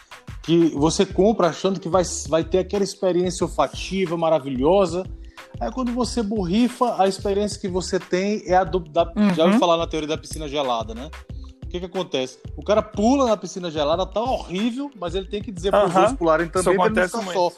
que 0.43 0.69
você 0.69 1.05
compra 1.05 1.49
achando 1.49 1.81
que 1.81 1.89
vai, 1.89 2.05
vai 2.29 2.45
ter 2.45 2.59
aquela 2.59 2.85
experiência 2.85 3.45
olfativa 3.45 4.17
maravilhosa. 4.17 5.05
Aí 5.61 5.71
quando 5.73 5.93
você 5.93 6.23
borrifa, 6.23 7.03
a 7.03 7.09
experiência 7.09 7.61
que 7.61 7.69
você 7.69 7.99
tem 7.99 8.43
é 8.47 8.55
a 8.55 8.63
do, 8.63 8.79
da, 8.79 9.03
uhum. 9.17 9.35
já 9.35 9.45
ouviu 9.45 9.59
falar 9.59 9.77
na 9.77 9.87
teoria 9.87 10.09
da 10.09 10.17
piscina 10.17 10.47
gelada, 10.47 10.95
né? 10.95 11.11
O 11.65 11.67
que 11.69 11.81
que 11.81 11.87
acontece? 11.87 12.39
O 12.57 12.63
cara 12.63 12.83
pula 12.83 13.27
na 13.27 13.37
piscina 13.37 13.71
gelada, 13.71 14.07
tá 14.07 14.23
horrível, 14.23 14.91
mas 14.99 15.15
ele 15.15 15.27
tem 15.27 15.43
que 15.43 15.51
dizer 15.51 15.71
para 15.71 15.89
os 15.89 15.95
outros 15.95 16.17
pularem 16.17 16.49
também 16.49 16.77
para 16.77 16.87
ele 16.87 17.11
não 17.13 17.33
só. 17.33 17.53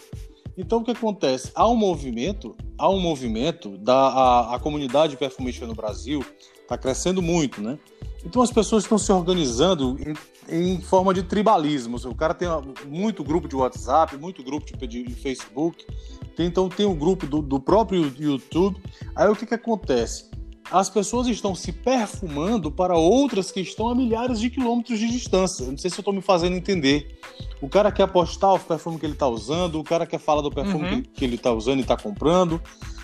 Então 0.61 0.81
o 0.81 0.85
que 0.85 0.90
acontece? 0.90 1.51
Há 1.55 1.66
um 1.66 1.75
movimento, 1.75 2.55
há 2.77 2.88
um 2.90 3.01
movimento 3.01 3.79
da 3.79 3.94
a, 3.94 4.57
a 4.57 4.59
comunidade 4.59 5.16
perfumística 5.16 5.66
no 5.66 5.75
Brasil 5.75 6.25
está 6.62 6.77
crescendo 6.77 7.23
muito, 7.23 7.62
né? 7.62 7.79
Então 8.25 8.42
as 8.42 8.53
pessoas 8.53 8.85
estão 8.85 8.99
se 8.99 9.11
organizando 9.11 9.99
em, 10.49 10.75
em, 10.75 10.81
forma 10.83 11.14
de 11.14 11.23
tribalismo. 11.23 11.96
O 11.96 12.14
cara 12.14 12.35
tem 12.35 12.46
muito 12.87 13.25
grupo 13.25 13.49
de 13.49 13.57
WhatsApp, 13.57 14.16
muito 14.18 14.42
grupo 14.42 14.66
de, 14.87 15.03
de 15.03 15.14
Facebook, 15.14 15.87
tem, 16.37 16.46
então 16.46 16.68
tem 16.68 16.85
o 16.85 16.90
um 16.90 16.94
grupo 16.94 17.27
do, 17.27 17.40
do, 17.40 17.59
próprio 17.59 18.12
YouTube. 18.18 18.79
Aí 19.16 19.29
o 19.29 19.35
que, 19.35 19.46
que 19.46 19.55
acontece? 19.55 20.30
As 20.70 20.88
pessoas 20.88 21.26
estão 21.26 21.54
se 21.54 21.72
perfumando 21.72 22.70
para 22.70 22.96
outras 22.96 23.50
que 23.50 23.61
estão 23.61 23.88
a 23.88 23.94
milhares 23.94 24.38
de 24.38 24.48
quilômetros 24.48 24.98
de 24.98 25.09
distância. 25.09 25.66
Não 25.66 25.76
sei 25.76 25.90
se 25.90 25.98
eu 25.98 26.02
estou 26.02 26.14
me 26.14 26.22
fazendo 26.22 26.54
entender. 26.54 27.18
O 27.61 27.68
cara 27.68 27.90
quer 27.90 28.06
postar 28.06 28.52
o 28.52 28.59
perfume 28.59 28.98
que 28.98 29.04
ele 29.04 29.14
está 29.14 29.26
usando, 29.26 29.80
o 29.80 29.85
cara 29.85 30.06
quer 30.06 30.20
falar 30.20 30.42
do 30.42 30.50
perfume 30.50 30.88
uhum. 30.88 31.02
que, 31.02 31.09
que 31.09 31.24
ele 31.24 31.35
está 31.35 31.52
usando 31.52 31.78
e 31.78 31.83
está 31.83 31.96
comprando. 31.96 32.61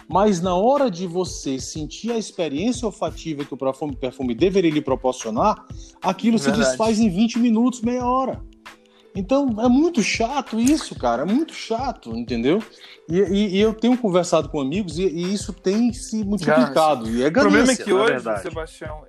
Mas 0.08 0.40
na 0.40 0.54
hora 0.54 0.88
de 0.88 1.06
você 1.06 1.58
sentir 1.58 2.12
a 2.12 2.18
experiência 2.18 2.86
olfativa 2.86 3.44
que 3.44 3.52
o 3.52 3.56
perfume, 3.56 3.96
perfume 3.96 4.34
deveria 4.34 4.70
lhe 4.70 4.80
proporcionar, 4.80 5.66
aquilo 6.00 6.38
Verdade. 6.38 6.62
se 6.62 6.70
desfaz 6.70 7.00
em 7.00 7.10
20 7.10 7.40
minutos, 7.40 7.80
meia 7.80 8.06
hora. 8.06 8.40
Então 9.16 9.48
é 9.60 9.68
muito 9.68 10.02
chato 10.02 10.60
isso, 10.60 10.94
cara. 10.94 11.22
É 11.22 11.24
muito 11.24 11.54
chato, 11.54 12.16
entendeu? 12.16 12.62
E, 13.08 13.18
e, 13.18 13.56
e 13.56 13.60
eu 13.60 13.72
tenho 13.72 13.96
conversado 13.96 14.48
com 14.48 14.60
amigos 14.60 14.98
e, 14.98 15.06
e 15.06 15.32
isso 15.32 15.52
tem 15.52 15.92
se 15.92 16.22
multiplicado. 16.22 17.08
e 17.08 17.22
é 17.22 17.30
ganância, 17.30 17.48
o 17.48 17.52
problema 17.52 17.72
é 17.72 17.76
que 17.76 17.92
hoje, 17.92 18.42
Sebastião, 18.42 19.06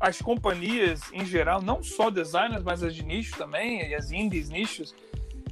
as 0.00 0.20
companhias 0.20 1.00
em 1.12 1.24
geral, 1.24 1.62
não 1.62 1.82
só 1.82 2.10
designers, 2.10 2.62
mas 2.62 2.82
as 2.82 2.94
de 2.94 3.04
nicho 3.04 3.36
também, 3.36 3.88
e 3.88 3.94
as 3.94 4.10
indies 4.10 4.48
nichos, 4.48 4.94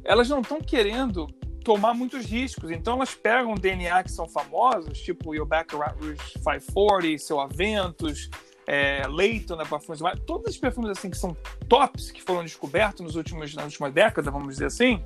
elas 0.04 0.28
não 0.28 0.40
estão 0.40 0.60
querendo 0.60 1.26
tomar 1.64 1.94
muitos 1.94 2.26
riscos. 2.26 2.70
Então 2.70 2.94
elas 2.94 3.14
pegam 3.14 3.54
DNA 3.54 4.02
que 4.04 4.12
são 4.12 4.28
famosos, 4.28 5.00
tipo 5.00 5.30
o 5.30 5.44
Rouge 5.44 6.16
540, 6.44 7.18
seu 7.18 7.40
Aventus, 7.40 8.30
é, 8.66 9.07
Leighton, 9.09 9.57
né, 9.57 9.64
perfumes, 9.64 10.00
todos 10.27 10.53
os 10.53 10.59
perfumes 10.59 10.90
assim 10.90 11.11
que 11.11 11.16
são 11.16 11.37
tops, 11.68 12.11
que 12.11 12.22
foram 12.22 12.42
descobertos 12.42 13.00
nos 13.00 13.16
últimos, 13.16 13.55
nas 13.55 13.66
últimas 13.66 13.92
décadas, 13.92 14.33
vamos 14.33 14.55
dizer 14.55 14.66
assim, 14.66 15.03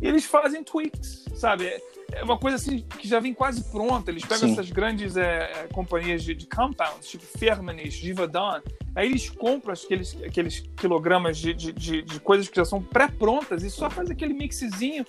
eles 0.00 0.24
fazem 0.24 0.64
tweaks, 0.64 1.26
sabe? 1.34 1.66
É, 1.66 1.80
é 2.12 2.24
uma 2.24 2.38
coisa 2.38 2.56
assim 2.56 2.80
que 2.98 3.06
já 3.06 3.20
vem 3.20 3.34
quase 3.34 3.62
pronta. 3.70 4.10
Eles 4.10 4.24
pegam 4.24 4.48
Sim. 4.48 4.52
essas 4.52 4.70
grandes 4.70 5.16
é, 5.16 5.52
é 5.52 5.68
companhias 5.72 6.22
de, 6.24 6.34
de, 6.34 6.46
compounds, 6.46 7.08
tipo 7.08 7.24
Firmenich, 7.24 7.90
Givaudan, 7.90 8.62
aí 8.94 9.08
eles 9.08 9.28
compram 9.28 9.74
aqueles, 9.74 10.16
aqueles 10.22 10.60
quilogramas 10.76 11.38
de, 11.38 11.52
de, 11.52 11.72
de, 11.72 12.02
de 12.02 12.20
coisas 12.20 12.48
que 12.48 12.56
já 12.56 12.64
são 12.64 12.82
pré-prontas 12.82 13.62
e 13.62 13.70
só 13.70 13.90
faz 13.90 14.10
aquele 14.10 14.34
mixzinho 14.34 15.04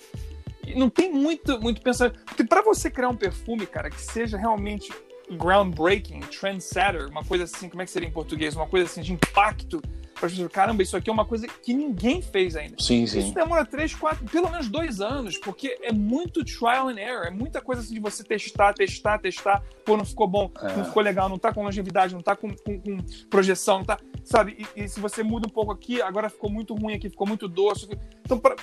não 0.76 0.88
tem 0.88 1.12
muito, 1.12 1.60
muito 1.60 1.80
pensamento. 1.82 2.20
Porque 2.24 2.44
para 2.44 2.62
você 2.62 2.90
criar 2.90 3.08
um 3.08 3.16
perfume, 3.16 3.66
cara, 3.66 3.90
que 3.90 4.00
seja 4.00 4.36
realmente 4.36 4.92
groundbreaking, 5.30 6.20
trendsetter, 6.20 7.08
uma 7.08 7.24
coisa 7.24 7.44
assim, 7.44 7.68
como 7.68 7.82
é 7.82 7.84
que 7.84 7.90
seria 7.90 8.08
em 8.08 8.12
português? 8.12 8.54
Uma 8.56 8.66
coisa 8.66 8.86
assim 8.86 9.02
de 9.02 9.12
impacto 9.12 9.80
para 10.22 10.28
as 10.28 10.32
pessoas, 10.32 10.52
caramba, 10.52 10.82
isso 10.82 10.96
aqui 10.96 11.10
é 11.10 11.12
uma 11.12 11.24
coisa 11.24 11.48
que 11.48 11.74
ninguém 11.74 12.22
fez 12.22 12.54
ainda. 12.54 12.76
Sim, 12.78 13.06
sim. 13.06 13.18
Isso 13.18 13.34
demora 13.34 13.64
três, 13.64 13.92
quatro, 13.92 14.24
pelo 14.26 14.48
menos 14.48 14.68
dois 14.68 15.00
anos, 15.00 15.36
porque 15.36 15.76
é 15.82 15.92
muito 15.92 16.44
trial 16.44 16.88
and 16.88 17.00
error, 17.00 17.26
é 17.26 17.30
muita 17.30 17.60
coisa 17.60 17.82
assim 17.82 17.94
de 17.94 18.00
você 18.00 18.22
testar, 18.22 18.72
testar, 18.72 19.18
testar, 19.18 19.62
pô, 19.84 19.96
não 19.96 20.04
ficou 20.04 20.28
bom, 20.28 20.50
é. 20.60 20.76
não 20.76 20.84
ficou 20.84 21.02
legal, 21.02 21.28
não 21.28 21.38
tá 21.38 21.52
com 21.52 21.64
longevidade, 21.64 22.14
não 22.14 22.22
tá 22.22 22.36
com, 22.36 22.54
com, 22.54 22.80
com 22.80 22.98
projeção, 23.28 23.78
não 23.78 23.84
tá, 23.84 23.98
sabe? 24.22 24.64
E, 24.76 24.84
e, 24.84 24.88
se 24.88 25.00
você 25.00 25.24
muda 25.24 25.48
um 25.48 25.52
pouco 25.52 25.72
aqui, 25.72 26.00
agora 26.00 26.30
ficou 26.30 26.48
muito 26.48 26.72
ruim 26.74 26.94
aqui, 26.94 27.10
ficou 27.10 27.26
muito 27.26 27.48
doce. 27.48 27.88
Então, 28.24 28.38
pra, 28.38 28.54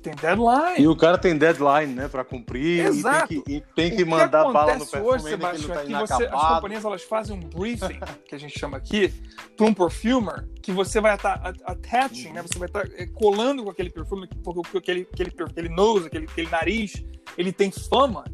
tem 0.00 0.14
deadline. 0.14 0.80
E 0.80 0.88
o 0.88 0.96
cara 0.96 1.18
tem 1.18 1.36
deadline, 1.36 1.94
né, 1.94 2.08
para 2.08 2.24
cumprir. 2.24 2.86
Exato. 2.86 3.32
E 3.32 3.36
tem 3.36 3.42
que, 3.42 3.52
e 3.52 3.60
tem 3.74 3.96
que 3.96 4.04
mandar 4.04 4.46
que 4.46 4.52
bala 4.52 4.76
no 4.76 4.86
perfume 4.86 5.14
hoje, 5.14 5.24
Sebastião, 5.24 5.68
que, 5.68 5.74
tá 5.74 5.80
é 5.82 6.02
que 6.02 6.08
você, 6.08 6.24
as 6.24 6.48
companhias 6.54 6.84
elas 6.84 7.02
fazem 7.02 7.36
um 7.36 7.40
briefing, 7.40 8.00
que 8.26 8.34
a 8.34 8.38
gente 8.38 8.58
chama 8.58 8.76
aqui, 8.76 9.12
para 9.56 9.66
um 9.66 9.74
perfumer, 9.74 10.48
que 10.62 10.72
você 10.72 11.00
vai 11.00 11.14
estar 11.14 11.38
tá 11.38 11.52
attaching, 11.64 12.32
né, 12.32 12.42
você 12.42 12.58
vai 12.58 12.68
estar 12.68 12.86
tá 12.86 12.94
eh, 12.96 13.06
colando 13.06 13.62
com 13.62 13.70
aquele 13.70 13.90
perfume, 13.90 14.28
porque 14.42 14.78
aquele, 14.78 15.08
aquele, 15.12 15.32
aquele 15.38 15.68
nose, 15.68 16.06
aquele, 16.06 16.24
aquele 16.24 16.50
nariz, 16.50 17.04
ele 17.36 17.52
tem 17.52 17.70
fama. 17.70 18.24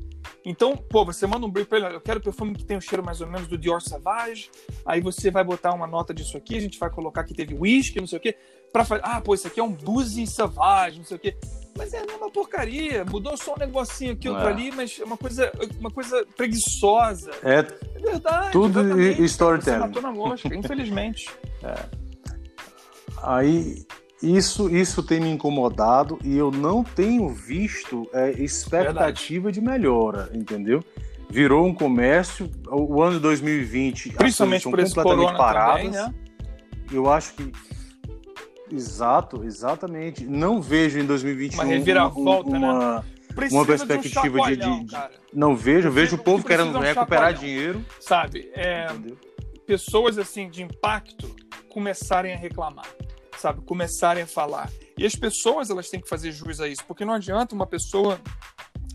Então, 0.48 0.76
pô, 0.76 1.04
você 1.04 1.26
manda 1.26 1.44
um 1.44 1.50
brief 1.50 1.68
pra 1.68 1.78
ele, 1.78 1.96
eu 1.96 2.00
quero 2.00 2.20
perfume 2.20 2.54
que 2.54 2.64
tem 2.64 2.76
o 2.76 2.80
cheiro 2.80 3.04
mais 3.04 3.20
ou 3.20 3.26
menos 3.26 3.48
do 3.48 3.59
Dior 3.59 3.82
Sauvage, 3.82 4.48
aí 4.87 5.00
você 5.00 5.28
vai 5.28 5.42
botar 5.42 5.74
uma 5.74 5.88
nota 5.88 6.14
disso 6.14 6.37
aqui, 6.37 6.56
a 6.56 6.61
gente 6.61 6.78
vai 6.78 6.88
colocar 6.88 7.24
que 7.24 7.35
teve 7.35 7.52
whisky, 7.52 7.98
não 7.98 8.06
sei 8.06 8.18
o 8.18 8.22
quê, 8.22 8.37
pra 8.72 8.85
fazer, 8.85 9.02
ah, 9.04 9.20
pô, 9.20 9.35
isso 9.35 9.48
aqui 9.48 9.59
é 9.59 9.64
um 9.64 9.72
Boozy 9.72 10.24
Sauvage, 10.24 10.98
não 10.98 11.04
sei 11.04 11.16
o 11.16 11.20
quê. 11.20 11.37
Mas 11.76 11.92
é 11.92 11.98
a 11.98 12.06
mesma 12.06 12.30
porcaria, 12.30 13.04
mudou 13.04 13.37
só 13.37 13.54
um 13.54 13.59
negocinho 13.59 14.12
aqui, 14.12 14.28
outro 14.28 14.46
é. 14.46 14.52
ali, 14.52 14.70
mas 14.70 15.00
é 15.00 15.04
uma 15.04 15.16
coisa, 15.16 15.50
uma 15.80 15.90
coisa 15.90 16.24
preguiçosa. 16.37 17.32
É, 17.42 17.59
é 17.59 17.98
verdade. 17.98 18.52
Tudo 18.52 19.00
storytelling. 19.24 19.80
Você 19.80 19.87
matou 19.87 20.02
na 20.02 20.12
mosca, 20.12 20.54
infelizmente. 20.54 21.28
É. 21.64 21.74
Aí 23.22 23.85
isso, 24.26 24.68
isso 24.74 25.02
tem 25.02 25.20
me 25.20 25.30
incomodado 25.30 26.18
e 26.24 26.36
eu 26.36 26.50
não 26.50 26.82
tenho 26.82 27.28
visto 27.28 28.08
é, 28.12 28.30
expectativa 28.32 29.44
Verdade. 29.44 29.52
de 29.52 29.60
melhora, 29.60 30.30
entendeu? 30.34 30.82
Virou 31.30 31.66
um 31.66 31.74
comércio, 31.74 32.50
o 32.68 33.02
ano 33.02 33.14
de 33.14 33.20
2020 33.20 34.10
principalmente 34.10 34.68
por 34.68 34.78
esse 34.78 34.94
completamente 34.94 35.36
paradas. 35.36 35.84
Também, 35.84 35.90
né? 35.90 36.14
Eu 36.90 37.10
acho 37.10 37.34
que 37.34 37.52
exato, 38.72 39.44
exatamente. 39.44 40.24
Não 40.24 40.62
vejo 40.62 40.98
em 40.98 41.04
2021 41.04 41.60
uma 41.60 41.64
reviravolta, 41.64 42.48
uma, 42.48 42.58
uma, 42.58 42.94
né? 43.36 43.48
uma 43.50 43.66
perspectiva 43.66 44.40
de, 44.42 44.56
de, 44.56 44.84
de, 44.84 44.96
não 45.32 45.56
vejo, 45.56 45.90
vejo 45.90 46.16
o 46.16 46.18
povo 46.18 46.44
querendo 46.44 46.78
recuperar 46.78 47.34
dinheiro, 47.34 47.84
sabe? 48.00 48.50
É, 48.54 48.86
pessoas 49.66 50.16
assim 50.16 50.48
de 50.48 50.62
impacto 50.62 51.34
começarem 51.68 52.32
a 52.32 52.36
reclamar 52.36 52.86
sabe, 53.40 53.61
começarem 53.62 54.22
a 54.22 54.27
falar. 54.27 54.70
E 54.96 55.05
as 55.05 55.14
pessoas 55.14 55.70
elas 55.70 55.88
têm 55.88 56.01
que 56.01 56.09
fazer 56.09 56.33
jus 56.33 56.61
a 56.61 56.68
isso, 56.68 56.85
porque 56.87 57.05
não 57.05 57.14
adianta 57.14 57.55
uma 57.55 57.66
pessoa 57.66 58.20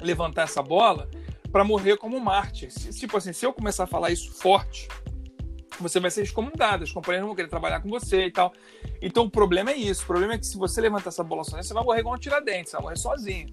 levantar 0.02 0.44
essa 0.44 0.62
bola 0.62 1.10
para 1.52 1.64
morrer 1.64 1.98
como 1.98 2.20
mártir. 2.20 2.70
Tipo 2.72 3.18
assim, 3.18 3.34
se 3.34 3.46
eu 3.46 3.54
começar 3.54 3.84
a 3.84 3.88
falar 3.88 4.12
isso 4.12 4.32
forte, 4.32 4.88
você 5.80 6.00
vai 6.00 6.12
ser 6.12 6.24
excomungado, 6.24 6.84
as 6.84 6.92
companhias 6.92 7.22
não 7.22 7.30
vão 7.30 7.36
querer 7.36 7.50
trabalhar 7.50 7.82
com 7.82 7.90
você 7.90 8.26
e 8.26 8.32
tal. 8.32 8.54
Então 9.02 9.26
o 9.26 9.30
problema 9.30 9.72
é 9.72 9.76
isso. 9.76 10.04
O 10.04 10.08
problema 10.08 10.34
é 10.34 10.38
que 10.38 10.46
se 10.46 10.58
você 10.58 10.80
levantar 10.82 11.10
essa 11.10 11.24
bola 11.24 11.44
sozinho, 11.44 11.64
você 11.64 11.74
vai 11.74 11.84
morrer 11.84 12.00
igual 12.00 12.16
um 12.16 12.20
tiradentes, 12.20 12.72
você 12.72 12.78
vai 12.78 12.84
morrer 12.84 12.98
sozinho. 12.98 13.48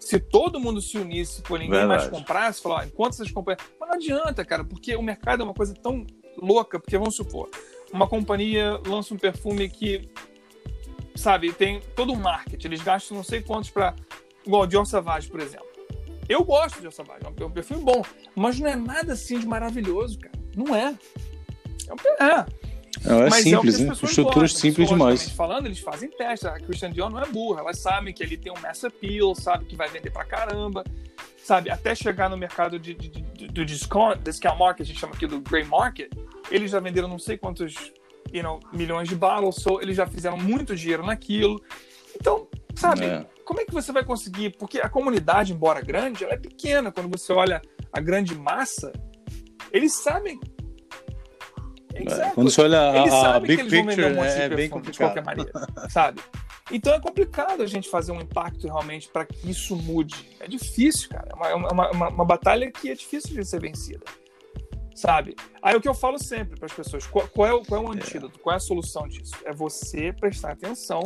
Se 0.00 0.18
todo 0.18 0.60
mundo 0.60 0.82
se 0.82 0.98
unisse, 0.98 1.40
por 1.42 1.58
ninguém 1.58 1.78
Verdade. 1.78 2.02
mais 2.02 2.10
comprasse, 2.10 2.60
falar, 2.60 2.86
enquanto 2.86 3.14
essas 3.14 3.30
companhias. 3.30 3.62
Mas 3.80 3.88
não 3.88 3.96
adianta, 3.96 4.44
cara, 4.44 4.64
porque 4.64 4.94
o 4.96 5.02
mercado 5.02 5.42
é 5.42 5.44
uma 5.44 5.54
coisa 5.54 5.72
tão 5.74 6.06
louca, 6.36 6.78
porque 6.78 6.98
vamos 6.98 7.16
supor, 7.16 7.48
uma 7.92 8.06
companhia 8.06 8.80
lança 8.86 9.14
um 9.14 9.16
perfume 9.16 9.68
que 9.68 10.10
sabe, 11.14 11.52
tem 11.52 11.80
todo 11.94 12.12
um 12.12 12.16
marketing. 12.16 12.66
Eles 12.68 12.82
gastam 12.82 13.16
não 13.16 13.24
sei 13.24 13.42
quantos 13.42 13.70
para. 13.70 13.94
Igual 14.46 14.62
o 14.62 14.66
Dior 14.66 14.84
Savage, 14.84 15.28
por 15.28 15.40
exemplo. 15.40 15.66
Eu 16.28 16.44
gosto 16.44 16.76
de 16.76 16.82
Dior 16.82 16.92
Savage, 16.92 17.20
é 17.24 17.44
um 17.44 17.50
perfume 17.50 17.82
bom. 17.82 18.02
Mas 18.34 18.58
não 18.58 18.68
é 18.68 18.76
nada 18.76 19.12
assim 19.12 19.38
de 19.38 19.46
maravilhoso, 19.46 20.18
cara. 20.18 20.34
Não 20.56 20.74
é. 20.74 20.94
É. 22.20 22.24
é. 22.24 22.46
Não, 23.04 23.22
é 23.22 23.30
mas 23.30 23.42
simples, 23.42 23.80
é 23.80 23.84
né? 23.84 23.92
Estrutura 23.92 24.48
simples 24.48 24.88
demais. 24.88 25.28
falando, 25.30 25.66
eles 25.66 25.80
fazem 25.80 26.08
teste. 26.10 26.46
A 26.46 26.58
Christian 26.58 26.90
Dior 26.90 27.10
não 27.10 27.20
é 27.20 27.26
burra. 27.26 27.60
Elas 27.60 27.78
sabem 27.78 28.14
que 28.14 28.22
ele 28.22 28.36
tem 28.36 28.52
um 28.52 28.60
mass 28.60 28.84
appeal, 28.84 29.34
sabe 29.34 29.64
que 29.66 29.76
vai 29.76 29.88
vender 29.88 30.10
pra 30.10 30.24
caramba. 30.24 30.84
Sabe, 31.42 31.70
até 31.70 31.94
chegar 31.94 32.30
no 32.30 32.38
mercado 32.38 32.78
de, 32.78 32.94
de, 32.94 33.08
de, 33.10 33.48
do 33.48 33.66
discount, 33.66 34.18
discount 34.22 34.58
market, 34.58 34.80
a 34.80 34.84
gente 34.86 34.98
chama 34.98 35.12
aqui 35.12 35.26
do 35.26 35.40
gray 35.42 35.62
market, 35.62 36.10
eles 36.50 36.70
já 36.70 36.80
venderam 36.80 37.06
não 37.06 37.18
sei 37.18 37.36
quantos 37.36 37.92
you 38.34 38.42
know, 38.42 38.60
milhões 38.72 39.08
de 39.08 39.14
bottles, 39.14 39.56
so 39.56 39.80
eles 39.80 39.96
já 39.96 40.06
fizeram 40.06 40.36
muito 40.36 40.74
dinheiro 40.76 41.06
naquilo. 41.06 41.62
Então, 42.14 42.48
Sabe? 42.74 43.04
É. 43.04 43.26
Como 43.44 43.60
é 43.60 43.64
que 43.64 43.72
você 43.72 43.92
vai 43.92 44.04
conseguir? 44.04 44.50
Porque 44.58 44.80
a 44.80 44.88
comunidade, 44.88 45.52
embora 45.52 45.80
grande, 45.80 46.24
ela 46.24 46.34
é 46.34 46.38
pequena. 46.38 46.90
Quando 46.90 47.08
você 47.08 47.32
olha 47.32 47.62
a 47.92 48.00
grande 48.00 48.34
massa, 48.34 48.92
eles 49.70 49.94
sabem. 49.94 50.38
É, 51.94 52.30
quando 52.30 52.50
você 52.50 52.62
olha 52.62 52.80
a, 52.80 53.36
a 53.36 53.40
big 53.40 53.64
picture, 53.64 54.04
um 54.06 54.24
é, 54.24 54.48
bem 54.48 54.68
complicado. 54.68 54.92
De 54.92 54.98
qualquer 54.98 55.24
maneira, 55.24 55.52
sabe? 55.88 56.20
Então 56.72 56.92
é 56.92 56.98
complicado 56.98 57.62
a 57.62 57.66
gente 57.66 57.88
fazer 57.88 58.10
um 58.10 58.20
impacto 58.20 58.66
realmente 58.66 59.08
para 59.08 59.24
que 59.24 59.48
isso 59.48 59.76
mude. 59.76 60.30
É 60.40 60.48
difícil, 60.48 61.08
cara. 61.10 61.28
É 61.30 61.54
uma, 61.54 61.72
uma, 61.72 61.90
uma, 61.90 62.08
uma, 62.08 62.24
batalha 62.24 62.72
que 62.72 62.90
é 62.90 62.94
difícil 62.94 63.36
de 63.36 63.44
ser 63.44 63.60
vencida. 63.60 64.04
Sabe? 64.94 65.34
Aí 65.60 65.74
o 65.74 65.80
que 65.80 65.88
eu 65.88 65.94
falo 65.94 66.18
sempre 66.18 66.56
para 66.56 66.66
as 66.66 66.72
pessoas: 66.72 67.06
qual, 67.06 67.26
qual, 67.28 67.48
é 67.48 67.52
o, 67.52 67.62
qual 67.64 67.82
é 67.82 67.86
o 67.86 67.92
antídoto? 67.92 68.38
Qual 68.38 68.52
é 68.52 68.56
a 68.56 68.60
solução 68.60 69.08
disso? 69.08 69.34
É 69.44 69.52
você 69.52 70.12
prestar 70.12 70.52
atenção 70.52 71.04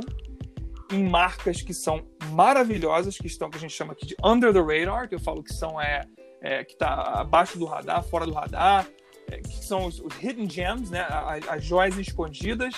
em 0.93 1.09
marcas 1.09 1.63
que 1.63 1.73
são 1.73 2.07
maravilhosas, 2.31 3.17
que 3.17 3.27
estão, 3.27 3.51
que 3.51 3.57
a 3.57 3.61
gente 3.61 3.75
chama 3.75 3.93
aqui 3.93 4.07
de 4.07 4.17
under 4.23 4.53
the 4.53 4.61
radar, 4.61 5.09
que 5.09 5.15
eu 5.15 5.21
falo 5.21 5.43
que 5.43 5.53
são 5.53 5.81
é, 5.81 6.03
é 6.41 6.65
que 6.65 6.73
está 6.73 7.21
abaixo 7.21 7.59
do 7.59 7.65
radar, 7.65 8.03
fora 8.03 8.27
do 8.27 8.33
radar, 8.33 8.87
é, 9.31 9.39
que 9.39 9.65
são 9.65 9.87
os, 9.87 10.01
os, 10.01 10.15
hidden 10.23 10.49
gems, 10.49 10.91
né, 10.91 11.07
as, 11.09 11.49
as 11.49 11.65
joias 11.65 11.97
escondidas. 11.99 12.75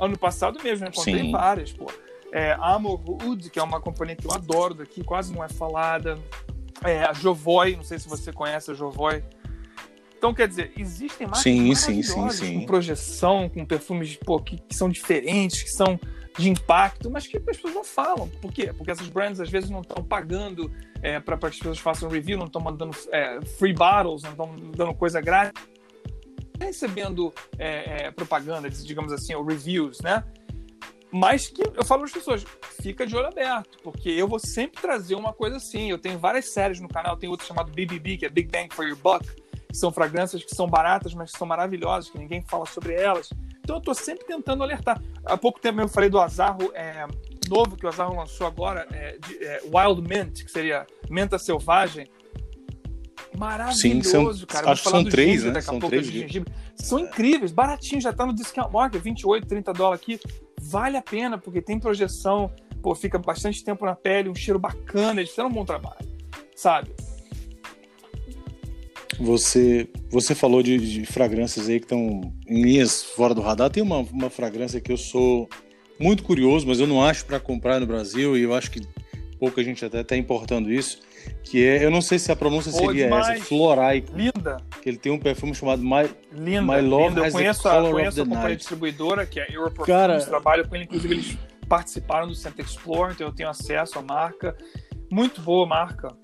Ano 0.00 0.18
passado 0.18 0.58
mesmo, 0.62 0.86
eu 0.86 0.90
encontrei 0.90 1.22
Sim. 1.22 1.32
várias, 1.32 1.72
pô. 1.72 1.90
É, 2.32 2.56
Amorwood, 2.60 3.50
que 3.50 3.58
é 3.58 3.62
uma 3.62 3.80
companhia 3.80 4.16
que 4.16 4.26
eu 4.26 4.32
adoro 4.32 4.74
daqui, 4.74 5.04
quase 5.04 5.32
não 5.32 5.44
é 5.44 5.48
falada. 5.48 6.18
É, 6.84 7.04
a 7.04 7.12
Jovoy, 7.12 7.76
não 7.76 7.84
sei 7.84 7.98
se 7.98 8.08
você 8.08 8.32
conhece 8.32 8.70
a 8.70 8.74
Jovoy. 8.74 9.22
Então, 10.22 10.32
quer 10.32 10.46
dizer, 10.46 10.70
existem 10.76 11.26
marcas 11.26 11.42
sim, 11.42 11.74
sim, 11.74 12.00
sim, 12.00 12.30
sim. 12.30 12.60
com 12.60 12.66
projeção, 12.66 13.48
com 13.48 13.66
perfumes 13.66 14.14
pô, 14.14 14.38
que, 14.38 14.56
que 14.56 14.72
são 14.72 14.88
diferentes, 14.88 15.64
que 15.64 15.70
são 15.70 15.98
de 16.38 16.48
impacto, 16.48 17.10
mas 17.10 17.26
que 17.26 17.38
as 17.38 17.42
pessoas 17.42 17.74
não 17.74 17.82
falam. 17.82 18.28
Por 18.40 18.52
quê? 18.52 18.72
Porque 18.72 18.92
essas 18.92 19.08
brands 19.08 19.40
às 19.40 19.50
vezes 19.50 19.68
não 19.68 19.80
estão 19.80 20.04
pagando 20.04 20.70
é, 21.02 21.18
para 21.18 21.36
que 21.36 21.46
as 21.46 21.56
pessoas 21.56 21.78
façam 21.80 22.08
review, 22.08 22.38
não 22.38 22.46
estão 22.46 22.62
mandando 22.62 22.96
é, 23.10 23.40
free 23.58 23.72
bottles, 23.72 24.22
não 24.22 24.30
estão 24.30 24.56
dando 24.76 24.94
coisa 24.94 25.20
grátis, 25.20 25.60
recebendo 26.60 27.34
é, 27.58 28.04
é, 28.04 28.10
propaganda, 28.12 28.70
digamos 28.70 29.12
assim, 29.12 29.34
ou 29.34 29.44
reviews, 29.44 30.00
né? 30.02 30.22
Mas 31.10 31.48
que 31.48 31.62
eu 31.62 31.84
falo 31.84 32.02
para 32.02 32.10
as 32.10 32.12
pessoas, 32.12 32.44
fica 32.80 33.04
de 33.04 33.16
olho 33.16 33.26
aberto, 33.26 33.76
porque 33.82 34.08
eu 34.08 34.28
vou 34.28 34.38
sempre 34.38 34.80
trazer 34.80 35.16
uma 35.16 35.32
coisa 35.32 35.56
assim. 35.56 35.90
Eu 35.90 35.98
tenho 35.98 36.16
várias 36.16 36.50
séries 36.50 36.78
no 36.78 36.86
canal, 36.86 37.16
tem 37.16 37.28
outra 37.28 37.44
chamada 37.44 37.72
BBB, 37.72 38.18
que 38.18 38.24
é 38.24 38.28
Big 38.28 38.48
Bang 38.52 38.72
for 38.72 38.86
Your 38.86 38.96
Buck, 38.96 39.41
que 39.72 39.78
são 39.78 39.90
fragrâncias 39.90 40.44
que 40.44 40.54
são 40.54 40.68
baratas, 40.68 41.14
mas 41.14 41.32
que 41.32 41.38
são 41.38 41.46
maravilhosas, 41.46 42.10
que 42.10 42.18
ninguém 42.18 42.42
fala 42.42 42.66
sobre 42.66 42.94
elas. 42.94 43.30
Então 43.60 43.76
eu 43.76 43.78
estou 43.78 43.94
sempre 43.94 44.26
tentando 44.26 44.62
alertar. 44.62 45.02
Há 45.24 45.36
pouco 45.36 45.58
tempo 45.58 45.80
eu 45.80 45.88
falei 45.88 46.10
do 46.10 46.20
Azarro 46.20 46.70
é, 46.74 47.06
novo 47.48 47.74
que 47.74 47.86
o 47.86 47.88
Azarro 47.88 48.14
lançou 48.14 48.46
agora, 48.46 48.86
é, 48.92 49.16
de, 49.16 49.44
é, 49.44 49.62
Wild 49.64 50.02
Mint, 50.02 50.44
que 50.44 50.50
seria 50.50 50.86
menta 51.08 51.38
selvagem. 51.38 52.06
Maravilhoso, 53.38 53.80
Sim, 53.80 54.02
são, 54.02 54.46
cara. 54.46 54.70
Acho 54.70 54.82
que 54.82 54.90
são 54.90 55.04
três, 55.04 55.44
né? 55.44 55.60
São 55.62 55.78
três 55.78 56.06
São 56.76 56.98
incríveis, 56.98 57.50
baratinhos, 57.50 58.04
já 58.04 58.10
está 58.10 58.26
no 58.26 58.34
discount 58.34 58.70
market, 58.70 59.00
28, 59.00 59.46
30 59.46 59.72
dólares 59.72 60.02
aqui. 60.02 60.20
Vale 60.60 60.98
a 60.98 61.02
pena, 61.02 61.38
porque 61.38 61.62
tem 61.62 61.80
projeção, 61.80 62.52
pô, 62.82 62.94
fica 62.94 63.18
bastante 63.18 63.64
tempo 63.64 63.86
na 63.86 63.94
pele, 63.94 64.28
um 64.28 64.34
cheiro 64.34 64.58
bacana, 64.58 65.20
eles 65.20 65.30
fizeram 65.30 65.48
um 65.48 65.52
bom 65.52 65.64
trabalho, 65.64 66.06
sabe? 66.54 66.94
Você, 69.22 69.88
você 70.10 70.34
falou 70.34 70.62
de, 70.62 70.78
de 70.78 71.06
fragrâncias 71.06 71.68
aí 71.68 71.78
que 71.78 71.84
estão 71.84 72.32
em 72.46 72.62
linhas 72.62 73.02
fora 73.02 73.34
do 73.34 73.40
radar. 73.40 73.70
Tem 73.70 73.82
uma, 73.82 73.98
uma 73.98 74.28
fragrância 74.28 74.80
que 74.80 74.90
eu 74.90 74.96
sou 74.96 75.48
muito 75.98 76.22
curioso, 76.24 76.66
mas 76.66 76.80
eu 76.80 76.86
não 76.86 77.02
acho 77.02 77.24
para 77.24 77.38
comprar 77.38 77.78
no 77.78 77.86
Brasil 77.86 78.36
e 78.36 78.42
eu 78.42 78.52
acho 78.52 78.70
que 78.70 78.80
pouca 79.38 79.62
gente 79.62 79.84
até 79.84 80.00
está 80.00 80.16
importando 80.16 80.72
isso. 80.72 81.00
Que 81.44 81.64
é, 81.64 81.84
eu 81.84 81.90
não 81.90 82.02
sei 82.02 82.18
se 82.18 82.32
a 82.32 82.36
pronúncia 82.36 82.72
seria 82.72 83.06
essa, 83.06 83.36
Florai. 83.44 84.04
Linda. 84.12 84.56
Que 84.80 84.88
ele 84.88 84.98
tem 84.98 85.12
um 85.12 85.18
perfume 85.18 85.54
chamado 85.54 85.82
My, 85.82 86.10
linda, 86.32 86.62
My 86.62 86.80
Love 86.80 87.08
linda. 87.08 87.26
Eu 87.26 87.32
conheço, 87.32 87.68
a, 87.68 87.90
conheço 87.90 88.22
a 88.22 88.26
companhia 88.26 88.56
distribuidora, 88.56 89.24
que 89.24 89.38
é 89.38 89.44
a 89.44 89.52
Europe 89.52 89.84
Cara, 89.84 90.20
trabalho 90.20 90.66
com 90.68 90.74
ele, 90.74 90.84
inclusive 90.84 91.14
eles 91.14 91.38
participaram 91.68 92.26
do 92.26 92.34
Center 92.34 92.64
Explore, 92.64 93.12
então 93.12 93.28
eu 93.28 93.32
tenho 93.32 93.48
acesso 93.48 93.98
à 93.98 94.02
marca. 94.02 94.56
Muito 95.10 95.40
boa 95.40 95.66
marca. 95.66 96.16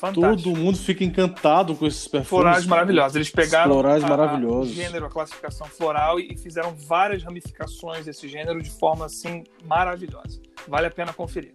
Fantástico. 0.00 0.50
Todo 0.50 0.56
mundo 0.56 0.78
fica 0.78 1.04
encantado 1.04 1.76
com 1.76 1.86
esses 1.86 2.08
perfumes. 2.08 2.28
Florais 2.28 2.64
maravilhosos. 2.64 3.16
Eles 3.16 3.28
pegaram 3.28 3.70
florais 3.70 4.02
maravilhosos. 4.02 4.72
A, 4.72 4.82
gênero, 4.82 5.04
a 5.04 5.10
classificação 5.10 5.66
floral 5.66 6.18
e 6.18 6.38
fizeram 6.38 6.74
várias 6.74 7.22
ramificações 7.22 8.06
desse 8.06 8.26
gênero 8.26 8.62
de 8.62 8.70
forma 8.70 9.04
assim 9.04 9.44
maravilhosa. 9.66 10.40
Vale 10.66 10.86
a 10.86 10.90
pena 10.90 11.12
conferir. 11.12 11.52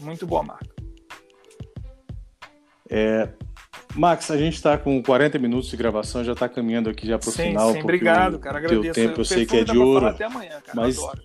Muito 0.00 0.24
boa 0.24 0.44
marca. 0.44 0.72
É, 2.88 3.28
Max, 3.96 4.30
a 4.30 4.36
gente 4.36 4.54
está 4.54 4.78
com 4.78 5.02
40 5.02 5.36
minutos 5.40 5.68
de 5.68 5.76
gravação, 5.76 6.22
já 6.22 6.32
está 6.32 6.48
caminhando 6.48 6.90
aqui 6.90 7.08
já 7.08 7.18
para 7.18 7.28
o 7.28 7.32
final. 7.32 7.72
Sim, 7.72 7.80
obrigado, 7.80 8.38
cara. 8.38 8.58
Agradeço. 8.58 8.82
Teu 8.82 8.94
tempo 8.94 9.20
eu 9.20 9.24
sei 9.24 9.44
que 9.44 9.56
é 9.56 9.64
de 9.64 9.76
ouro. 9.76 10.06
Até 10.06 10.26
amanhã, 10.26 10.60
cara. 10.64 10.80
Mas... 10.80 10.96
Adoro. 10.96 11.22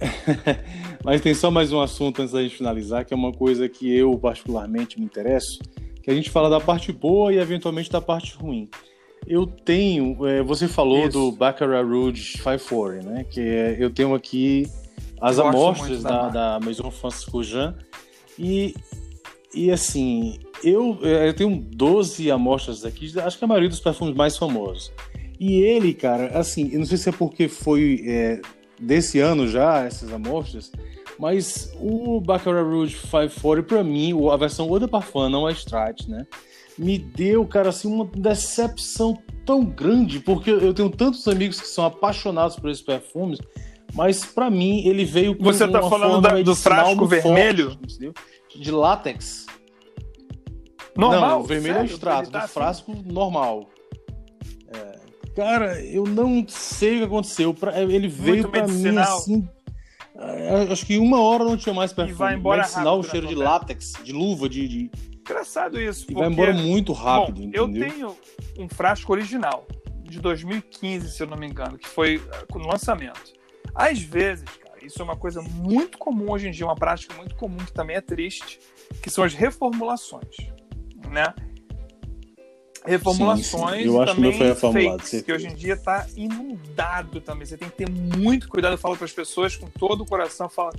Mas 1.04 1.20
tem 1.20 1.32
só 1.32 1.50
mais 1.50 1.72
um 1.72 1.80
assunto 1.80 2.20
antes 2.20 2.32
da 2.32 2.42
gente 2.42 2.56
finalizar, 2.56 3.04
que 3.04 3.14
é 3.14 3.16
uma 3.16 3.32
coisa 3.32 3.68
que 3.68 3.90
eu 3.94 4.18
particularmente 4.18 4.98
me 4.98 5.06
interesso, 5.06 5.58
que 6.02 6.10
a 6.10 6.14
gente 6.14 6.30
fala 6.30 6.50
da 6.50 6.60
parte 6.60 6.92
boa 6.92 7.32
e 7.32 7.38
eventualmente 7.38 7.90
da 7.90 8.00
parte 8.00 8.34
ruim. 8.36 8.68
Eu 9.26 9.46
tenho, 9.46 10.26
é, 10.26 10.42
você 10.42 10.66
falou 10.66 11.06
Isso. 11.06 11.10
do 11.10 11.32
Baccarat 11.32 11.86
Rouge 11.86 12.38
540, 12.38 13.10
né? 13.10 13.24
Que 13.24 13.40
é, 13.40 13.76
eu 13.78 13.90
tenho 13.90 14.14
aqui 14.14 14.66
as 15.20 15.38
amostras 15.38 16.02
da, 16.02 16.28
da, 16.28 16.60
Maison 16.60 16.90
Francisco 16.90 17.42
Jean 17.42 17.74
e, 18.38 18.74
e 19.54 19.70
assim, 19.70 20.38
eu, 20.62 20.98
é, 21.02 21.28
eu 21.28 21.34
tenho 21.34 21.56
12 21.56 22.30
amostras 22.30 22.84
aqui, 22.84 23.12
acho 23.18 23.38
que 23.38 23.44
a 23.44 23.48
maioria 23.48 23.68
dos 23.68 23.80
perfumes 23.80 24.14
mais 24.14 24.36
famosos. 24.36 24.92
E 25.38 25.60
ele, 25.60 25.94
cara, 25.94 26.38
assim, 26.38 26.70
eu 26.72 26.80
não 26.80 26.86
sei 26.86 26.96
se 26.98 27.08
é 27.08 27.12
porque 27.12 27.48
foi 27.48 28.02
é, 28.06 28.40
desse 28.78 29.18
ano 29.18 29.48
já, 29.48 29.84
essas 29.84 30.12
amostras, 30.12 30.70
mas 31.18 31.72
o 31.80 32.20
Baccarat 32.20 32.64
Rouge 32.64 32.96
540, 32.96 33.62
pra 33.64 33.82
mim, 33.82 34.12
a 34.30 34.36
versão 34.36 34.66
Eau 34.68 34.78
de 34.78 34.86
Parfum, 34.86 35.28
não 35.28 35.46
a 35.46 35.52
Strat, 35.52 36.06
né? 36.06 36.26
Me 36.78 36.96
deu, 36.96 37.44
cara, 37.44 37.70
assim, 37.70 37.92
uma 37.92 38.04
decepção 38.04 39.18
tão 39.44 39.64
grande, 39.64 40.20
porque 40.20 40.50
eu 40.50 40.72
tenho 40.72 40.90
tantos 40.90 41.26
amigos 41.26 41.60
que 41.60 41.66
são 41.66 41.84
apaixonados 41.84 42.54
por 42.54 42.70
esses 42.70 42.82
perfumes, 42.82 43.40
mas 43.94 44.24
para 44.24 44.48
mim 44.48 44.86
ele 44.86 45.04
veio 45.04 45.34
com 45.34 45.42
Você 45.42 45.66
tá 45.66 45.82
falando 45.82 46.20
da, 46.20 46.40
do 46.40 46.54
frasco 46.54 47.06
vermelho? 47.06 47.70
Forte, 47.70 48.12
de 48.54 48.70
látex. 48.70 49.46
Normal? 50.96 51.30
Não, 51.30 51.40
o 51.40 51.44
vermelho 51.44 51.74
sério? 51.74 51.90
é 51.90 51.92
o 51.92 51.94
extrato, 51.94 52.30
tá 52.30 52.40
do 52.40 52.48
frasco 52.48 52.92
assim? 52.92 53.02
normal. 53.06 53.68
É, 55.38 55.44
cara, 55.44 55.80
eu 55.84 56.04
não 56.04 56.44
sei 56.48 56.96
o 56.96 56.98
que 56.98 57.04
aconteceu. 57.04 57.54
Ele 57.88 58.08
veio 58.08 58.48
para 58.48 58.66
mim 58.66 58.98
assim 58.98 59.48
é, 60.18 60.72
acho 60.72 60.84
que 60.84 60.98
uma 60.98 61.22
hora 61.22 61.44
não 61.44 61.56
tinha 61.56 61.72
mais 61.72 61.92
perfume. 61.92 62.16
E 62.16 62.18
vai 62.18 62.34
embora 62.34 62.62
rápido. 62.62 62.98
o 62.98 63.02
cheiro 63.04 63.26
de 63.28 63.36
látex, 63.36 63.92
de 64.02 64.12
luva, 64.12 64.48
de, 64.48 64.66
de... 64.66 64.90
Engraçado 65.20 65.80
isso. 65.80 66.02
E 66.04 66.06
porque... 66.06 66.20
vai 66.20 66.28
embora 66.28 66.52
muito 66.52 66.92
rápido, 66.92 67.42
Bom? 67.42 67.50
Eu 67.52 67.70
tenho 67.70 68.16
um 68.58 68.68
frasco 68.68 69.12
original, 69.12 69.64
de 70.02 70.20
2015, 70.20 71.10
se 71.10 71.22
eu 71.22 71.26
não 71.28 71.36
me 71.36 71.46
engano, 71.46 71.78
que 71.78 71.86
foi 71.86 72.20
no 72.52 72.66
lançamento. 72.66 73.32
Às 73.72 74.00
vezes, 74.00 74.44
cara, 74.44 74.84
isso 74.84 75.00
é 75.00 75.04
uma 75.04 75.16
coisa 75.16 75.40
muito 75.40 75.98
comum 75.98 76.32
hoje 76.32 76.48
em 76.48 76.50
dia, 76.50 76.66
uma 76.66 76.74
prática 76.74 77.14
muito 77.14 77.36
comum 77.36 77.58
que 77.58 77.72
também 77.72 77.94
é 77.94 78.00
triste, 78.00 78.58
que 79.00 79.10
são 79.10 79.22
as 79.22 79.34
reformulações, 79.34 80.36
né? 81.12 81.32
Reformulações 82.84 83.76
sim, 83.76 83.82
sim. 83.82 83.88
Eu 83.88 84.02
acho 84.02 84.14
também 84.14 84.32
que 84.32 84.38
foi 84.38 84.46
reformulado, 84.48 84.98
fakes, 84.98 85.22
que 85.22 85.32
hoje 85.32 85.46
em 85.46 85.54
dia 85.54 85.74
está 85.74 86.06
inundado 86.16 87.20
também. 87.20 87.46
Você 87.46 87.56
tem 87.56 87.68
que 87.68 87.76
ter 87.76 87.90
muito 87.90 88.48
cuidado. 88.48 88.72
Eu 88.74 88.78
falo 88.78 88.96
para 88.96 89.04
as 89.04 89.12
pessoas 89.12 89.56
com 89.56 89.66
todo 89.68 90.02
o 90.02 90.06
coração, 90.06 90.48
fala. 90.48 90.72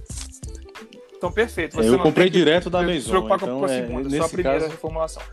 Então, 1.15 1.31
perfeito. 1.31 1.75
Você 1.75 1.89
é, 1.89 1.91
eu 1.91 1.99
comprei 1.99 2.29
direto 2.29 2.69
da 2.69 2.81
Maison. 2.81 3.17
Então, 3.17 3.59
com 3.59 3.65
a 3.65 3.67
segunda, 3.67 4.15
é, 4.15 4.19
só 4.19 4.25
a 4.25 4.29
primeira 4.29 4.59
caso... 4.59 4.71
reformulação. 4.71 5.23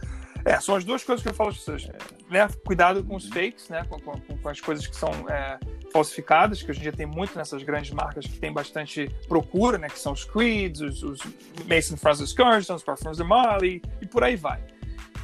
É, 0.44 0.60
são 0.60 0.76
as 0.76 0.84
duas 0.84 1.02
coisas 1.02 1.22
que 1.22 1.28
eu 1.28 1.34
falo 1.34 1.50
para 1.50 1.58
as 1.58 1.64
pessoas. 1.64 1.88
Né? 2.28 2.48
Cuidado 2.64 3.02
com 3.02 3.16
os 3.16 3.28
fakes, 3.28 3.68
né? 3.68 3.84
com, 3.88 3.98
com, 4.00 4.38
com 4.38 4.48
as 4.48 4.60
coisas 4.60 4.86
que 4.86 4.94
são 4.94 5.10
é, 5.28 5.58
falsificadas, 5.92 6.62
que 6.62 6.70
hoje 6.70 6.80
em 6.80 6.82
dia 6.82 6.92
tem 6.92 7.06
muito 7.06 7.36
nessas 7.36 7.64
grandes 7.64 7.90
marcas 7.90 8.26
que 8.26 8.38
tem 8.38 8.52
bastante 8.52 9.10
procura, 9.26 9.76
né? 9.76 9.88
que 9.88 9.98
são 9.98 10.12
os 10.12 10.24
Creeds, 10.24 10.80
os, 10.80 11.02
os 11.02 11.20
Mason 11.68 11.96
Francis 11.96 12.30
Scourge, 12.30 12.72
os 12.72 12.82
Parfums 12.84 13.16
de 13.16 13.24
Mali 13.24 13.82
e 14.00 14.06
por 14.06 14.22
aí 14.22 14.36
vai. 14.36 14.60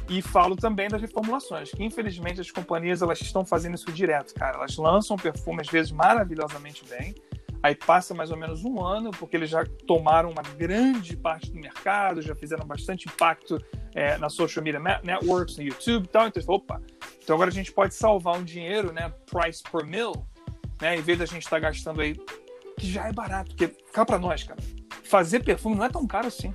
E 0.09 0.21
falo 0.21 0.55
também 0.55 0.89
das 0.89 1.01
reformulações, 1.01 1.71
que 1.71 1.83
infelizmente 1.83 2.41
as 2.41 2.51
companhias 2.51 3.01
elas 3.01 3.21
estão 3.21 3.45
fazendo 3.45 3.75
isso 3.75 3.91
direto, 3.91 4.33
cara. 4.33 4.57
Elas 4.57 4.75
lançam 4.77 5.15
perfume 5.15 5.61
às 5.61 5.67
vezes 5.67 5.91
maravilhosamente 5.91 6.83
bem, 6.85 7.15
aí 7.61 7.73
passa 7.73 8.13
mais 8.13 8.29
ou 8.29 8.37
menos 8.37 8.65
um 8.65 8.85
ano, 8.85 9.11
porque 9.11 9.37
eles 9.37 9.49
já 9.49 9.63
tomaram 9.87 10.29
uma 10.29 10.41
grande 10.57 11.15
parte 11.15 11.49
do 11.49 11.57
mercado, 11.57 12.21
já 12.21 12.35
fizeram 12.35 12.65
bastante 12.65 13.07
impacto 13.07 13.57
é, 13.95 14.17
na 14.17 14.29
social 14.29 14.61
media 14.61 14.81
networks, 15.01 15.57
no 15.57 15.63
YouTube 15.63 16.03
e 16.03 16.07
tal. 16.09 16.27
Então, 16.27 16.43
opa, 16.47 16.81
então 17.23 17.35
agora 17.35 17.49
a 17.49 17.53
gente 17.53 17.71
pode 17.71 17.95
salvar 17.95 18.37
um 18.37 18.43
dinheiro, 18.43 18.91
né, 18.91 19.11
price 19.25 19.63
per 19.63 19.85
mil, 19.85 20.11
né, 20.81 20.97
em 20.97 21.01
vez 21.01 21.17
da 21.17 21.25
gente 21.25 21.43
estar 21.43 21.55
tá 21.55 21.59
gastando 21.59 22.01
aí 22.01 22.15
que 22.77 22.91
já 22.91 23.07
é 23.07 23.13
barato. 23.13 23.55
Porque, 23.55 23.69
cá 23.93 24.05
para 24.05 24.19
nós, 24.19 24.43
cara, 24.43 24.59
fazer 25.05 25.41
perfume 25.41 25.77
não 25.77 25.85
é 25.85 25.89
tão 25.89 26.05
caro 26.05 26.27
assim. 26.27 26.53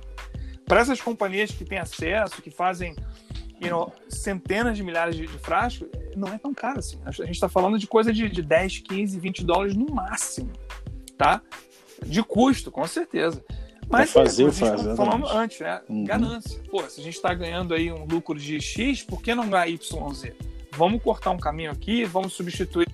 Para 0.65 0.81
essas 0.81 1.01
companhias 1.01 1.49
que 1.49 1.65
têm 1.65 1.79
acesso, 1.79 2.39
que 2.43 2.51
fazem 2.51 2.95
you 3.61 3.69
know, 3.69 3.91
centenas 4.07 4.77
de 4.77 4.83
milhares 4.83 5.15
de, 5.15 5.27
de, 5.27 5.37
frascos, 5.37 5.87
não 6.15 6.27
é 6.29 6.37
tão 6.37 6.53
caro 6.53 6.79
assim. 6.79 6.99
A 7.05 7.11
gente 7.11 7.31
está 7.31 7.49
falando 7.49 7.77
de 7.77 7.87
coisa 7.87 8.13
de, 8.13 8.29
de 8.29 8.41
10, 8.41 8.79
15, 8.79 9.19
20 9.19 9.45
dólares 9.45 9.75
no 9.75 9.87
máximo, 9.93 10.51
tá? 11.17 11.41
De 12.05 12.23
custo, 12.23 12.71
com 12.71 12.85
certeza. 12.87 13.43
Mas 13.89 14.11
pra 14.11 14.23
fazer 14.23 14.47
é, 14.47 14.51
frasco. 14.51 14.95
falando 14.95 15.27
antes, 15.27 15.59
né? 15.59 15.81
Uhum. 15.89 16.05
Ganância. 16.05 16.61
Pô, 16.69 16.87
se 16.87 17.01
a 17.01 17.03
gente 17.03 17.15
está 17.15 17.33
ganhando 17.33 17.73
aí 17.73 17.91
um 17.91 18.05
lucro 18.05 18.37
de 18.37 18.61
X, 18.61 19.03
por 19.03 19.21
que 19.21 19.33
não 19.33 19.49
ganhar 19.49 19.67
YZ? 19.67 20.33
Vamos 20.73 21.01
cortar 21.01 21.31
um 21.31 21.39
caminho 21.39 21.71
aqui, 21.71 22.05
vamos 22.05 22.33
substituir. 22.33 22.87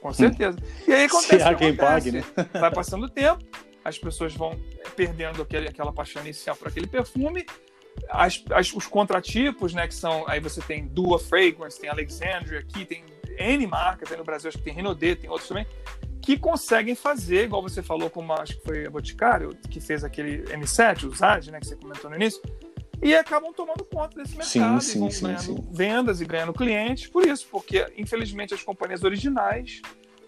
Com 0.00 0.10
hum. 0.10 0.12
certeza. 0.12 0.56
E 0.86 0.92
aí 0.92 1.04
acontece. 1.04 1.36
Se 1.36 1.42
há 1.42 1.54
quem 1.54 1.74
pague, 1.74 2.12
né? 2.12 2.24
Vai 2.52 2.70
passando 2.70 3.06
o 3.06 3.08
tempo, 3.08 3.44
as 3.84 3.98
pessoas 3.98 4.32
vão 4.34 4.58
perdendo 4.94 5.42
aquele, 5.42 5.68
aquela 5.68 5.92
paixão 5.92 6.22
inicial 6.22 6.54
por 6.56 6.68
aquele 6.68 6.86
perfume. 6.86 7.44
As, 8.08 8.42
as, 8.50 8.72
os 8.72 8.86
contratipos, 8.86 9.72
né, 9.72 9.86
que 9.86 9.94
são. 9.94 10.28
Aí 10.28 10.40
você 10.40 10.60
tem 10.60 10.86
Dua 10.86 11.18
Fragrance, 11.18 11.80
tem 11.80 11.90
Alexandria 11.90 12.60
aqui, 12.60 12.84
tem 12.84 13.04
N 13.38 13.66
marcas 13.66 14.10
aí 14.10 14.18
no 14.18 14.24
Brasil, 14.24 14.48
acho 14.48 14.58
que 14.58 14.64
tem 14.64 14.74
Renaudet, 14.74 15.16
tem 15.16 15.30
outros 15.30 15.48
também, 15.48 15.66
que 16.20 16.38
conseguem 16.38 16.94
fazer, 16.94 17.44
igual 17.44 17.62
você 17.62 17.82
falou, 17.82 18.08
como 18.08 18.32
acho 18.32 18.56
que 18.58 18.64
foi 18.64 18.86
a 18.86 18.90
Boticário, 18.90 19.50
que 19.68 19.80
fez 19.80 20.04
aquele 20.04 20.42
M7, 20.44 21.04
o 21.04 21.14
ZAD, 21.14 21.50
né, 21.50 21.60
que 21.60 21.66
você 21.66 21.76
comentou 21.76 22.08
no 22.08 22.16
início, 22.16 22.40
e 23.02 23.14
acabam 23.14 23.52
tomando 23.52 23.84
conta 23.84 24.22
desse 24.22 24.36
mercado 24.36 24.80
sim, 24.80 24.92
sim, 24.92 24.96
e 24.96 25.00
vão 25.00 25.10
sim, 25.10 25.26
ganhando 25.26 25.68
vendas 25.70 26.20
e 26.20 26.24
ganhando 26.24 26.52
clientes 26.52 27.08
por 27.08 27.26
isso, 27.26 27.46
porque 27.50 27.86
infelizmente 27.96 28.54
as 28.54 28.62
companhias 28.62 29.02
originais 29.02 29.82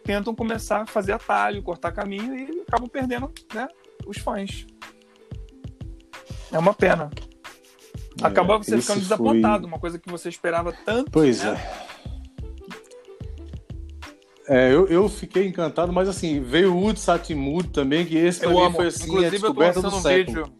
tentam 0.04 0.34
começar 0.34 0.82
a 0.82 0.86
fazer 0.86 1.12
atalho, 1.12 1.62
cortar 1.62 1.92
caminho 1.92 2.36
e 2.36 2.60
acabam 2.60 2.88
perdendo 2.88 3.32
né, 3.54 3.66
os 4.06 4.18
fãs. 4.18 4.66
É 6.52 6.58
uma 6.58 6.74
pena. 6.74 7.10
É, 8.22 8.26
Acaba 8.26 8.54
é, 8.54 8.58
você 8.58 8.80
ficando 8.80 9.00
desapontado, 9.00 9.62
foi... 9.62 9.68
uma 9.68 9.78
coisa 9.78 9.98
que 9.98 10.10
você 10.10 10.28
esperava 10.28 10.72
tanto. 10.84 11.10
Pois 11.10 11.42
né? 11.42 11.60
é. 11.92 11.96
É, 14.48 14.72
eu, 14.72 14.86
eu 14.86 15.08
fiquei 15.08 15.46
encantado, 15.46 15.92
mas 15.92 16.08
assim, 16.08 16.40
veio 16.40 16.72
o 16.72 16.80
Wood 16.80 17.00
Satimud 17.00 17.68
também, 17.70 18.06
que 18.06 18.16
esse 18.16 18.40
também 18.40 18.72
foi 18.72 18.86
assim, 18.86 19.04
Inclusive, 19.04 19.26
a 19.26 19.30
descoberta 19.30 19.82
do 19.82 19.88
um 19.88 20.00
século. 20.00 20.44
Vídeo 20.44 20.52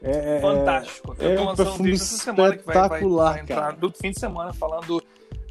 é, 0.00 0.36
é, 0.36 0.40
fantástico. 0.40 1.16
Eu 1.18 1.30
é 1.30 1.34
tô 1.36 1.44
lançando 1.44 1.70
um 1.70 1.78
vídeo 1.78 1.94
essa 1.94 2.16
semana 2.18 2.56
que 2.56 2.64
vai, 2.64 2.88
vai, 2.88 3.00
vai 3.00 3.40
entrar 3.40 3.60
cara. 3.60 3.72
do 3.76 3.90
fim 3.90 4.10
de 4.10 4.18
semana 4.18 4.52
falando 4.52 5.02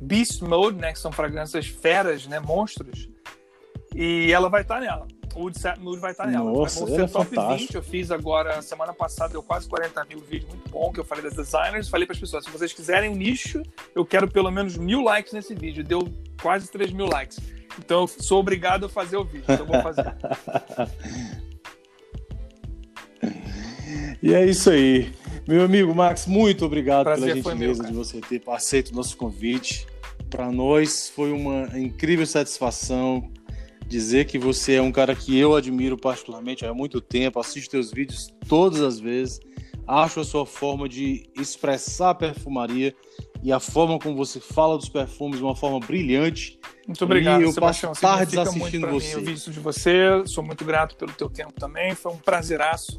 Beast 0.01 0.41
Mode, 0.41 0.77
né? 0.77 0.91
Que 0.91 0.99
são 0.99 1.11
fragrâncias 1.11 1.67
feras, 1.67 2.27
né? 2.27 2.39
Monstros. 2.39 3.09
E 3.95 4.31
ela 4.31 4.49
vai 4.49 4.61
estar 4.61 4.79
nela. 4.79 5.07
O 5.35 5.43
Wood 5.43 5.57
Mood 5.79 5.99
vai 5.99 6.11
estar 6.11 6.25
tá 6.25 6.29
nela. 6.29 6.51
Nossa, 6.51 6.85
vai 6.85 6.95
ser 6.95 7.01
é 7.01 7.07
top 7.07 7.35
fantástico. 7.35 7.73
20. 7.73 7.75
Eu 7.75 7.83
fiz 7.83 8.11
agora, 8.11 8.61
semana 8.61 8.93
passada, 8.93 9.33
deu 9.33 9.43
quase 9.43 9.67
40 9.67 10.05
mil 10.05 10.19
vídeos, 10.19 10.49
muito 10.49 10.69
bom, 10.69 10.91
que 10.91 10.99
eu 10.99 11.05
falei 11.05 11.23
das 11.23 11.35
designers. 11.35 11.89
Falei 11.89 12.05
para 12.05 12.13
as 12.13 12.19
pessoas, 12.19 12.43
se 12.43 12.51
vocês 12.51 12.73
quiserem 12.73 13.09
um 13.09 13.15
nicho, 13.15 13.61
eu 13.95 14.05
quero 14.05 14.29
pelo 14.29 14.51
menos 14.51 14.77
mil 14.77 15.01
likes 15.01 15.33
nesse 15.33 15.55
vídeo. 15.55 15.83
Deu 15.83 16.07
quase 16.41 16.69
3 16.69 16.91
mil 16.91 17.05
likes. 17.07 17.39
Então 17.79 18.01
eu 18.01 18.07
sou 18.07 18.39
obrigado 18.39 18.85
a 18.85 18.89
fazer 18.89 19.17
o 19.17 19.23
vídeo, 19.23 19.43
então 19.43 19.59
eu 19.59 19.65
vou 19.65 19.81
fazer. 19.81 20.13
e 24.21 24.33
é 24.33 24.45
isso 24.45 24.69
aí. 24.69 25.13
Meu 25.47 25.63
amigo 25.63 25.93
Max, 25.95 26.27
muito 26.27 26.65
obrigado 26.65 27.05
Prazer 27.05 27.41
pela 27.41 27.55
gentileza 27.55 27.83
meu, 27.83 27.91
de 27.91 27.97
você 27.97 28.21
ter 28.21 28.41
aceito 28.47 28.89
o 28.89 28.95
nosso 28.95 29.17
convite. 29.17 29.87
Para 30.29 30.51
nós 30.51 31.09
foi 31.09 31.31
uma 31.31 31.77
incrível 31.77 32.25
satisfação 32.25 33.29
dizer 33.91 34.25
que 34.25 34.39
você 34.39 34.75
é 34.75 34.81
um 34.81 34.91
cara 34.91 35.13
que 35.13 35.37
eu 35.37 35.53
admiro 35.53 35.97
particularmente 35.97 36.65
há 36.65 36.73
muito 36.73 37.01
tempo, 37.01 37.39
assisto 37.39 37.71
teus 37.71 37.91
vídeos 37.91 38.33
todas 38.47 38.81
as 38.81 39.01
vezes, 39.01 39.41
acho 39.85 40.21
a 40.21 40.23
sua 40.23 40.45
forma 40.45 40.87
de 40.87 41.29
expressar 41.37 42.11
a 42.11 42.15
perfumaria 42.15 42.95
e 43.43 43.51
a 43.51 43.59
forma 43.59 43.99
como 43.99 44.15
você 44.15 44.39
fala 44.39 44.77
dos 44.77 44.87
perfumes 44.87 45.39
de 45.39 45.43
uma 45.43 45.57
forma 45.57 45.77
brilhante. 45.79 46.57
Muito 46.87 47.03
obrigado, 47.03 47.41
e 47.41 47.43
eu 47.43 47.51
Sebastião. 47.51 47.91
passo 47.91 48.01
tardes 48.01 48.37
assistindo 48.37 48.87
você. 48.87 49.17
Mim, 49.17 49.33
isso 49.33 49.51
de 49.51 49.59
você, 49.59 50.23
sou 50.25 50.41
muito 50.41 50.63
grato 50.63 50.95
pelo 50.95 51.11
teu 51.11 51.29
tempo 51.29 51.51
também, 51.53 51.93
foi 51.93 52.13
um 52.13 52.17
prazeraço 52.17 52.97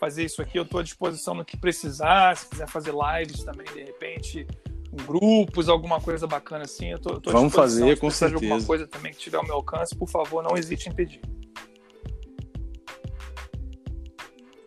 fazer 0.00 0.24
isso 0.24 0.42
aqui, 0.42 0.58
eu 0.58 0.64
estou 0.64 0.80
à 0.80 0.82
disposição 0.82 1.34
no 1.34 1.44
que 1.44 1.56
precisar, 1.56 2.36
se 2.36 2.48
quiser 2.48 2.66
fazer 2.66 2.92
lives 2.92 3.44
também, 3.44 3.66
de 3.72 3.84
repente, 3.84 4.44
grupos, 4.92 5.68
alguma 5.68 6.00
coisa 6.00 6.26
bacana 6.26 6.64
assim, 6.64 6.90
eu 6.90 6.98
tô, 6.98 7.20
tô 7.20 7.30
Vamos 7.30 7.54
fazer, 7.54 7.98
com 7.98 8.10
certeza. 8.10 8.40
de 8.40 8.46
alguma 8.46 8.66
coisa 8.66 8.86
também 8.86 9.12
que 9.12 9.18
tiver 9.18 9.38
ao 9.38 9.44
meu 9.44 9.54
alcance, 9.54 9.94
por 9.94 10.08
favor, 10.08 10.42
não 10.42 10.56
hesite 10.56 10.88
em 10.88 10.92
pedir. 10.92 11.20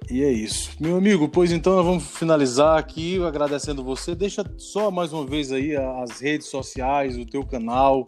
E 0.09 0.23
é 0.23 0.32
isso. 0.32 0.71
Meu 0.80 0.97
amigo, 0.97 1.28
pois 1.28 1.51
então 1.51 1.76
nós 1.76 1.86
vamos 1.86 2.03
finalizar 2.03 2.78
aqui 2.78 3.21
agradecendo 3.23 3.84
você. 3.84 4.13
Deixa 4.13 4.45
só 4.57 4.91
mais 4.91 5.11
uma 5.11 5.26
vez 5.26 5.51
aí 5.51 5.76
as 5.76 6.19
redes 6.19 6.47
sociais, 6.47 7.17
o 7.17 7.26
teu 7.26 7.43
canal, 7.43 8.05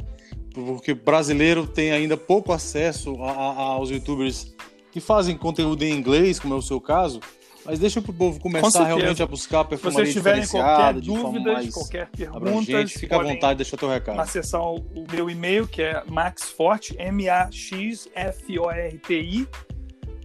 porque 0.54 0.94
brasileiro 0.94 1.66
tem 1.66 1.92
ainda 1.92 2.16
pouco 2.16 2.52
acesso 2.52 3.16
a, 3.24 3.32
a, 3.32 3.62
aos 3.74 3.90
youtubers 3.90 4.56
que 4.92 5.00
fazem 5.00 5.36
conteúdo 5.36 5.84
em 5.84 5.92
inglês, 5.92 6.40
como 6.40 6.54
é 6.54 6.58
o 6.58 6.62
seu 6.62 6.80
caso. 6.80 7.20
Mas 7.68 7.78
deixa 7.80 8.00
o 8.00 8.02
povo 8.02 8.40
começar 8.40 8.86
realmente 8.86 9.22
a 9.22 9.28
buscar 9.28 9.66
perfumaria 9.66 10.06
Se 10.06 10.14
vocês 10.14 10.14
tiverem 10.14 10.48
qualquer 10.48 10.94
dúvida, 11.02 11.70
qualquer 11.74 12.08
pergunta, 12.08 12.88
fica 12.88 13.18
à 13.18 13.24
vontade, 13.24 13.58
deixa 13.58 13.76
teu 13.78 13.90
recado. 13.90 14.22
Acessar 14.22 14.64
o 14.64 15.06
meu 15.12 15.30
e-mail, 15.30 15.68
que 15.68 15.82
é 15.82 16.02
maxforte, 16.08 16.96
M-A-X-F-O-R-T-I, 16.98 18.08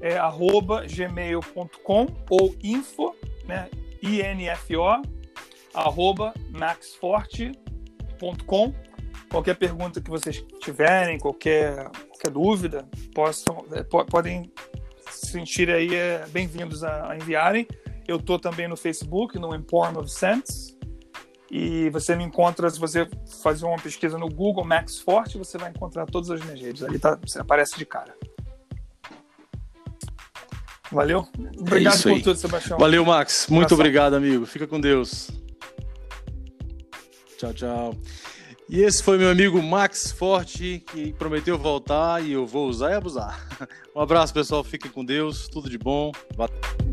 é, 0.01 0.19
arroba 0.19 0.87
gmail.com 0.87 2.07
ou 2.31 2.55
info, 2.63 3.13
né, 3.45 3.69
info, 4.01 5.03
arroba 5.75 6.33
maxforte.com. 6.49 8.73
Qualquer 9.29 9.57
pergunta 9.57 10.01
que 10.01 10.11
vocês 10.11 10.45
tiverem, 10.61 11.19
qualquer, 11.19 11.91
qualquer 12.09 12.31
dúvida, 12.31 12.89
possam, 13.13 13.67
é, 13.73 13.83
podem 15.13 15.31
sentir 15.31 15.71
aí 15.71 15.95
é, 15.95 16.25
bem-vindos 16.29 16.83
a, 16.83 17.11
a, 17.11 17.17
enviarem. 17.17 17.67
Eu 18.07 18.17
estou 18.17 18.39
também 18.39 18.67
no 18.67 18.77
Facebook, 18.77 19.39
no 19.39 19.55
Emporium 19.55 20.01
of 20.01 20.11
Scents. 20.11 20.77
E 21.51 21.91
você 21.91 22.17
me 22.17 22.25
encontra, 22.25 22.69
se 22.71 22.81
você 22.81 23.07
fazer 23.43 23.67
uma 23.67 23.77
pesquisa 23.77 24.17
no 24.17 24.29
Google 24.29 24.65
Max 24.65 24.99
Forte, 24.99 25.37
você 25.37 25.59
vai 25.59 25.71
encontrar 25.71 26.07
todas 26.07 26.31
as 26.31 26.43
minhas 26.43 26.61
redes. 26.61 26.83
Ali 26.83 26.99
tá, 26.99 27.19
você 27.21 27.39
aparece 27.39 27.77
de 27.77 27.85
cara. 27.85 28.15
Valeu? 30.91 31.27
Obrigado 31.59 31.99
é 31.99 32.03
por 32.03 32.23
tudo, 32.23 32.37
Sebastião. 32.37 32.79
Valeu, 32.79 33.05
Max. 33.05 33.47
Muito 33.49 33.75
obrigado, 33.75 34.15
amigo. 34.15 34.47
Fica 34.47 34.67
com 34.67 34.81
Deus. 34.81 35.31
Tchau, 37.39 37.53
tchau. 37.53 37.97
E 38.73 38.81
esse 38.81 39.03
foi 39.03 39.19
meu 39.19 39.29
amigo 39.29 39.63
Max 39.63 40.11
Forte, 40.11 40.83
que 40.87 41.13
prometeu 41.13 41.59
voltar 41.59 42.25
e 42.25 42.33
eu 42.33 42.47
vou 42.47 42.67
usar 42.71 42.93
e 42.93 42.95
abusar. 42.95 43.39
Um 43.95 44.01
abraço, 44.01 44.33
pessoal. 44.33 44.65
Fiquem 44.65 44.91
com 44.91 45.05
Deus. 45.05 45.47
Tudo 45.47 45.69
de 45.69 45.77
bom. 45.77 46.11
Valeu. 46.35 46.92